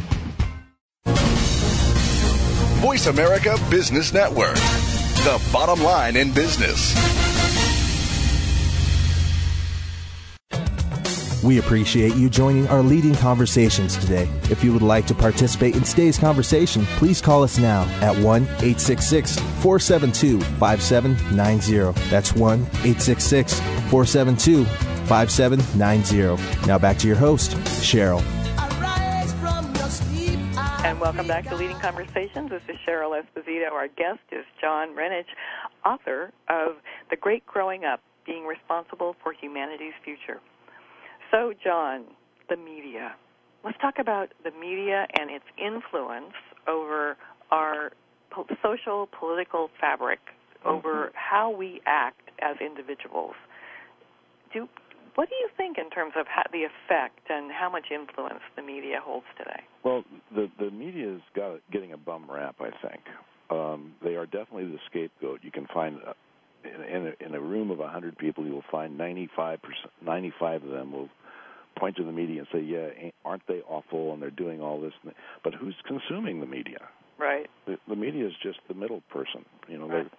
Voice 2.78 3.08
America 3.08 3.58
Business 3.68 4.12
Network. 4.12 4.54
The 4.54 5.50
bottom 5.52 5.82
line 5.82 6.16
in 6.16 6.32
business. 6.32 6.94
We 11.42 11.58
appreciate 11.58 12.14
you 12.14 12.30
joining 12.30 12.68
our 12.68 12.82
leading 12.82 13.16
conversations 13.16 13.96
today. 13.96 14.28
If 14.44 14.62
you 14.62 14.72
would 14.72 14.82
like 14.82 15.08
to 15.08 15.14
participate 15.14 15.74
in 15.74 15.82
today's 15.82 16.18
conversation, 16.18 16.84
please 16.98 17.20
call 17.20 17.42
us 17.42 17.58
now 17.58 17.82
at 18.00 18.16
1 18.16 18.42
866 18.44 19.40
472 19.60 20.40
5790. 20.40 22.10
That's 22.10 22.32
1 22.32 22.60
866 22.60 23.58
472 23.90 24.89
5790. 25.10 26.68
Now 26.68 26.78
back 26.78 26.96
to 26.98 27.08
your 27.08 27.16
host, 27.16 27.56
Cheryl. 27.82 28.22
Arise 28.78 29.32
from 29.40 29.74
your 29.74 29.88
sleep, 29.88 30.38
And 30.84 31.00
welcome 31.00 31.26
back 31.26 31.48
to 31.48 31.56
Leading 31.56 31.80
Conversations. 31.80 32.48
This 32.48 32.62
is 32.68 32.76
Cheryl 32.86 33.20
Esposito. 33.20 33.72
Our 33.72 33.88
guest 33.88 34.20
is 34.30 34.44
John 34.60 34.94
Renesch, 34.94 35.24
author 35.84 36.30
of 36.48 36.76
The 37.10 37.16
Great 37.16 37.44
Growing 37.44 37.84
Up 37.84 38.00
Being 38.24 38.46
Responsible 38.46 39.16
for 39.20 39.32
Humanity's 39.32 39.94
Future. 40.04 40.38
So, 41.32 41.54
John, 41.60 42.04
the 42.48 42.56
media. 42.56 43.16
Let's 43.64 43.78
talk 43.78 43.98
about 43.98 44.28
the 44.44 44.52
media 44.52 45.08
and 45.18 45.28
its 45.28 45.44
influence 45.58 46.34
over 46.68 47.16
our 47.50 47.90
po- 48.30 48.46
social, 48.62 49.08
political 49.18 49.70
fabric, 49.80 50.20
over 50.64 51.06
mm-hmm. 51.06 51.16
how 51.16 51.50
we 51.50 51.80
act 51.84 52.30
as 52.40 52.58
individuals. 52.60 53.34
Do, 54.52 54.68
what 55.14 55.28
do 55.28 55.34
you 55.36 55.48
think 55.56 55.78
in 55.78 55.90
terms 55.90 56.12
of 56.18 56.26
how, 56.26 56.42
the 56.52 56.64
effect 56.64 57.20
and 57.28 57.50
how 57.52 57.70
much 57.70 57.86
influence 57.90 58.40
the 58.56 58.62
media 58.62 58.98
holds 59.02 59.26
today? 59.36 59.60
Well, 59.84 60.04
the 60.34 60.48
the 60.58 60.70
media's 60.70 61.20
got 61.34 61.60
getting 61.72 61.92
a 61.92 61.96
bum 61.96 62.30
rap. 62.30 62.56
I 62.60 62.70
think 62.86 63.02
um, 63.50 63.94
they 64.02 64.14
are 64.16 64.26
definitely 64.26 64.66
the 64.66 64.78
scapegoat. 64.88 65.40
You 65.42 65.50
can 65.50 65.66
find 65.72 65.98
uh, 66.06 66.12
in, 66.64 66.82
in, 66.82 67.06
a, 67.06 67.26
in 67.26 67.34
a 67.34 67.40
room 67.40 67.70
of 67.70 67.78
hundred 67.78 68.18
people, 68.18 68.46
you 68.46 68.52
will 68.52 68.64
find 68.70 68.96
ninety 68.96 69.28
five 69.36 69.60
percent, 69.62 69.92
ninety 70.04 70.32
five 70.38 70.62
of 70.62 70.70
them 70.70 70.92
will 70.92 71.08
point 71.78 71.96
to 71.96 72.04
the 72.04 72.12
media 72.12 72.40
and 72.40 72.48
say, 72.52 72.60
"Yeah, 72.60 73.10
aren't 73.24 73.46
they 73.46 73.60
awful?" 73.68 74.12
And 74.12 74.22
they're 74.22 74.30
doing 74.30 74.60
all 74.60 74.80
this. 74.80 74.92
But 75.42 75.54
who's 75.54 75.76
consuming 75.86 76.40
the 76.40 76.46
media? 76.46 76.88
Right. 77.18 77.48
The, 77.66 77.76
the 77.88 77.96
media 77.96 78.26
is 78.26 78.32
just 78.42 78.58
the 78.68 78.74
middle 78.74 79.02
person. 79.10 79.44
You 79.68 79.78
know, 79.78 79.88
Right. 79.88 80.04
they 80.04 80.16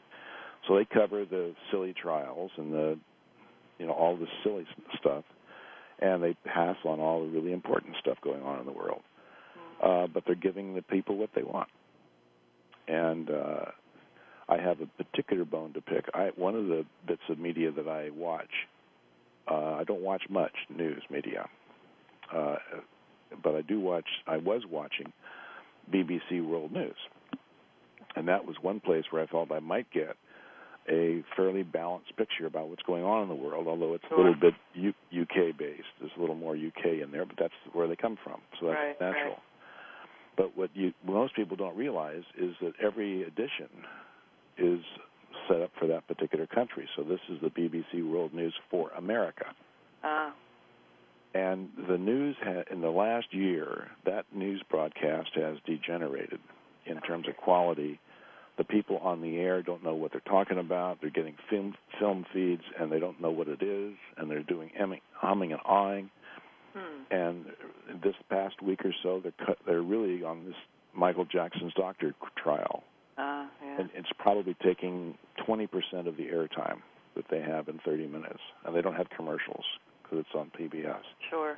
so 0.68 0.76
they 0.76 0.86
cover 0.86 1.26
the 1.26 1.56
silly 1.72 1.94
trials 2.00 2.52
and 2.58 2.72
the 2.72 3.00
you 3.82 3.88
know 3.88 3.94
all 3.94 4.16
the 4.16 4.28
silly 4.44 4.68
stuff, 5.00 5.24
and 6.00 6.22
they 6.22 6.36
pass 6.46 6.76
on 6.86 7.00
all 7.00 7.24
the 7.26 7.30
really 7.32 7.52
important 7.52 7.96
stuff 8.00 8.18
going 8.24 8.44
on 8.44 8.60
in 8.60 8.66
the 8.68 8.72
world. 8.72 9.02
Uh, 9.84 10.06
but 10.06 10.24
they're 10.28 10.36
giving 10.36 10.76
the 10.76 10.84
people 10.84 11.18
what 11.18 11.32
they 11.34 11.42
want. 11.42 11.68
And 12.88 13.32
uh, 13.32 13.66
I 14.48 14.58
have 14.58 14.78
a 14.82 15.04
particular 15.04 15.46
bone 15.46 15.74
to 15.74 15.82
pick. 15.82 16.06
I 16.14 16.30
one 16.36 16.54
of 16.56 16.68
the 16.68 16.86
bits 17.08 17.24
of 17.28 17.40
media 17.40 17.72
that 17.72 17.88
I 17.88 18.12
watch. 18.12 18.52
Uh, 19.50 19.74
I 19.74 19.84
don't 19.84 20.02
watch 20.02 20.22
much 20.30 20.54
news 20.70 21.02
media, 21.10 21.50
uh, 22.32 22.58
but 23.44 23.56
I 23.56 23.62
do 23.64 23.80
watch. 23.80 24.06
I 24.28 24.38
was 24.38 24.62
watching 24.70 25.12
BBC 25.92 26.48
World 26.48 26.72
News, 26.72 26.96
and 28.16 28.28
that 28.28 28.46
was 28.46 28.58
one 28.62 28.80
place 28.80 29.06
where 29.10 29.24
I 29.24 29.26
felt 29.26 29.52
I 29.52 29.60
might 29.60 29.90
get 29.92 30.16
a 30.90 31.24
fairly 31.36 31.64
balanced 31.64 32.16
picture 32.18 32.46
about 32.48 32.70
what's 32.70 32.82
going 32.84 33.04
on 33.04 33.24
in 33.24 33.30
the 33.30 33.36
world. 33.36 33.68
Although 33.68 33.94
it's 33.94 34.04
a 34.12 34.16
little 34.16 34.36
bit 34.36 34.54
U- 34.74 34.94
UK 35.22 35.56
based, 35.58 35.84
there's 36.00 36.12
a 36.18 36.20
little 36.20 36.36
more 36.36 36.56
UK 36.56 37.02
in 37.04 37.12
there, 37.12 37.26
but 37.26 37.36
that's 37.38 37.54
where 37.74 37.88
they 37.88 37.96
come 37.96 38.18
from, 38.24 38.42
so 38.60 38.68
that's 38.68 38.80
Right, 38.80 39.02
natural. 39.02 39.34
right. 39.34 39.42
But 40.38 40.58
what 40.58 40.70
you 40.76 40.94
most 41.06 41.36
people 41.36 41.56
don't 41.58 41.76
realize 41.78 42.24
is 42.38 42.56
that 42.62 42.74
every 42.82 43.24
edition 43.24 43.70
is 44.58 44.80
set 45.48 45.62
up 45.62 45.72
for 45.78 45.88
that 45.88 46.08
particular 46.08 46.48
country. 46.48 46.88
So 46.96 47.04
this 47.04 47.20
is 47.30 47.40
the 47.42 47.50
BBC 47.50 48.04
World 48.10 48.34
News 48.34 48.54
for 48.70 48.90
America. 48.92 49.46
Ah, 50.04 50.34
And 51.34 51.70
the 51.88 51.98
news 51.98 52.36
ha- 52.42 52.64
in 52.72 52.82
the 52.82 52.90
last 52.90 53.34
year, 53.34 53.90
that 54.06 54.26
news 54.34 54.62
broadcast 54.70 55.30
has 55.36 55.58
degenerated 55.66 56.40
in 56.86 57.00
terms 57.02 57.28
of 57.28 57.38
quality. 57.38 58.00
The 58.62 58.66
people 58.66 58.98
on 59.00 59.22
the 59.24 59.38
air 59.38 59.64
don't 59.64 59.84
know 59.84 59.96
what 59.96 60.12
they're 60.12 60.22
talking 60.22 60.60
about. 60.60 61.00
They're 61.02 61.10
getting 61.10 61.36
film 61.50 61.74
film 62.00 62.28
feeds, 62.32 62.62
and 62.80 62.92
they 62.92 63.00
don't 63.00 63.20
know 63.20 63.32
what 63.32 63.48
it 63.48 63.64
is, 63.64 63.96
and 64.18 64.30
they're 64.30 64.44
doing 64.44 64.70
humming, 64.78 65.02
humming 65.16 65.52
and 65.52 65.62
awing. 65.66 66.12
hmm. 66.76 67.02
And 67.10 67.46
this 68.04 68.14
past 68.30 68.62
week 68.62 68.82
or 68.86 68.94
so, 69.02 69.20
they're 69.20 69.34
cut, 69.44 69.58
they're 69.66 69.82
really 69.82 70.24
on 70.24 70.46
this 70.46 70.54
Michael 70.94 71.26
Jackson's 71.26 71.74
doctor 71.74 72.14
trial, 72.38 72.84
Ah, 73.18 73.50
yeah. 73.64 73.80
and 73.80 73.90
it's 73.96 74.12
probably 74.20 74.56
taking 74.64 75.18
20% 75.48 75.66
of 76.08 76.16
the 76.18 76.26
airtime 76.28 76.82
that 77.16 77.26
they 77.32 77.42
have 77.42 77.68
in 77.68 77.80
30 77.84 78.06
minutes, 78.08 78.42
and 78.64 78.76
they 78.76 78.82
don't 78.84 78.94
have 78.96 79.08
commercials 79.18 79.66
because 80.04 80.20
it's 80.20 80.36
on 80.36 80.52
PBS. 80.60 81.02
Sure. 81.32 81.58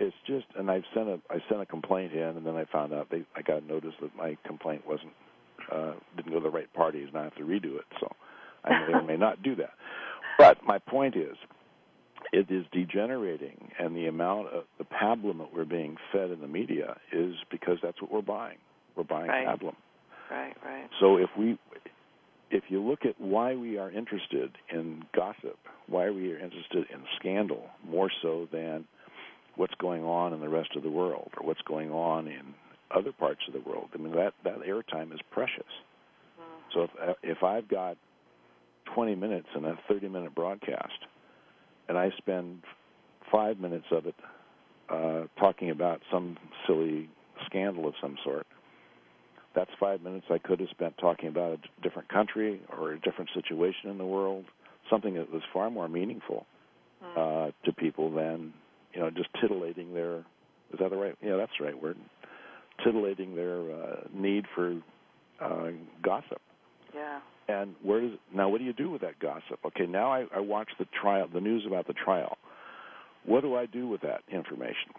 it's 0.00 0.16
just, 0.26 0.46
and 0.58 0.68
I've 0.68 0.84
sent 0.94 1.08
a 1.08 1.20
I 1.30 1.38
sent 1.48 1.60
a 1.60 1.66
complaint 1.66 2.12
in, 2.12 2.22
and 2.36 2.44
then 2.44 2.56
I 2.56 2.64
found 2.64 2.92
out 2.92 3.08
they 3.08 3.22
I 3.36 3.42
got 3.42 3.62
a 3.62 3.66
notice 3.66 3.94
that 4.02 4.16
my 4.16 4.36
complaint 4.44 4.84
wasn't 4.84 5.12
uh, 5.70 5.92
didn't 6.16 6.32
go 6.32 6.38
to 6.38 6.44
the 6.44 6.50
right 6.50 6.72
parties, 6.74 7.08
and 7.08 7.18
I 7.18 7.24
have 7.24 7.34
to 7.36 7.42
redo 7.42 7.76
it. 7.76 7.86
So 8.00 8.08
I 8.64 8.70
may 8.70 8.94
or 8.94 9.02
may 9.02 9.16
not 9.16 9.42
do 9.42 9.54
that. 9.56 9.74
But 10.38 10.58
my 10.64 10.78
point 10.78 11.16
is, 11.16 11.36
it 12.32 12.50
is 12.50 12.64
degenerating, 12.72 13.70
and 13.78 13.94
the 13.94 14.06
amount 14.06 14.48
of 14.48 14.64
the 14.78 14.84
pablum 14.84 15.38
that 15.38 15.52
we're 15.54 15.64
being 15.64 15.96
fed 16.12 16.30
in 16.30 16.40
the 16.40 16.48
media 16.48 16.96
is 17.12 17.34
because 17.50 17.78
that's 17.82 18.00
what 18.00 18.10
we're 18.12 18.22
buying. 18.22 18.58
We're 18.96 19.04
buying 19.04 19.28
Right. 19.28 19.46
pablum. 19.46 19.74
Right, 20.30 20.54
right. 20.64 20.88
So 21.00 21.16
if 21.18 21.28
we 21.36 21.58
if 22.50 22.64
you 22.68 22.80
look 22.82 23.04
at 23.04 23.18
why 23.20 23.54
we 23.54 23.78
are 23.78 23.90
interested 23.90 24.56
in 24.70 25.04
gossip, 25.14 25.58
why 25.88 26.10
we 26.10 26.32
are 26.32 26.38
interested 26.38 26.86
in 26.92 27.02
scandal 27.18 27.70
more 27.86 28.10
so 28.20 28.46
than 28.52 28.86
what's 29.56 29.74
going 29.76 30.04
on 30.04 30.32
in 30.32 30.40
the 30.40 30.48
rest 30.48 30.70
of 30.76 30.82
the 30.82 30.90
world 30.90 31.30
or 31.38 31.46
what's 31.46 31.62
going 31.62 31.90
on 31.90 32.28
in 32.28 32.54
other 32.94 33.12
parts 33.12 33.40
of 33.46 33.54
the 33.54 33.60
world, 33.68 33.88
I 33.94 33.98
mean 33.98 34.12
that 34.14 34.34
that 34.44 34.60
airtime 34.62 35.12
is 35.12 35.20
precious. 35.30 35.64
So 36.74 36.82
if 36.84 37.16
if 37.22 37.42
I've 37.42 37.68
got 37.68 37.96
20 38.94 39.14
minutes 39.14 39.48
in 39.56 39.64
a 39.64 39.78
30 39.88 40.08
minute 40.08 40.34
broadcast 40.34 41.06
and 41.88 41.96
I 41.98 42.10
spend 42.18 42.62
5 43.30 43.58
minutes 43.58 43.86
of 43.90 44.06
it 44.06 44.14
uh 44.88 45.22
talking 45.38 45.70
about 45.70 46.00
some 46.10 46.36
silly 46.66 47.08
scandal 47.46 47.86
of 47.88 47.94
some 48.00 48.16
sort, 48.24 48.46
that's 49.54 49.70
five 49.78 50.00
minutes 50.02 50.26
I 50.30 50.38
could 50.38 50.60
have 50.60 50.68
spent 50.70 50.96
talking 50.98 51.28
about 51.28 51.52
a 51.52 51.82
different 51.82 52.08
country 52.08 52.60
or 52.76 52.92
a 52.92 53.00
different 53.00 53.30
situation 53.34 53.90
in 53.90 53.98
the 53.98 54.04
world, 54.04 54.44
something 54.90 55.14
that 55.14 55.30
was 55.32 55.42
far 55.52 55.70
more 55.70 55.88
meaningful 55.88 56.46
uh, 57.16 57.50
to 57.64 57.72
people 57.72 58.10
than 58.10 58.52
you 58.94 59.00
know 59.00 59.10
just 59.10 59.28
titillating 59.40 59.92
their. 59.94 60.18
Is 60.72 60.78
that 60.80 60.90
the 60.90 60.96
right? 60.96 61.14
Yeah, 61.22 61.36
that's 61.36 61.52
the 61.58 61.66
right 61.66 61.82
word. 61.82 61.96
Titillating 62.84 63.34
their 63.36 63.70
uh, 63.70 63.96
need 64.14 64.46
for 64.54 64.80
uh, 65.40 65.70
gossip. 66.02 66.40
Yeah. 66.94 67.20
And 67.48 67.74
where 67.82 68.00
does 68.00 68.12
now? 68.34 68.48
What 68.48 68.58
do 68.58 68.64
you 68.64 68.72
do 68.72 68.90
with 68.90 69.00
that 69.02 69.18
gossip? 69.18 69.58
Okay, 69.64 69.86
now 69.86 70.12
I, 70.12 70.26
I 70.34 70.40
watch 70.40 70.68
the 70.78 70.86
trial, 71.00 71.28
the 71.32 71.40
news 71.40 71.64
about 71.66 71.86
the 71.86 71.92
trial. 71.92 72.38
What 73.24 73.42
do 73.42 73.56
I 73.56 73.66
do 73.66 73.88
with 73.88 74.00
that 74.02 74.22
information? 74.30 74.92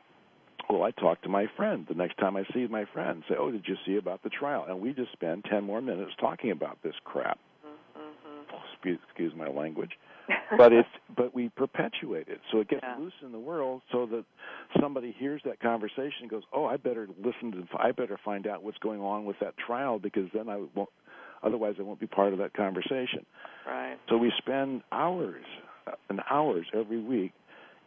Well, 0.70 0.84
I 0.84 0.92
talk 0.92 1.22
to 1.24 1.30
my 1.30 1.48
friend 1.58 1.86
the 1.88 1.96
next 1.96 2.18
time 2.18 2.36
I 2.36 2.44
see 2.54 2.68
my 2.68 2.86
friend. 2.94 3.24
Say, 3.28 3.36
"Oh, 3.38 3.52
did 3.52 3.66
you 3.68 3.76
see 3.86 3.98
about 3.98 4.24
the 4.24 4.30
trial?" 4.30 4.66
And 4.68 4.82
we 4.82 4.94
just 4.94 5.12
spend 5.14 5.46
ten 5.46 5.64
more 5.64 5.82
minutes 5.82 6.12
talking 6.20 6.52
about 6.52 6.78
this 6.84 6.96
crap. 7.04 7.38
Excuse, 8.84 9.00
excuse 9.08 9.34
my 9.38 9.48
language, 9.48 9.92
but 10.58 10.74
it's 10.74 10.90
but 11.16 11.34
we 11.34 11.48
perpetuate 11.56 12.28
it, 12.28 12.42
so 12.52 12.60
it 12.60 12.68
gets 12.68 12.84
Yeah. 12.84 12.98
loose 13.00 13.14
in 13.22 13.32
the 13.32 13.40
world, 13.40 13.82
so 13.94 14.06
that 14.08 14.26
somebody 14.82 15.16
hears 15.18 15.42
that 15.46 15.62
conversation 15.62 16.24
and 16.24 16.30
goes, 16.30 16.44
"Oh, 16.52 16.66
I 16.66 16.76
better 16.76 17.08
listen 17.18 17.54
to, 17.54 17.64
I 17.80 17.94
better 17.94 18.20
find 18.26 18.46
out 18.46 18.62
what's 18.62 18.78
going 18.80 19.00
on 19.00 19.24
with 19.24 19.38
that 19.40 19.56
trial 19.56 20.00
because 20.00 20.30
then 20.34 20.50
I 20.50 20.58
won't, 20.76 20.90
otherwise 21.44 21.76
I 21.80 21.84
won't 21.84 22.02
be 22.02 22.08
part 22.08 22.34
of 22.34 22.40
that 22.40 22.54
conversation." 22.54 23.26
Right. 23.66 23.96
So 24.10 24.18
we 24.18 24.34
spend 24.38 24.82
hours 24.92 25.46
uh, 25.88 25.92
and 26.10 26.20
hours 26.30 26.66
every 26.74 27.00
week 27.02 27.32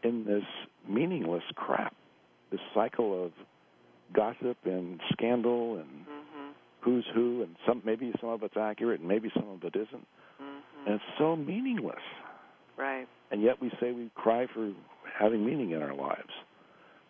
in 0.03 0.25
this 0.25 0.45
meaningless 0.89 1.45
crap, 1.57 1.95
this 2.51 2.61
cycle 2.73 3.23
of 3.27 3.33
gossip 4.15 4.57
and 4.65 4.99
scandal 5.13 5.77
and 5.77 6.07
Mhm. 6.07 6.53
who's 6.81 7.07
who, 7.13 7.43
and 7.43 7.55
some 7.67 7.83
maybe 7.85 8.15
some 8.19 8.31
of 8.31 8.43
it's 8.43 8.57
accurate 8.57 9.01
and 9.01 9.09
maybe 9.11 9.31
some 9.35 9.49
of 9.51 9.63
it 9.63 9.77
isn't. 9.77 10.07
And 10.87 10.95
it's 10.95 11.05
so 11.19 11.37
meaningless. 11.37 11.97
Right. 12.79 13.07
And 13.31 13.43
yet 13.43 13.61
we 13.61 13.71
say 13.81 13.93
we 13.93 14.11
cry 14.15 14.47
for 14.55 14.73
having 15.19 15.45
meaning 15.45 15.73
in 15.73 15.83
our 15.83 15.95
lives. 15.95 16.31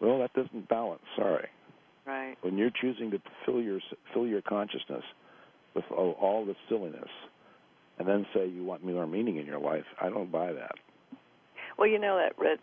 Well, 0.01 0.19
that 0.19 0.33
doesn't 0.33 0.69
balance. 0.69 1.03
Sorry. 1.17 1.49
Right. 2.07 2.37
When 2.41 2.57
you're 2.57 2.71
choosing 2.71 3.11
to 3.11 3.19
fill 3.45 3.61
your 3.61 3.81
fill 4.13 4.27
your 4.27 4.43
consciousness 4.43 5.03
with 5.75 5.85
all, 5.91 6.17
all 6.21 6.47
this 6.47 6.57
silliness, 6.69 7.09
and 7.99 8.09
then 8.09 8.27
say 8.35 8.49
you 8.49 8.65
want 8.65 8.85
more 8.85 9.07
meaning 9.07 9.37
in 9.37 9.47
your 9.47 9.59
life, 9.59 9.85
I 10.01 10.09
don't 10.09 10.31
buy 10.31 10.53
that. 10.53 10.77
Well, 11.79 11.89
you 11.89 11.99
know 11.99 12.17
that 12.17 12.41
Red 12.43 12.59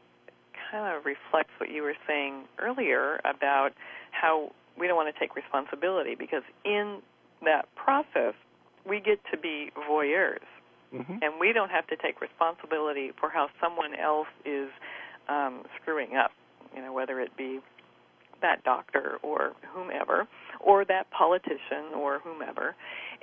kind 0.71 0.95
of 0.95 1.05
reflects 1.05 1.51
what 1.59 1.69
you 1.69 1.83
were 1.83 1.95
saying 2.07 2.45
earlier 2.57 3.19
about 3.25 3.71
how 4.11 4.51
we 4.79 4.87
don't 4.87 4.95
want 4.95 5.13
to 5.13 5.19
take 5.19 5.35
responsibility 5.35 6.15
because 6.17 6.43
in 6.65 6.99
that 7.43 7.67
process 7.75 8.33
we 8.87 8.99
get 8.99 9.19
to 9.31 9.37
be 9.37 9.69
voyeurs 9.89 10.39
Mm-hmm. 10.93 11.23
and 11.23 11.39
we 11.39 11.53
don't 11.53 11.71
have 11.71 11.87
to 11.87 11.95
take 11.95 12.21
responsibility 12.21 13.11
for 13.19 13.29
how 13.29 13.47
someone 13.59 13.95
else 13.95 14.27
is 14.45 14.69
um, 15.27 15.63
screwing 15.81 16.15
up. 16.15 16.31
You 16.75 16.81
know, 16.83 16.93
whether 16.93 17.19
it 17.19 17.35
be 17.35 17.59
that 18.41 18.63
doctor 18.63 19.17
or 19.23 19.53
whomever, 19.73 20.27
or 20.59 20.85
that 20.85 21.09
politician 21.09 21.95
or 21.95 22.19
whomever, 22.19 22.75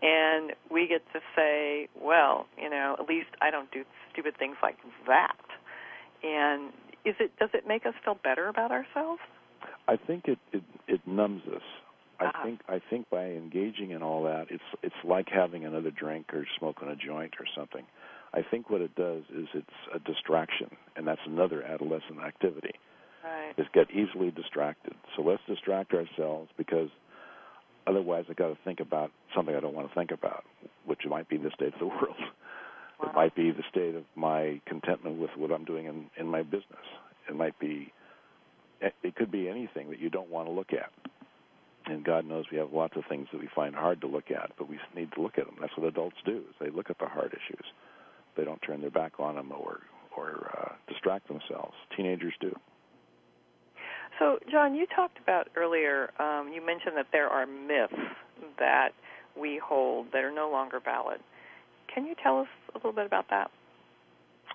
and 0.02 0.52
we 0.70 0.88
get 0.88 1.02
to 1.12 1.20
say, 1.36 1.88
well, 2.00 2.46
you 2.60 2.70
know, 2.70 2.96
at 2.98 3.06
least 3.06 3.28
I 3.40 3.50
don't 3.50 3.70
do 3.70 3.84
stupid 4.12 4.34
things 4.38 4.56
like 4.62 4.76
that. 5.06 5.36
And 6.22 6.72
is 7.04 7.14
it 7.20 7.32
does 7.38 7.50
it 7.54 7.66
make 7.66 7.86
us 7.86 7.94
feel 8.04 8.18
better 8.22 8.48
about 8.48 8.72
ourselves? 8.72 9.20
I 9.86 9.96
think 9.96 10.24
it, 10.26 10.38
it 10.52 10.62
it 10.88 11.00
numbs 11.06 11.42
us. 11.54 11.62
I 12.20 12.26
Ah. 12.34 12.42
think 12.44 12.60
I 12.68 12.78
think 12.90 13.08
by 13.10 13.24
engaging 13.24 13.90
in 13.90 14.02
all 14.02 14.22
that, 14.24 14.50
it's 14.50 14.62
it's 14.82 14.94
like 15.04 15.28
having 15.28 15.64
another 15.64 15.90
drink 15.90 16.32
or 16.34 16.46
smoking 16.58 16.88
a 16.88 16.96
joint 16.96 17.34
or 17.40 17.46
something. 17.56 17.84
I 18.32 18.42
think 18.42 18.70
what 18.70 18.80
it 18.80 18.94
does 18.94 19.24
is 19.34 19.48
it's 19.54 19.78
a 19.94 19.98
distraction, 20.00 20.70
and 20.96 21.06
that's 21.06 21.20
another 21.26 21.62
adolescent 21.62 22.20
activity. 22.24 22.74
Right. 23.24 23.54
Is 23.58 23.66
get 23.72 23.90
easily 23.90 24.30
distracted. 24.30 24.94
So 25.16 25.22
let's 25.22 25.42
distract 25.46 25.92
ourselves 25.94 26.50
because 26.56 26.90
otherwise 27.86 28.26
I 28.30 28.34
got 28.34 28.48
to 28.48 28.58
think 28.64 28.80
about 28.80 29.10
something 29.34 29.54
I 29.54 29.60
don't 29.60 29.74
want 29.74 29.88
to 29.88 29.94
think 29.94 30.10
about, 30.10 30.44
which 30.86 31.00
might 31.06 31.28
be 31.28 31.36
the 31.36 31.50
state 31.50 31.74
of 31.74 31.80
the 31.80 31.86
world. 31.98 32.16
Wow. 32.98 33.08
It 33.10 33.14
might 33.14 33.34
be 33.34 33.50
the 33.50 33.62
state 33.70 33.94
of 33.94 34.04
my 34.14 34.60
contentment 34.66 35.18
with 35.18 35.30
what 35.36 35.50
I'm 35.50 35.64
doing 35.64 35.86
in 35.86 36.06
in 36.18 36.26
my 36.28 36.42
business. 36.42 36.86
It 37.28 37.34
might 37.34 37.58
be 37.58 37.92
it 38.80 38.94
it 39.02 39.14
could 39.16 39.30
be 39.32 39.48
anything 39.48 39.90
that 39.90 39.98
you 39.98 40.10
don't 40.10 40.30
want 40.30 40.46
to 40.48 40.52
look 40.52 40.72
at. 40.72 40.90
And 41.90 42.04
God 42.04 42.24
knows 42.24 42.44
we 42.52 42.58
have 42.58 42.72
lots 42.72 42.96
of 42.96 43.02
things 43.08 43.26
that 43.32 43.40
we 43.40 43.48
find 43.54 43.74
hard 43.74 44.00
to 44.02 44.06
look 44.06 44.30
at, 44.30 44.52
but 44.56 44.68
we 44.68 44.78
need 44.94 45.10
to 45.12 45.22
look 45.22 45.38
at 45.38 45.46
them. 45.46 45.56
That's 45.60 45.76
what 45.76 45.88
adults 45.88 46.16
do. 46.24 46.38
Is 46.38 46.54
they 46.60 46.70
look 46.70 46.88
at 46.88 46.98
the 46.98 47.06
hard 47.06 47.32
issues. 47.32 47.64
They 48.36 48.44
don't 48.44 48.60
turn 48.62 48.80
their 48.80 48.90
back 48.90 49.18
on 49.18 49.34
them 49.34 49.50
or 49.52 49.80
or 50.16 50.50
uh, 50.56 50.72
distract 50.88 51.28
themselves. 51.28 51.74
Teenagers 51.96 52.34
do. 52.40 52.54
So, 54.18 54.38
John, 54.50 54.74
you 54.74 54.86
talked 54.94 55.18
about 55.18 55.48
earlier. 55.56 56.10
Um, 56.20 56.50
you 56.52 56.64
mentioned 56.64 56.96
that 56.96 57.06
there 57.10 57.28
are 57.28 57.46
myths 57.46 57.92
that 58.58 58.90
we 59.40 59.60
hold 59.62 60.08
that 60.12 60.22
are 60.24 60.32
no 60.32 60.50
longer 60.50 60.78
valid. 60.84 61.20
Can 61.92 62.06
you 62.06 62.14
tell 62.22 62.40
us 62.40 62.48
a 62.74 62.78
little 62.78 62.92
bit 62.92 63.06
about 63.06 63.26
that? 63.30 63.50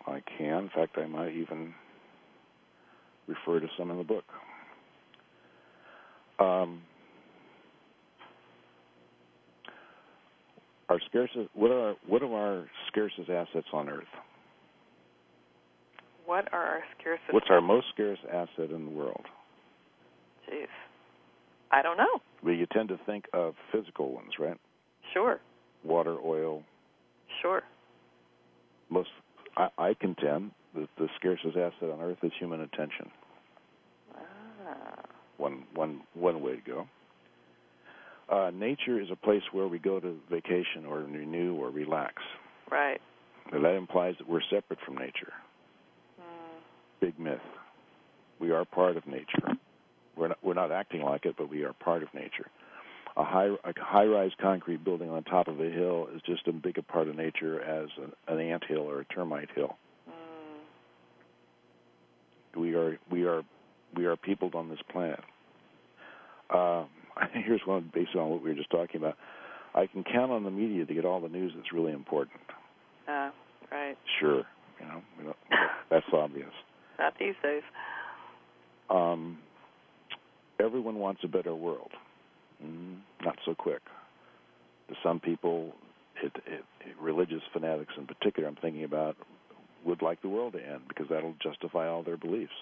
I 0.07 0.21
can. 0.37 0.63
In 0.63 0.69
fact, 0.69 0.97
I 0.97 1.07
might 1.07 1.33
even 1.33 1.73
refer 3.27 3.59
to 3.59 3.67
some 3.77 3.91
in 3.91 3.97
the 3.97 4.03
book. 4.03 4.25
Um, 6.39 6.81
our 10.95 11.01
scarcest, 11.09 11.49
what 11.53 11.71
are 11.71 11.95
what 12.07 12.21
are 12.23 12.33
our 12.33 12.65
scarcest 12.87 13.29
assets 13.29 13.67
on 13.73 13.89
earth? 13.89 14.03
What 16.25 16.51
are 16.53 16.63
our 16.65 16.83
scarcest? 16.99 17.31
What's 17.33 17.47
our 17.49 17.61
most 17.61 17.87
scarce 17.93 18.17
asset 18.31 18.71
in 18.71 18.85
the 18.85 18.91
world? 18.91 19.25
Jeez, 20.49 20.67
I 21.71 21.81
don't 21.81 21.97
know. 21.97 22.19
Well, 22.43 22.53
you 22.53 22.65
tend 22.71 22.89
to 22.89 22.99
think 23.05 23.25
of 23.33 23.55
physical 23.73 24.13
ones, 24.13 24.31
right? 24.39 24.57
Sure, 25.13 25.39
Water, 25.83 26.17
oil. 26.23 26.63
sure. 27.41 27.61
Most, 28.89 29.09
I, 29.57 29.67
I 29.77 29.93
contend 29.99 30.51
that 30.75 30.87
the 30.97 31.07
scarcest 31.17 31.57
asset 31.57 31.89
on 31.91 31.99
earth 32.01 32.17
is 32.23 32.31
human 32.39 32.61
attention. 32.61 33.11
Ah, 34.15 35.01
one 35.37 35.63
one 35.73 36.01
one 36.13 36.41
way 36.41 36.55
to 36.55 36.61
go. 36.61 36.87
Uh, 38.29 38.49
nature 38.53 38.99
is 38.99 39.09
a 39.11 39.15
place 39.15 39.43
where 39.51 39.67
we 39.67 39.77
go 39.77 39.99
to 39.99 40.17
vacation 40.31 40.85
or 40.87 40.99
renew 40.99 41.55
or 41.55 41.69
relax. 41.69 42.15
right. 42.71 42.99
Now, 43.51 43.61
that 43.61 43.75
implies 43.75 44.15
that 44.17 44.27
we're 44.27 44.41
separate 44.49 44.79
from 44.83 44.95
nature. 44.97 45.31
Mm, 46.19 46.61
Big 46.99 47.19
myth. 47.19 47.37
We 48.39 48.49
are 48.51 48.65
part 48.65 48.97
of 48.97 49.05
nature. 49.05 49.53
We're 50.17 50.29
not, 50.29 50.37
we're 50.41 50.55
not 50.55 50.71
acting 50.71 51.03
like 51.03 51.25
it, 51.25 51.35
but 51.37 51.49
we 51.49 51.63
are 51.63 51.73
part 51.73 52.01
of 52.01 52.11
nature. 52.15 52.47
A 53.17 53.23
high 53.23 53.49
a 53.63 53.73
high-rise 53.77 54.31
concrete 54.41 54.83
building 54.83 55.09
on 55.11 55.23
top 55.23 55.47
of 55.47 55.59
a 55.61 55.69
hill 55.69 56.07
is 56.15 56.21
just 56.25 56.47
as 56.47 56.55
big 56.55 56.79
a 56.79 56.81
part 56.81 57.07
of 57.07 57.15
nature 57.15 57.61
as 57.61 57.87
an, 58.01 58.11
an 58.27 58.39
ant 58.39 58.63
hill 58.67 58.81
or 58.89 59.01
a 59.01 59.05
termite 59.05 59.49
hill. 59.55 59.77
mm, 60.09 60.59
we 62.59 62.73
are 62.73 62.97
we 63.11 63.25
are 63.25 63.43
we 63.95 64.05
are 64.05 64.15
peopled 64.17 64.55
on 64.55 64.69
this 64.69 64.79
planet. 64.91 65.19
Uh, 66.49 66.85
here's 67.33 67.61
one 67.65 67.91
based 67.93 68.15
on 68.15 68.29
what 68.29 68.43
we 68.43 68.49
were 68.49 68.55
just 68.55 68.69
talking 68.69 68.97
about. 68.97 69.15
I 69.73 69.87
can 69.87 70.03
count 70.03 70.31
on 70.31 70.43
the 70.43 70.51
media 70.51 70.85
to 70.85 70.93
get 70.93 71.05
all 71.05 71.19
the 71.19 71.29
news 71.29 71.51
that's 71.55 71.73
really 71.73 71.91
important. 71.91 72.39
uh, 73.07 73.31
right. 73.71 73.97
Sure, 74.19 74.43
you 74.79 74.85
know 74.87 75.01
we 75.17 75.23
don't- 75.25 75.37
that's 75.89 76.05
obvious. 76.13 76.51
Not 76.99 77.13
these 77.19 77.35
days. 77.43 77.63
Um, 78.89 79.39
everyone 80.59 80.95
wants 80.95 81.21
a 81.23 81.27
better 81.27 81.53
world. 81.55 81.91
Mm, 82.63 82.99
not 83.23 83.35
so 83.45 83.53
quick. 83.53 83.81
To 84.89 84.95
some 85.03 85.19
people, 85.19 85.73
it, 86.23 86.31
it, 86.45 86.63
it, 86.81 86.95
religious 87.01 87.41
fanatics 87.51 87.93
in 87.97 88.07
particular, 88.07 88.47
I'm 88.47 88.55
thinking 88.55 88.83
about, 88.85 89.17
would 89.85 90.01
like 90.01 90.21
the 90.21 90.29
world 90.29 90.53
to 90.53 90.59
end 90.65 90.83
because 90.87 91.07
that'll 91.09 91.35
justify 91.43 91.87
all 91.87 92.03
their 92.03 92.15
beliefs. 92.17 92.53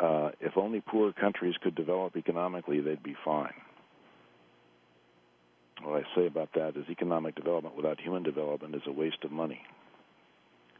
Uh, 0.00 0.30
if 0.40 0.56
only 0.56 0.80
poor 0.80 1.12
countries 1.12 1.54
could 1.60 1.74
develop 1.74 2.16
economically, 2.16 2.80
they'd 2.80 3.02
be 3.02 3.16
fine. 3.24 3.54
What 5.82 6.02
I 6.04 6.16
say 6.16 6.26
about 6.26 6.50
that 6.54 6.76
is 6.76 6.84
economic 6.88 7.34
development 7.34 7.76
without 7.76 8.00
human 8.00 8.22
development 8.22 8.74
is 8.74 8.82
a 8.86 8.92
waste 8.92 9.24
of 9.24 9.32
money. 9.32 9.60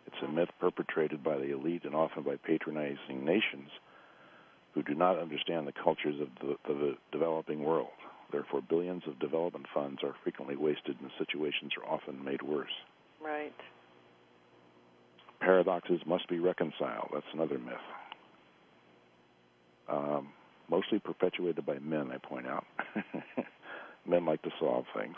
It's 0.07 0.17
a 0.23 0.29
myth 0.29 0.49
perpetrated 0.61 1.23
by 1.23 1.37
the 1.37 1.53
elite 1.53 1.85
and 1.85 1.95
often 1.95 2.23
by 2.23 2.37
patronizing 2.37 3.25
nations 3.25 3.71
who 4.75 4.83
do 4.83 4.95
not 4.95 5.19
understand 5.19 5.67
the 5.67 5.73
cultures 5.73 6.21
of 6.21 6.29
the, 6.41 6.57
the 6.73 6.97
developing 7.13 7.63
world. 7.63 7.89
Therefore, 8.31 8.61
billions 8.61 9.03
of 9.07 9.19
development 9.19 9.67
funds 9.73 10.01
are 10.03 10.15
frequently 10.23 10.57
wasted 10.57 10.97
and 11.01 11.11
situations 11.19 11.73
are 11.77 11.91
often 11.91 12.25
made 12.25 12.43
worse. 12.43 12.73
Right. 13.23 13.55
Paradoxes 15.41 16.01
must 16.07 16.29
be 16.29 16.39
reconciled. 16.39 17.11
That's 17.13 17.27
another 17.33 17.59
myth. 17.59 17.77
Um, 19.89 20.29
mostly 20.71 20.99
perpetuated 20.99 21.65
by 21.65 21.79
men, 21.79 22.11
I 22.13 22.19
point 22.19 22.47
out. 22.47 22.67
men 24.07 24.27
like 24.27 24.43
to 24.43 24.51
solve 24.61 24.85
things. 24.97 25.17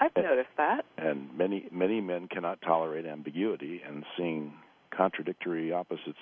I've 0.00 0.10
and, 0.16 0.24
noticed 0.24 0.56
that. 0.56 0.84
And 0.98 1.36
many 1.36 1.68
many 1.70 2.00
men 2.00 2.28
cannot 2.28 2.60
tolerate 2.62 3.06
ambiguity 3.06 3.80
and 3.86 4.04
seeing 4.16 4.52
contradictory 4.96 5.72
opposites 5.72 6.18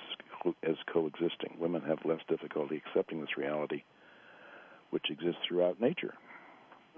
as 0.62 0.76
coexisting. 0.92 1.56
Women 1.58 1.82
have 1.82 1.98
less 2.04 2.20
difficulty 2.28 2.82
accepting 2.86 3.20
this 3.20 3.36
reality, 3.36 3.84
which 4.90 5.10
exists 5.10 5.40
throughout 5.46 5.80
nature. 5.80 6.14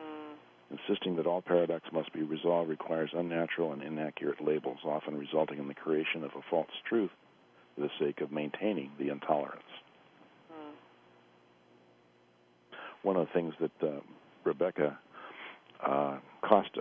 Mm. 0.01 0.79
Insisting 0.79 1.17
that 1.17 1.27
all 1.27 1.43
paradox 1.43 1.85
must 1.93 2.13
be 2.13 2.23
resolved 2.23 2.71
requires 2.71 3.11
unnatural 3.13 3.73
and 3.73 3.83
inaccurate 3.83 4.43
labels, 4.43 4.79
often 4.85 5.17
resulting 5.17 5.59
in 5.59 5.69
the 5.69 5.75
creation 5.75 6.25
of 6.25 6.31
a 6.37 6.43
false 6.51 6.69
truth 6.89 7.11
for 7.75 7.83
the 7.83 7.91
sake 7.99 8.21
of 8.21 8.33
maintaining 8.33 8.91
the 8.99 9.11
intolerance. 9.11 9.63
Mm. 10.53 10.73
One 13.05 13.17
of 13.17 13.27
the 13.27 13.33
things 13.35 13.55
that 13.61 13.87
uh, 13.87 14.01
Rebecca 14.45 14.99
uh, 15.87 16.19
Costa, 16.43 16.81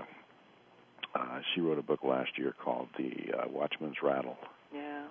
uh, 1.13 1.39
she 1.53 1.59
wrote 1.59 1.77
a 1.77 1.83
book 1.83 1.99
last 2.01 2.31
year 2.37 2.55
called 2.63 2.87
The 2.97 3.11
uh, 3.37 3.49
Watchman's 3.49 3.97
Rattle. 4.01 4.37
Yeah. 4.73 5.05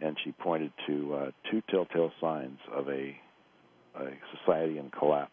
And 0.00 0.14
she 0.22 0.32
pointed 0.32 0.70
to 0.86 1.14
uh, 1.14 1.30
two 1.50 1.62
telltale 1.70 2.12
signs 2.20 2.58
of 2.70 2.86
a, 2.88 3.16
a 3.98 4.10
society 4.38 4.76
in 4.76 4.90
collapse. 4.90 5.32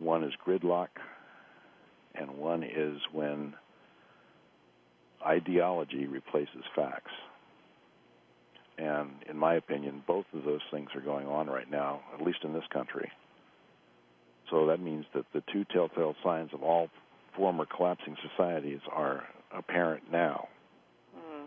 One 0.00 0.24
is 0.24 0.32
gridlock, 0.44 0.88
and 2.16 2.38
one 2.38 2.64
is 2.64 2.98
when 3.12 3.54
ideology 5.24 6.06
replaces 6.06 6.64
facts. 6.74 7.12
And 8.78 9.10
in 9.28 9.36
my 9.36 9.54
opinion, 9.54 10.02
both 10.08 10.24
of 10.34 10.42
those 10.42 10.62
things 10.72 10.88
are 10.96 11.02
going 11.02 11.28
on 11.28 11.46
right 11.46 11.70
now, 11.70 12.00
at 12.14 12.26
least 12.26 12.38
in 12.42 12.52
this 12.52 12.64
country. 12.72 13.12
So 14.50 14.66
that 14.66 14.80
means 14.80 15.06
that 15.14 15.24
the 15.32 15.42
two 15.52 15.64
telltale 15.72 16.14
signs 16.24 16.50
of 16.52 16.62
all 16.62 16.88
former 17.36 17.64
collapsing 17.64 18.16
societies 18.28 18.80
are 18.92 19.24
apparent 19.56 20.10
now. 20.10 20.48
Mm. 21.16 21.46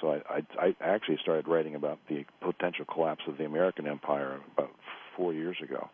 So 0.00 0.20
I, 0.28 0.42
I, 0.58 0.66
I 0.80 0.88
actually 0.88 1.18
started 1.22 1.46
writing 1.48 1.76
about 1.76 1.98
the 2.08 2.24
potential 2.40 2.84
collapse 2.84 3.22
of 3.28 3.38
the 3.38 3.44
American 3.44 3.86
empire 3.86 4.40
about 4.56 4.70
four 5.16 5.32
years 5.32 5.56
ago. 5.62 5.88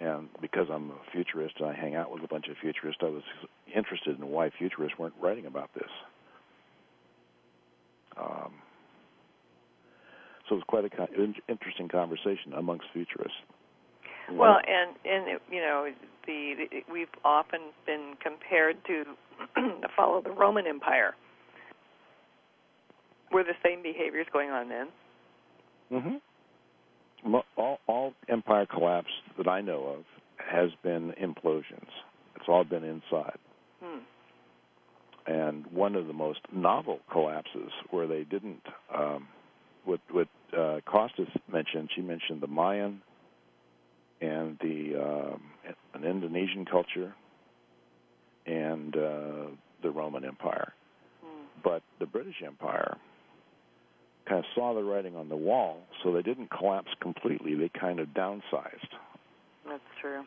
And 0.00 0.28
because 0.40 0.66
I'm 0.70 0.90
a 0.90 0.98
futurist 1.12 1.54
and 1.60 1.68
I 1.68 1.74
hang 1.74 1.94
out 1.94 2.10
with 2.12 2.24
a 2.24 2.28
bunch 2.28 2.48
of 2.48 2.56
futurists, 2.60 3.00
I 3.02 3.08
was 3.08 3.22
interested 3.74 4.18
in 4.18 4.28
why 4.28 4.50
futurists 4.58 4.98
weren't 4.98 5.14
writing 5.22 5.46
about 5.46 5.70
this. 5.74 5.90
Um, 8.16 8.52
so 10.48 10.56
it 10.56 10.58
was 10.58 10.64
quite 10.66 10.84
an 10.84 11.34
interesting 11.48 11.88
conversation 11.88 12.52
amongst 12.54 12.86
futurists. 12.92 13.38
Well, 14.32 14.58
and 14.66 14.96
and 15.04 15.40
you 15.50 15.60
know, 15.60 15.88
the, 16.26 16.54
the 16.56 16.92
we've 16.92 17.08
often 17.24 17.60
been 17.86 18.14
compared 18.22 18.76
to 18.86 19.04
the 19.56 19.88
fall 19.96 20.18
of 20.18 20.24
the 20.24 20.30
Roman 20.30 20.66
Empire. 20.66 21.14
Were 23.32 23.44
the 23.44 23.54
same 23.64 23.82
behaviors 23.82 24.26
going 24.32 24.50
on 24.50 24.68
then? 24.68 24.88
Mm-hmm. 25.92 27.34
All, 27.56 27.78
all 27.86 28.12
empire 28.28 28.66
collapse 28.66 29.10
that 29.38 29.48
I 29.48 29.60
know 29.60 29.96
of 29.98 30.04
has 30.38 30.70
been 30.82 31.12
implosions. 31.20 31.88
It's 32.36 32.48
all 32.48 32.64
been 32.64 32.84
inside. 32.84 33.38
Hmm. 33.82 33.98
And 35.26 35.66
one 35.68 35.96
of 35.96 36.06
the 36.06 36.12
most 36.12 36.40
novel 36.52 37.00
collapses 37.10 37.70
where 37.90 38.06
they 38.06 38.24
didn't, 38.24 38.62
um, 38.94 39.26
what 39.84 40.00
what 40.10 40.28
uh, 40.56 40.80
Costas 40.86 41.28
mentioned, 41.50 41.90
she 41.94 42.02
mentioned 42.02 42.40
the 42.40 42.46
Mayan 42.46 43.00
and 44.20 44.58
the 44.60 44.96
um, 44.96 45.42
an 45.94 46.04
Indonesian 46.04 46.64
culture 46.64 47.14
and 48.46 48.96
uh, 48.96 49.46
the 49.82 49.90
Roman 49.90 50.24
Empire. 50.24 50.72
Mm. 51.24 51.62
But 51.62 51.82
the 51.98 52.06
British 52.06 52.42
Empire 52.44 52.96
kind 54.28 54.38
of 54.38 54.44
saw 54.54 54.74
the 54.74 54.82
writing 54.82 55.16
on 55.16 55.28
the 55.28 55.36
wall, 55.36 55.82
so 56.02 56.12
they 56.12 56.22
didn't 56.22 56.50
collapse 56.50 56.90
completely. 57.00 57.54
They 57.54 57.70
kind 57.78 58.00
of 58.00 58.08
downsized. 58.08 58.92
That's 59.66 59.82
true. 60.00 60.24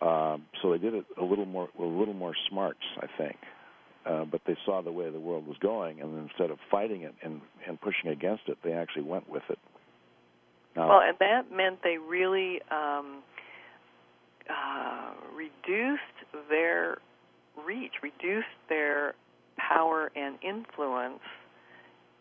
Um, 0.00 0.44
so 0.60 0.72
they 0.72 0.78
did 0.78 0.94
it 0.94 1.04
a 1.20 1.24
little 1.24 1.46
more, 1.46 1.68
a 1.78 1.82
little 1.82 2.14
more 2.14 2.34
smarts, 2.48 2.80
I 2.98 3.06
think. 3.18 3.36
Uh, 4.04 4.24
but 4.24 4.42
they 4.46 4.56
saw 4.66 4.82
the 4.82 4.92
way 4.92 5.08
the 5.08 5.20
world 5.20 5.46
was 5.46 5.56
going, 5.58 6.00
and 6.00 6.28
instead 6.28 6.50
of 6.50 6.58
fighting 6.70 7.02
it 7.02 7.14
and, 7.22 7.40
and 7.66 7.80
pushing 7.80 8.10
against 8.10 8.42
it, 8.48 8.58
they 8.62 8.72
actually 8.72 9.02
went 9.02 9.28
with 9.30 9.42
it. 9.48 9.58
Now, 10.76 10.88
well, 10.88 11.00
and 11.00 11.16
that 11.20 11.52
meant 11.54 11.78
they 11.82 11.98
really 11.98 12.60
um, 12.70 13.22
uh, 14.50 15.12
reduced 15.34 16.02
their 16.48 16.98
reach, 17.64 17.92
reduced 18.02 18.46
their 18.68 19.14
power 19.56 20.10
and 20.16 20.36
influence, 20.42 21.20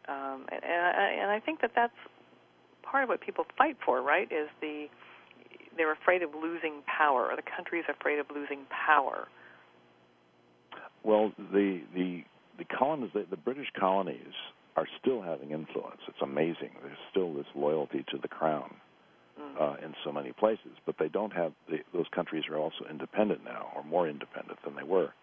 um, 0.07 0.45
and, 0.51 0.63
and 0.63 1.31
I 1.31 1.39
think 1.43 1.61
that 1.61 1.71
that's 1.75 1.93
part 2.83 3.03
of 3.03 3.09
what 3.09 3.21
people 3.21 3.45
fight 3.57 3.77
for, 3.83 4.01
right? 4.01 4.31
Is 4.31 4.49
the 4.61 4.87
they're 5.75 5.93
afraid 5.93 6.21
of 6.21 6.29
losing 6.35 6.83
power, 6.85 7.31
or 7.31 7.35
the 7.35 7.49
country 7.55 7.79
is 7.79 7.85
afraid 7.89 8.19
of 8.19 8.27
losing 8.33 8.65
power. 8.69 9.27
Well, 11.03 11.31
the 11.37 11.81
the 11.93 12.23
the 12.57 12.65
colonies, 12.65 13.09
the, 13.13 13.25
the 13.29 13.37
British 13.37 13.67
colonies, 13.79 14.33
are 14.75 14.87
still 14.99 15.21
having 15.21 15.51
influence. 15.51 16.01
It's 16.07 16.21
amazing. 16.21 16.71
There's 16.81 16.97
still 17.11 17.33
this 17.33 17.45
loyalty 17.55 18.03
to 18.11 18.17
the 18.17 18.27
crown 18.27 18.73
mm. 19.39 19.61
uh, 19.61 19.85
in 19.85 19.93
so 20.03 20.11
many 20.11 20.31
places, 20.31 20.71
but 20.85 20.95
they 20.99 21.09
don't 21.09 21.33
have 21.33 21.53
the, 21.69 21.79
those 21.93 22.07
countries 22.13 22.43
are 22.49 22.57
also 22.57 22.85
independent 22.89 23.43
now, 23.43 23.71
or 23.75 23.83
more 23.83 24.07
independent 24.07 24.59
than 24.63 24.75
they 24.75 24.83
were. 24.83 25.13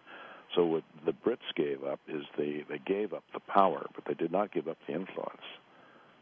So 0.55 0.65
what 0.65 0.83
the 1.05 1.13
Brits 1.13 1.37
gave 1.55 1.83
up 1.83 1.99
is 2.07 2.23
they 2.37 2.65
they 2.69 2.79
gave 2.85 3.13
up 3.13 3.23
the 3.33 3.39
power, 3.39 3.87
but 3.95 4.05
they 4.05 4.13
did 4.13 4.31
not 4.31 4.53
give 4.53 4.67
up 4.67 4.77
the 4.87 4.93
influence. 4.93 5.43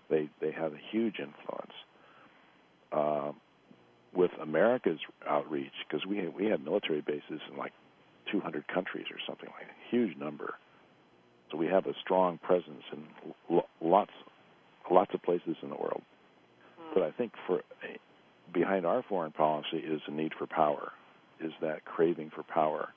They 0.10 0.30
they 0.42 0.52
have 0.52 0.74
a 0.74 0.80
huge 0.92 1.16
influence. 1.20 1.74
Uh, 2.92 3.32
with 4.14 4.32
America's 4.42 5.00
outreach, 5.28 5.74
because 5.88 6.06
we 6.06 6.28
we 6.30 6.46
have 6.48 6.62
military 6.62 7.02
bases 7.02 7.42
in 7.50 7.58
like 7.58 7.74
200 8.32 8.68
countries 8.68 9.06
or 9.12 9.18
something 9.28 9.50
like 9.58 9.68
a 9.68 9.96
huge 9.96 10.18
number. 10.18 10.56
So 11.52 11.58
we 11.58 11.68
have 11.68 11.86
a 11.86 11.94
strong 12.02 12.38
presence 12.40 12.84
in 12.92 13.64
lots 13.82 14.12
lots 14.90 15.14
of 15.14 15.22
places 15.22 15.56
in 15.62 15.70
the 15.70 15.76
world. 15.76 16.02
Mm. 16.80 16.94
But 16.94 17.04
I 17.04 17.12
think 17.12 17.34
for 17.48 17.62
behind 18.54 18.86
our 18.86 19.04
foreign 19.08 19.32
policy 19.32 19.78
is 19.78 20.02
a 20.08 20.12
need 20.12 20.34
for 20.38 20.48
power, 20.48 20.92
is 21.40 21.52
that 21.62 21.86
craving 21.86 22.32
for 22.34 22.44
power. 22.44 22.90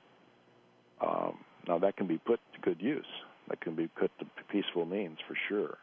Um, 1.01 1.39
now 1.69 1.79
that 1.79 1.97
can 1.97 2.07
be 2.07 2.19
put 2.19 2.41
to 2.55 2.61
good 2.61 2.81
use. 2.81 3.07
That 3.49 3.61
can 3.61 3.75
be 3.75 3.89
put 3.89 4.11
to 4.21 4.27
peaceful 4.51 4.87
means 4.87 5.19
for 5.27 5.37
sure, 5.49 5.79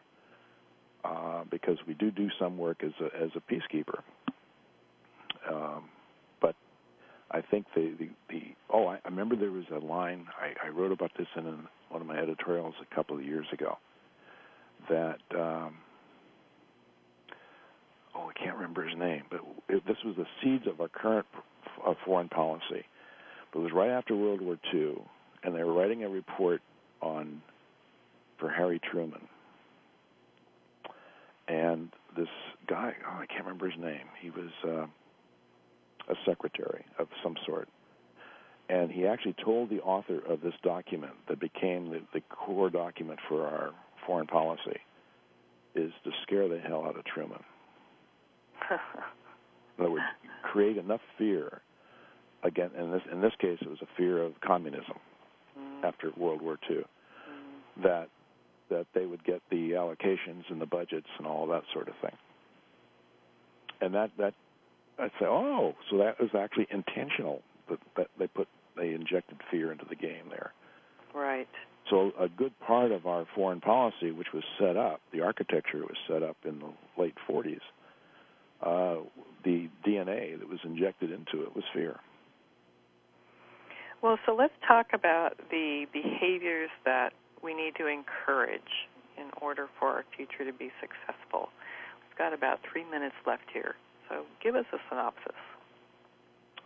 uh, 1.03 1.43
because 1.51 1.77
we 1.87 1.93
do 1.93 2.09
do 2.09 2.29
some 2.39 2.57
work 2.57 2.83
as 2.83 2.93
a 3.01 3.23
as 3.23 3.29
a 3.35 3.41
peacekeeper. 3.53 3.99
Um, 5.51 5.83
but 6.41 6.55
I 7.31 7.41
think 7.41 7.65
the, 7.75 7.93
the, 7.99 8.09
the 8.29 8.41
oh 8.69 8.87
I, 8.87 8.95
I 8.95 9.09
remember 9.09 9.35
there 9.35 9.51
was 9.51 9.65
a 9.75 9.79
line 9.79 10.25
I, 10.39 10.67
I 10.67 10.69
wrote 10.69 10.91
about 10.91 11.11
this 11.17 11.27
in 11.35 11.45
an, 11.45 11.67
my 12.09 12.17
editorials 12.17 12.73
a 12.81 12.95
couple 12.95 13.17
of 13.17 13.23
years 13.23 13.45
ago 13.53 13.77
that 14.89 15.19
um, 15.35 15.75
oh, 18.15 18.29
I 18.29 18.33
can't 18.43 18.55
remember 18.55 18.85
his 18.87 18.97
name, 18.97 19.23
but 19.29 19.41
it, 19.67 19.85
this 19.87 19.97
was 20.03 20.15
the 20.15 20.25
seeds 20.41 20.65
of 20.67 20.81
our 20.81 20.87
current 20.87 21.25
uh, 21.85 21.93
foreign 22.05 22.29
policy. 22.29 22.85
But 23.51 23.59
it 23.59 23.63
was 23.63 23.71
right 23.73 23.89
after 23.89 24.15
World 24.15 24.41
War 24.41 24.57
II, 24.73 24.95
and 25.43 25.55
they 25.55 25.63
were 25.63 25.73
writing 25.73 26.03
a 26.03 26.09
report 26.09 26.61
on 27.01 27.41
for 28.39 28.49
Harry 28.49 28.79
Truman. 28.91 29.21
And 31.47 31.89
this 32.15 32.27
guy. 32.67 32.93
Oh, 33.07 33.19
I 33.19 33.25
can't 33.25 33.43
remember 33.43 33.69
his 33.69 33.79
name. 33.79 34.07
He 34.21 34.29
was 34.29 34.51
uh, 34.63 34.85
a 36.11 36.15
secretary 36.25 36.85
of 36.97 37.07
some 37.23 37.35
sort, 37.45 37.67
and 38.69 38.91
he 38.91 39.05
actually 39.07 39.35
told 39.43 39.69
the 39.69 39.81
author 39.81 40.19
of 40.27 40.41
this 40.41 40.53
document 40.63 41.13
that 41.27 41.39
became 41.39 41.89
the, 41.89 42.01
the 42.13 42.21
core 42.29 42.69
document 42.69 43.19
for 43.27 43.45
our 43.45 43.71
foreign 44.05 44.27
policy 44.27 44.79
is 45.75 45.91
to 46.03 46.11
scare 46.23 46.47
the 46.47 46.59
hell 46.59 46.83
out 46.85 46.97
of 46.97 47.05
Truman. 47.05 47.43
In 49.77 49.85
other 49.85 49.91
words, 49.91 50.03
create 50.43 50.77
enough 50.77 51.01
fear. 51.17 51.61
Again, 52.43 52.69
in 52.77 52.91
this 52.91 53.01
in 53.11 53.19
this 53.21 53.33
case, 53.39 53.57
it 53.61 53.67
was 53.69 53.79
a 53.81 53.97
fear 53.97 54.21
of 54.23 54.33
communism 54.41 54.95
Mm. 55.59 55.83
after 55.83 56.11
World 56.17 56.41
War 56.41 56.57
II. 56.69 56.77
Mm. 56.77 57.83
That 57.83 58.09
that 58.69 58.85
they 58.93 59.05
would 59.05 59.23
get 59.23 59.41
the 59.49 59.71
allocations 59.71 60.43
and 60.49 60.61
the 60.61 60.65
budgets 60.65 61.07
and 61.17 61.25
all 61.25 61.47
that 61.47 61.63
sort 61.73 61.87
of 61.87 61.95
thing. 62.01 62.15
And 63.81 63.93
that 63.95 64.11
that 64.17 64.33
I'd 64.99 65.11
say, 65.19 65.25
oh, 65.25 65.75
so 65.89 65.97
that 65.97 66.19
was 66.19 66.29
actually 66.37 66.67
intentional 66.69 67.41
that, 67.69 67.79
that 67.97 68.07
they 68.19 68.27
put 68.27 68.47
they 68.75 68.93
injected 68.93 69.37
fear 69.51 69.71
into 69.71 69.85
the 69.89 69.95
game 69.95 70.29
there. 70.29 70.53
Right. 71.13 71.47
So 71.89 72.11
a 72.19 72.29
good 72.29 72.53
part 72.59 72.91
of 72.91 73.07
our 73.07 73.25
foreign 73.35 73.61
policy, 73.61 74.11
which 74.11 74.27
was 74.33 74.43
set 74.59 74.77
up, 74.77 75.01
the 75.11 75.21
architecture 75.21 75.79
was 75.79 75.97
set 76.07 76.21
up 76.21 76.37
in 76.45 76.59
the 76.59 76.71
late 77.01 77.15
40s. 77.27 77.61
Uh, 78.61 79.03
the 79.43 79.69
DNA 79.87 80.37
that 80.37 80.47
was 80.47 80.59
injected 80.63 81.11
into 81.11 81.43
it 81.43 81.55
was 81.55 81.63
fear. 81.73 81.99
Well, 84.01 84.17
so 84.25 84.33
let's 84.33 84.53
talk 84.67 84.87
about 84.93 85.33
the 85.49 85.85
behaviors 85.91 86.69
that 86.85 87.13
we 87.43 87.53
need 87.53 87.73
to 87.77 87.87
encourage 87.87 88.61
in 89.17 89.29
order 89.41 89.67
for 89.79 89.87
our 89.89 90.05
future 90.15 90.49
to 90.49 90.57
be 90.57 90.71
successful. 90.79 91.49
We've 92.07 92.17
got 92.17 92.33
about 92.33 92.59
three 92.71 92.85
minutes 92.89 93.15
left 93.25 93.43
here, 93.51 93.75
so 94.07 94.23
give 94.41 94.55
us 94.55 94.65
a 94.73 94.77
synopsis. 94.89 95.35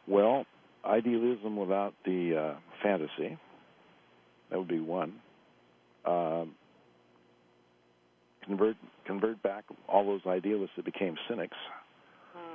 Well, 0.08 0.46
idealism 0.86 1.56
without 1.58 1.94
the 2.06 2.36
uh, 2.56 2.60
fantasy. 2.82 3.38
That 4.50 4.60
would 4.60 4.68
be 4.68 4.80
one. 4.80 5.14
Um, 6.06 6.52
convert 8.46 8.76
convert 9.06 9.42
back 9.42 9.64
all 9.88 10.06
those 10.06 10.22
idealists 10.28 10.76
that 10.76 10.86
became 10.86 11.16
cynics. 11.30 11.58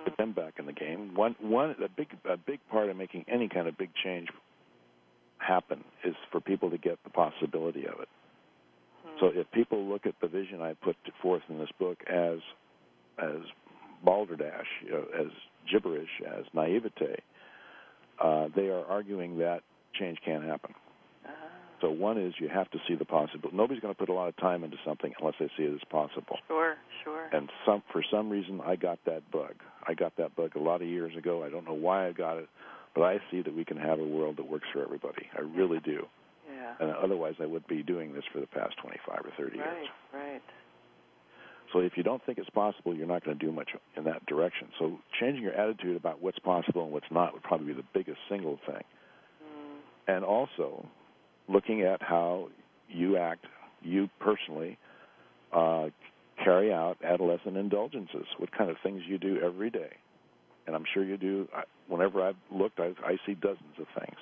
Put 0.05 0.17
them 0.17 0.33
back 0.33 0.55
in 0.59 0.67
the 0.67 0.73
game. 0.73 1.15
One 1.15 1.35
one 1.41 1.71
a 1.71 1.89
big 1.89 2.09
a 2.29 2.37
big 2.37 2.61
part 2.71 2.89
of 2.89 2.97
making 2.97 3.25
any 3.29 3.49
kind 3.49 3.67
of 3.69 3.77
big 3.77 3.91
change 4.05 4.29
happen 5.39 5.83
is 6.05 6.15
for 6.31 6.41
people 6.41 6.71
to 6.71 6.79
get 6.79 6.99
the 7.05 7.11
possibility 7.11 7.87
of 7.87 8.01
it. 8.01 8.09
So 9.21 9.31
if 9.35 9.51
people 9.51 9.85
look 9.85 10.07
at 10.07 10.15
the 10.21 10.29
vision 10.29 10.61
I 10.61 10.75
put 10.75 10.97
forth 11.23 11.43
in 11.49 11.59
this 11.59 11.71
book 11.79 11.99
as 12.09 12.39
as 13.19 13.41
balderdash, 14.05 14.67
you 14.85 14.93
know, 14.93 15.05
as 15.19 15.27
gibberish, 15.71 16.09
as 16.27 16.45
naivete, 16.55 17.17
uh, 18.23 18.49
they 18.55 18.69
are 18.69 18.85
arguing 18.87 19.39
that 19.39 19.61
change 19.99 20.19
can't 20.25 20.45
happen. 20.45 20.75
So 21.81 21.91
one 21.91 22.19
is 22.19 22.35
you 22.41 22.49
have 22.49 22.69
to 22.73 22.79
see 22.89 22.97
the 22.97 23.05
possibility. 23.05 23.57
Nobody's 23.57 23.81
going 23.81 23.95
to 23.95 23.99
put 23.99 24.09
a 24.09 24.13
lot 24.13 24.27
of 24.29 24.37
time 24.39 24.65
into 24.65 24.77
something 24.85 25.13
unless 25.21 25.37
they 25.39 25.49
see 25.57 25.63
it 25.63 25.73
as 25.75 25.81
possible. 25.89 26.37
Sure, 26.49 26.75
sure. 27.05 27.29
And 27.33 27.49
some 27.65 27.85
for 27.93 28.03
some 28.11 28.29
reason 28.31 28.61
I 28.67 28.75
got 28.75 28.99
that 29.07 29.31
bug. 29.31 29.55
I 29.87 29.95
got 29.95 30.17
that 30.17 30.35
bug 30.35 30.57
a 30.57 30.59
lot 30.59 30.83
of 30.83 30.89
years 30.89 31.17
ago. 31.17 31.45
I 31.45 31.51
don't 31.51 31.65
know 31.65 31.75
why 31.79 32.09
I 32.09 32.13
got 32.13 32.37
it, 32.39 32.49
but 32.97 33.03
I 33.03 33.19
see 33.31 33.43
that 33.43 33.55
we 33.55 33.65
can 33.65 33.77
have 33.77 34.01
a 34.01 34.05
world 34.05 34.39
that 34.39 34.51
works 34.51 34.67
for 34.73 34.83
everybody. 34.83 35.29
I 35.37 35.43
really 35.43 35.79
do. 35.85 36.05
Yeah. 36.53 36.75
And 36.81 36.91
otherwise 36.97 37.35
I 37.41 37.47
would 37.47 37.67
be 37.69 37.85
doing 37.85 38.13
this 38.13 38.25
for 38.33 38.41
the 38.41 38.49
past 38.49 38.75
25 38.83 39.21
or 39.27 39.31
30 39.39 39.59
Right, 39.61 39.67
years. 39.79 39.87
right. 40.13 40.18
So 41.73 41.81
if 41.81 41.93
you 41.97 42.03
don't 42.03 42.25
think 42.25 42.39
it's 42.39 42.51
possible, 42.51 42.95
you're 42.95 43.07
not 43.07 43.25
going 43.25 43.39
to 43.39 43.45
do 43.45 43.53
much 43.53 43.71
in 43.97 44.05
that 44.05 44.25
direction. 44.27 44.69
So 44.79 44.99
changing 45.21 45.43
your 45.43 45.55
attitude 45.55 45.97
about 45.97 46.23
what's 46.23 46.39
possible 46.39 46.85
and 46.85 46.93
what's 46.93 47.11
not 47.11 47.35
would 47.35 47.43
probably 47.43 47.69
be 47.69 47.73
the 47.75 47.87
biggest 47.93 48.19
single 48.29 48.59
thing. 48.67 48.83
Mm. 49.43 50.17
And 50.17 50.25
also 50.25 50.87
looking 51.49 51.83
at 51.83 52.03
how 52.03 52.49
you 52.89 53.19
act, 53.19 53.45
you 53.83 54.09
personally, 54.19 54.79
uh, 55.53 55.89
carry 56.43 56.73
out 56.73 56.97
adolescent 57.05 57.57
indulgences, 57.57 58.27
what 58.39 58.51
kind 58.57 58.71
of 58.71 58.77
things 58.83 59.03
you 59.07 59.19
do 59.19 59.41
every 59.45 59.71
day. 59.71 59.91
And 60.67 60.77
I'm 60.77 60.85
sure 60.93 61.05
you 61.05 61.17
do. 61.17 61.49
I, 61.55 61.63
whenever 61.89 62.23
I've 62.23 62.37
looked, 62.51 62.81
I've, 62.81 62.97
I 63.05 63.17
see 63.27 63.35
dozens 63.35 63.75
of 63.79 63.87
things. 63.99 64.17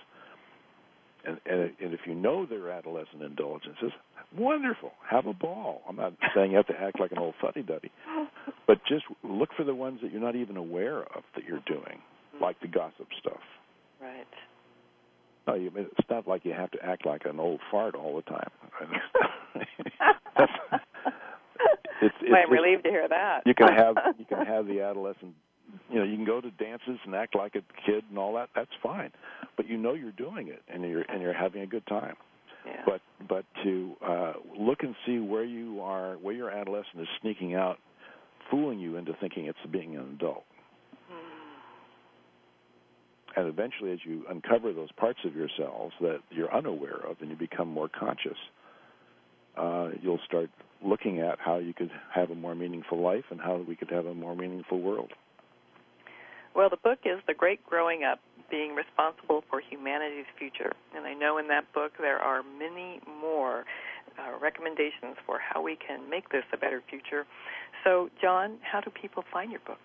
And, 1.24 1.40
and, 1.44 1.72
and 1.80 1.94
if 1.94 2.00
you 2.06 2.14
know 2.14 2.46
they're 2.46 2.70
adolescent 2.70 3.22
indulgences, 3.22 3.92
wonderful. 4.36 4.92
Have 5.10 5.26
a 5.26 5.32
ball. 5.34 5.82
I'm 5.88 5.96
not 5.96 6.14
saying 6.34 6.50
you 6.52 6.56
have 6.56 6.66
to 6.68 6.80
act 6.80 6.98
like 7.00 7.12
an 7.12 7.18
old 7.18 7.34
fuddy-duddy, 7.40 7.90
but 8.66 8.78
just 8.88 9.04
look 9.22 9.50
for 9.56 9.64
the 9.64 9.74
ones 9.74 10.00
that 10.02 10.12
you're 10.12 10.20
not 10.20 10.36
even 10.36 10.56
aware 10.56 11.00
of 11.02 11.22
that 11.34 11.44
you're 11.44 11.62
doing, 11.66 12.00
like 12.40 12.58
the 12.60 12.68
gossip 12.68 13.08
stuff. 13.20 13.40
Right. 14.00 14.26
No, 15.46 15.54
you, 15.54 15.70
mean 15.70 15.86
it's 15.96 16.10
not 16.10 16.26
like 16.26 16.44
you 16.44 16.52
have 16.52 16.70
to 16.72 16.84
act 16.84 17.06
like 17.06 17.24
an 17.24 17.38
old 17.38 17.60
fart 17.70 17.94
all 17.94 18.16
the 18.16 18.22
time. 18.22 18.50
it's, 19.54 20.52
it's, 22.02 22.14
Well, 22.28 22.40
I'm 22.44 22.52
relieved 22.52 22.84
to 22.84 22.90
hear 22.90 23.06
that. 23.08 23.42
you 23.46 23.54
can 23.54 23.68
have 23.68 23.96
you 24.18 24.24
can 24.24 24.44
have 24.44 24.66
the 24.66 24.80
adolescent 24.80 25.34
you 25.90 25.98
know 25.98 26.04
you 26.04 26.16
can 26.16 26.24
go 26.24 26.40
to 26.40 26.50
dances 26.52 26.98
and 27.04 27.14
act 27.14 27.34
like 27.36 27.54
a 27.54 27.62
kid 27.86 28.04
and 28.08 28.18
all 28.18 28.34
that 28.34 28.48
that's 28.54 28.70
fine 28.82 29.10
but 29.56 29.68
you 29.68 29.76
know 29.76 29.94
you're 29.94 30.12
doing 30.12 30.48
it 30.48 30.62
and 30.68 30.82
you're 30.82 31.02
and 31.02 31.22
you're 31.22 31.32
having 31.32 31.62
a 31.62 31.66
good 31.66 31.86
time 31.86 32.16
yeah. 32.66 32.82
but 32.84 33.00
but 33.28 33.44
to 33.62 33.94
uh 34.04 34.32
look 34.58 34.82
and 34.82 34.94
see 35.06 35.18
where 35.18 35.44
you 35.44 35.80
are 35.80 36.14
where 36.14 36.34
your 36.34 36.50
adolescent 36.50 37.00
is 37.00 37.08
sneaking 37.20 37.54
out 37.54 37.78
fooling 38.50 38.78
you 38.78 38.96
into 38.96 39.12
thinking 39.20 39.46
it's 39.46 39.58
being 39.70 39.96
an 39.96 40.16
adult 40.16 40.44
and 43.36 43.46
eventually 43.48 43.92
as 43.92 43.98
you 44.04 44.24
uncover 44.30 44.72
those 44.72 44.90
parts 44.92 45.18
of 45.24 45.34
yourselves 45.34 45.92
that 46.00 46.18
you're 46.30 46.52
unaware 46.54 47.00
of 47.08 47.16
and 47.20 47.30
you 47.30 47.36
become 47.36 47.68
more 47.68 47.88
conscious 47.88 48.38
uh, 49.56 49.90
you'll 50.02 50.20
start 50.26 50.50
looking 50.84 51.20
at 51.20 51.38
how 51.38 51.58
you 51.58 51.72
could 51.72 51.90
have 52.14 52.30
a 52.30 52.34
more 52.34 52.54
meaningful 52.54 53.00
life 53.00 53.24
and 53.30 53.40
how 53.40 53.56
we 53.56 53.76
could 53.76 53.90
have 53.90 54.06
a 54.06 54.14
more 54.14 54.36
meaningful 54.36 54.80
world. 54.80 55.12
Well, 56.54 56.68
the 56.70 56.76
book 56.76 57.00
is 57.04 57.20
The 57.26 57.34
Great 57.34 57.64
Growing 57.66 58.02
Up 58.04 58.20
Being 58.50 58.74
Responsible 58.74 59.42
for 59.50 59.60
Humanity's 59.60 60.26
Future. 60.38 60.72
And 60.94 61.06
I 61.06 61.14
know 61.14 61.38
in 61.38 61.48
that 61.48 61.72
book 61.72 61.92
there 61.98 62.18
are 62.18 62.42
many 62.42 63.00
more 63.20 63.64
uh, 64.18 64.38
recommendations 64.40 65.16
for 65.26 65.38
how 65.38 65.62
we 65.62 65.76
can 65.76 66.08
make 66.08 66.30
this 66.30 66.44
a 66.52 66.56
better 66.56 66.82
future. 66.88 67.24
So, 67.84 68.08
John, 68.20 68.58
how 68.62 68.80
do 68.80 68.90
people 68.90 69.24
find 69.32 69.50
your 69.50 69.60
book? 69.66 69.78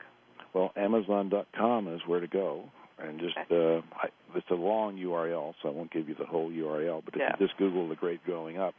Well, 0.53 0.71
Amazon.com 0.75 1.87
is 1.87 2.01
where 2.07 2.19
to 2.19 2.27
go. 2.27 2.65
And 2.99 3.19
just, 3.19 3.35
uh, 3.49 3.81
I, 3.97 4.09
it's 4.35 4.49
a 4.51 4.55
long 4.55 4.95
URL, 4.97 5.53
so 5.61 5.69
I 5.69 5.71
won't 5.71 5.91
give 5.91 6.07
you 6.07 6.15
the 6.17 6.25
whole 6.25 6.51
URL, 6.51 7.01
but 7.03 7.15
if 7.15 7.19
Yeah. 7.21 7.35
you 7.39 7.47
just 7.47 7.57
Google 7.57 7.87
The 7.89 7.95
Great 7.95 8.23
Growing 8.25 8.59
Up, 8.59 8.75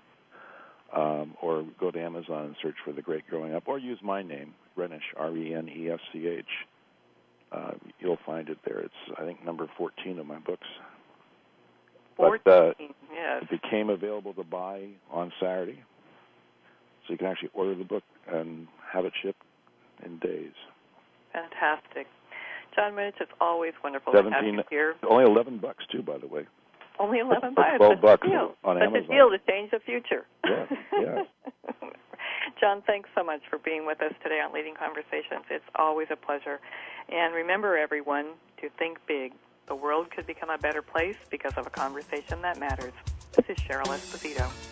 um, 0.95 1.35
or 1.41 1.65
go 1.81 1.91
to 1.91 1.99
Amazon 2.01 2.45
and 2.47 2.57
search 2.63 2.77
for 2.85 2.93
The 2.93 3.03
Great 3.03 3.27
Growing 3.29 3.55
Up, 3.55 3.65
or 3.67 3.79
use 3.79 3.99
my 4.03 4.23
name, 4.23 4.55
Renesch, 4.77 5.01
R 5.17 5.35
E 5.37 5.55
N 5.55 5.69
E 5.69 5.91
S 5.91 5.99
C 6.13 6.27
H. 6.29 6.47
Uh, 7.53 7.73
you'll 8.01 8.19
find 8.25 8.49
it 8.49 8.59
there. 8.65 8.81
It's, 8.81 8.95
I 9.19 9.25
think, 9.25 9.45
number 9.45 9.67
14 9.77 10.19
of 10.19 10.27
my 10.27 10.39
books. 10.39 10.67
But, 12.17 12.25
uh, 12.47 12.73
14, 12.79 12.95
yes. 13.13 13.43
It 13.51 13.61
became 13.63 13.91
available 13.91 14.33
to 14.35 14.45
buy 14.45 14.89
on 15.11 15.33
Saturday, 15.41 15.83
so 17.07 17.13
you 17.13 17.19
can 17.19 17.27
actually 17.27 17.51
order 17.55 17.75
the 17.75 17.85
book 17.85 18.05
and 18.31 18.69
have 18.93 19.05
it 19.05 19.13
shipped 19.23 19.43
in 20.05 20.19
days. 20.19 20.53
Fantastic. 21.33 22.07
John 22.75 22.93
Renesch, 22.93 23.21
it's 23.21 23.33
always 23.41 23.73
wonderful 23.85 24.13
to 24.13 24.19
have 24.19 24.27
Seventeen, 24.27 24.55
you 24.55 24.63
here. 24.71 24.95
only 25.09 25.25
eleven 25.25 25.59
bucks 25.59 25.85
too, 25.93 26.03
by 26.03 26.17
the 26.19 26.27
way. 26.27 26.47
Only 26.99 27.19
11 27.25 27.55
bucks. 27.55 27.69
12 27.79 28.01
bucks 28.01 28.27
deal. 28.29 28.55
on 28.65 28.77
Such 28.77 28.83
Amazon. 28.87 29.11
a 29.11 29.15
deal 29.15 29.31
to 29.31 29.39
change 29.51 29.71
the 29.73 29.81
future. 29.81 30.25
Yes, 30.45 30.73
yes. 31.01 31.27
John, 32.61 32.83
thanks 32.83 33.09
so 33.17 33.25
much 33.25 33.43
for 33.49 33.59
being 33.59 33.87
with 33.87 34.01
us 34.03 34.13
today 34.23 34.41
on 34.41 34.53
Leading 34.53 34.75
Conversations. 34.75 35.45
It's 35.51 35.65
always 35.75 36.09
a 36.11 36.17
pleasure. 36.17 36.61
And 37.09 37.35
remember, 37.35 37.77
everyone, 37.77 38.33
to 38.61 38.71
think 38.79 38.99
big. 39.07 39.33
The 39.69 39.75
world 39.75 40.11
could 40.11 40.27
become 40.27 40.51
a 40.51 40.59
better 40.59 40.83
place 40.83 41.17
because 41.31 41.55
of 41.57 41.67
a 41.67 41.71
conversation 41.71 42.43
that 42.43 42.59
matters. 42.59 42.93
This 43.37 43.57
is 43.57 43.65
Cheryl 43.65 43.87
Esposito. 43.87 44.72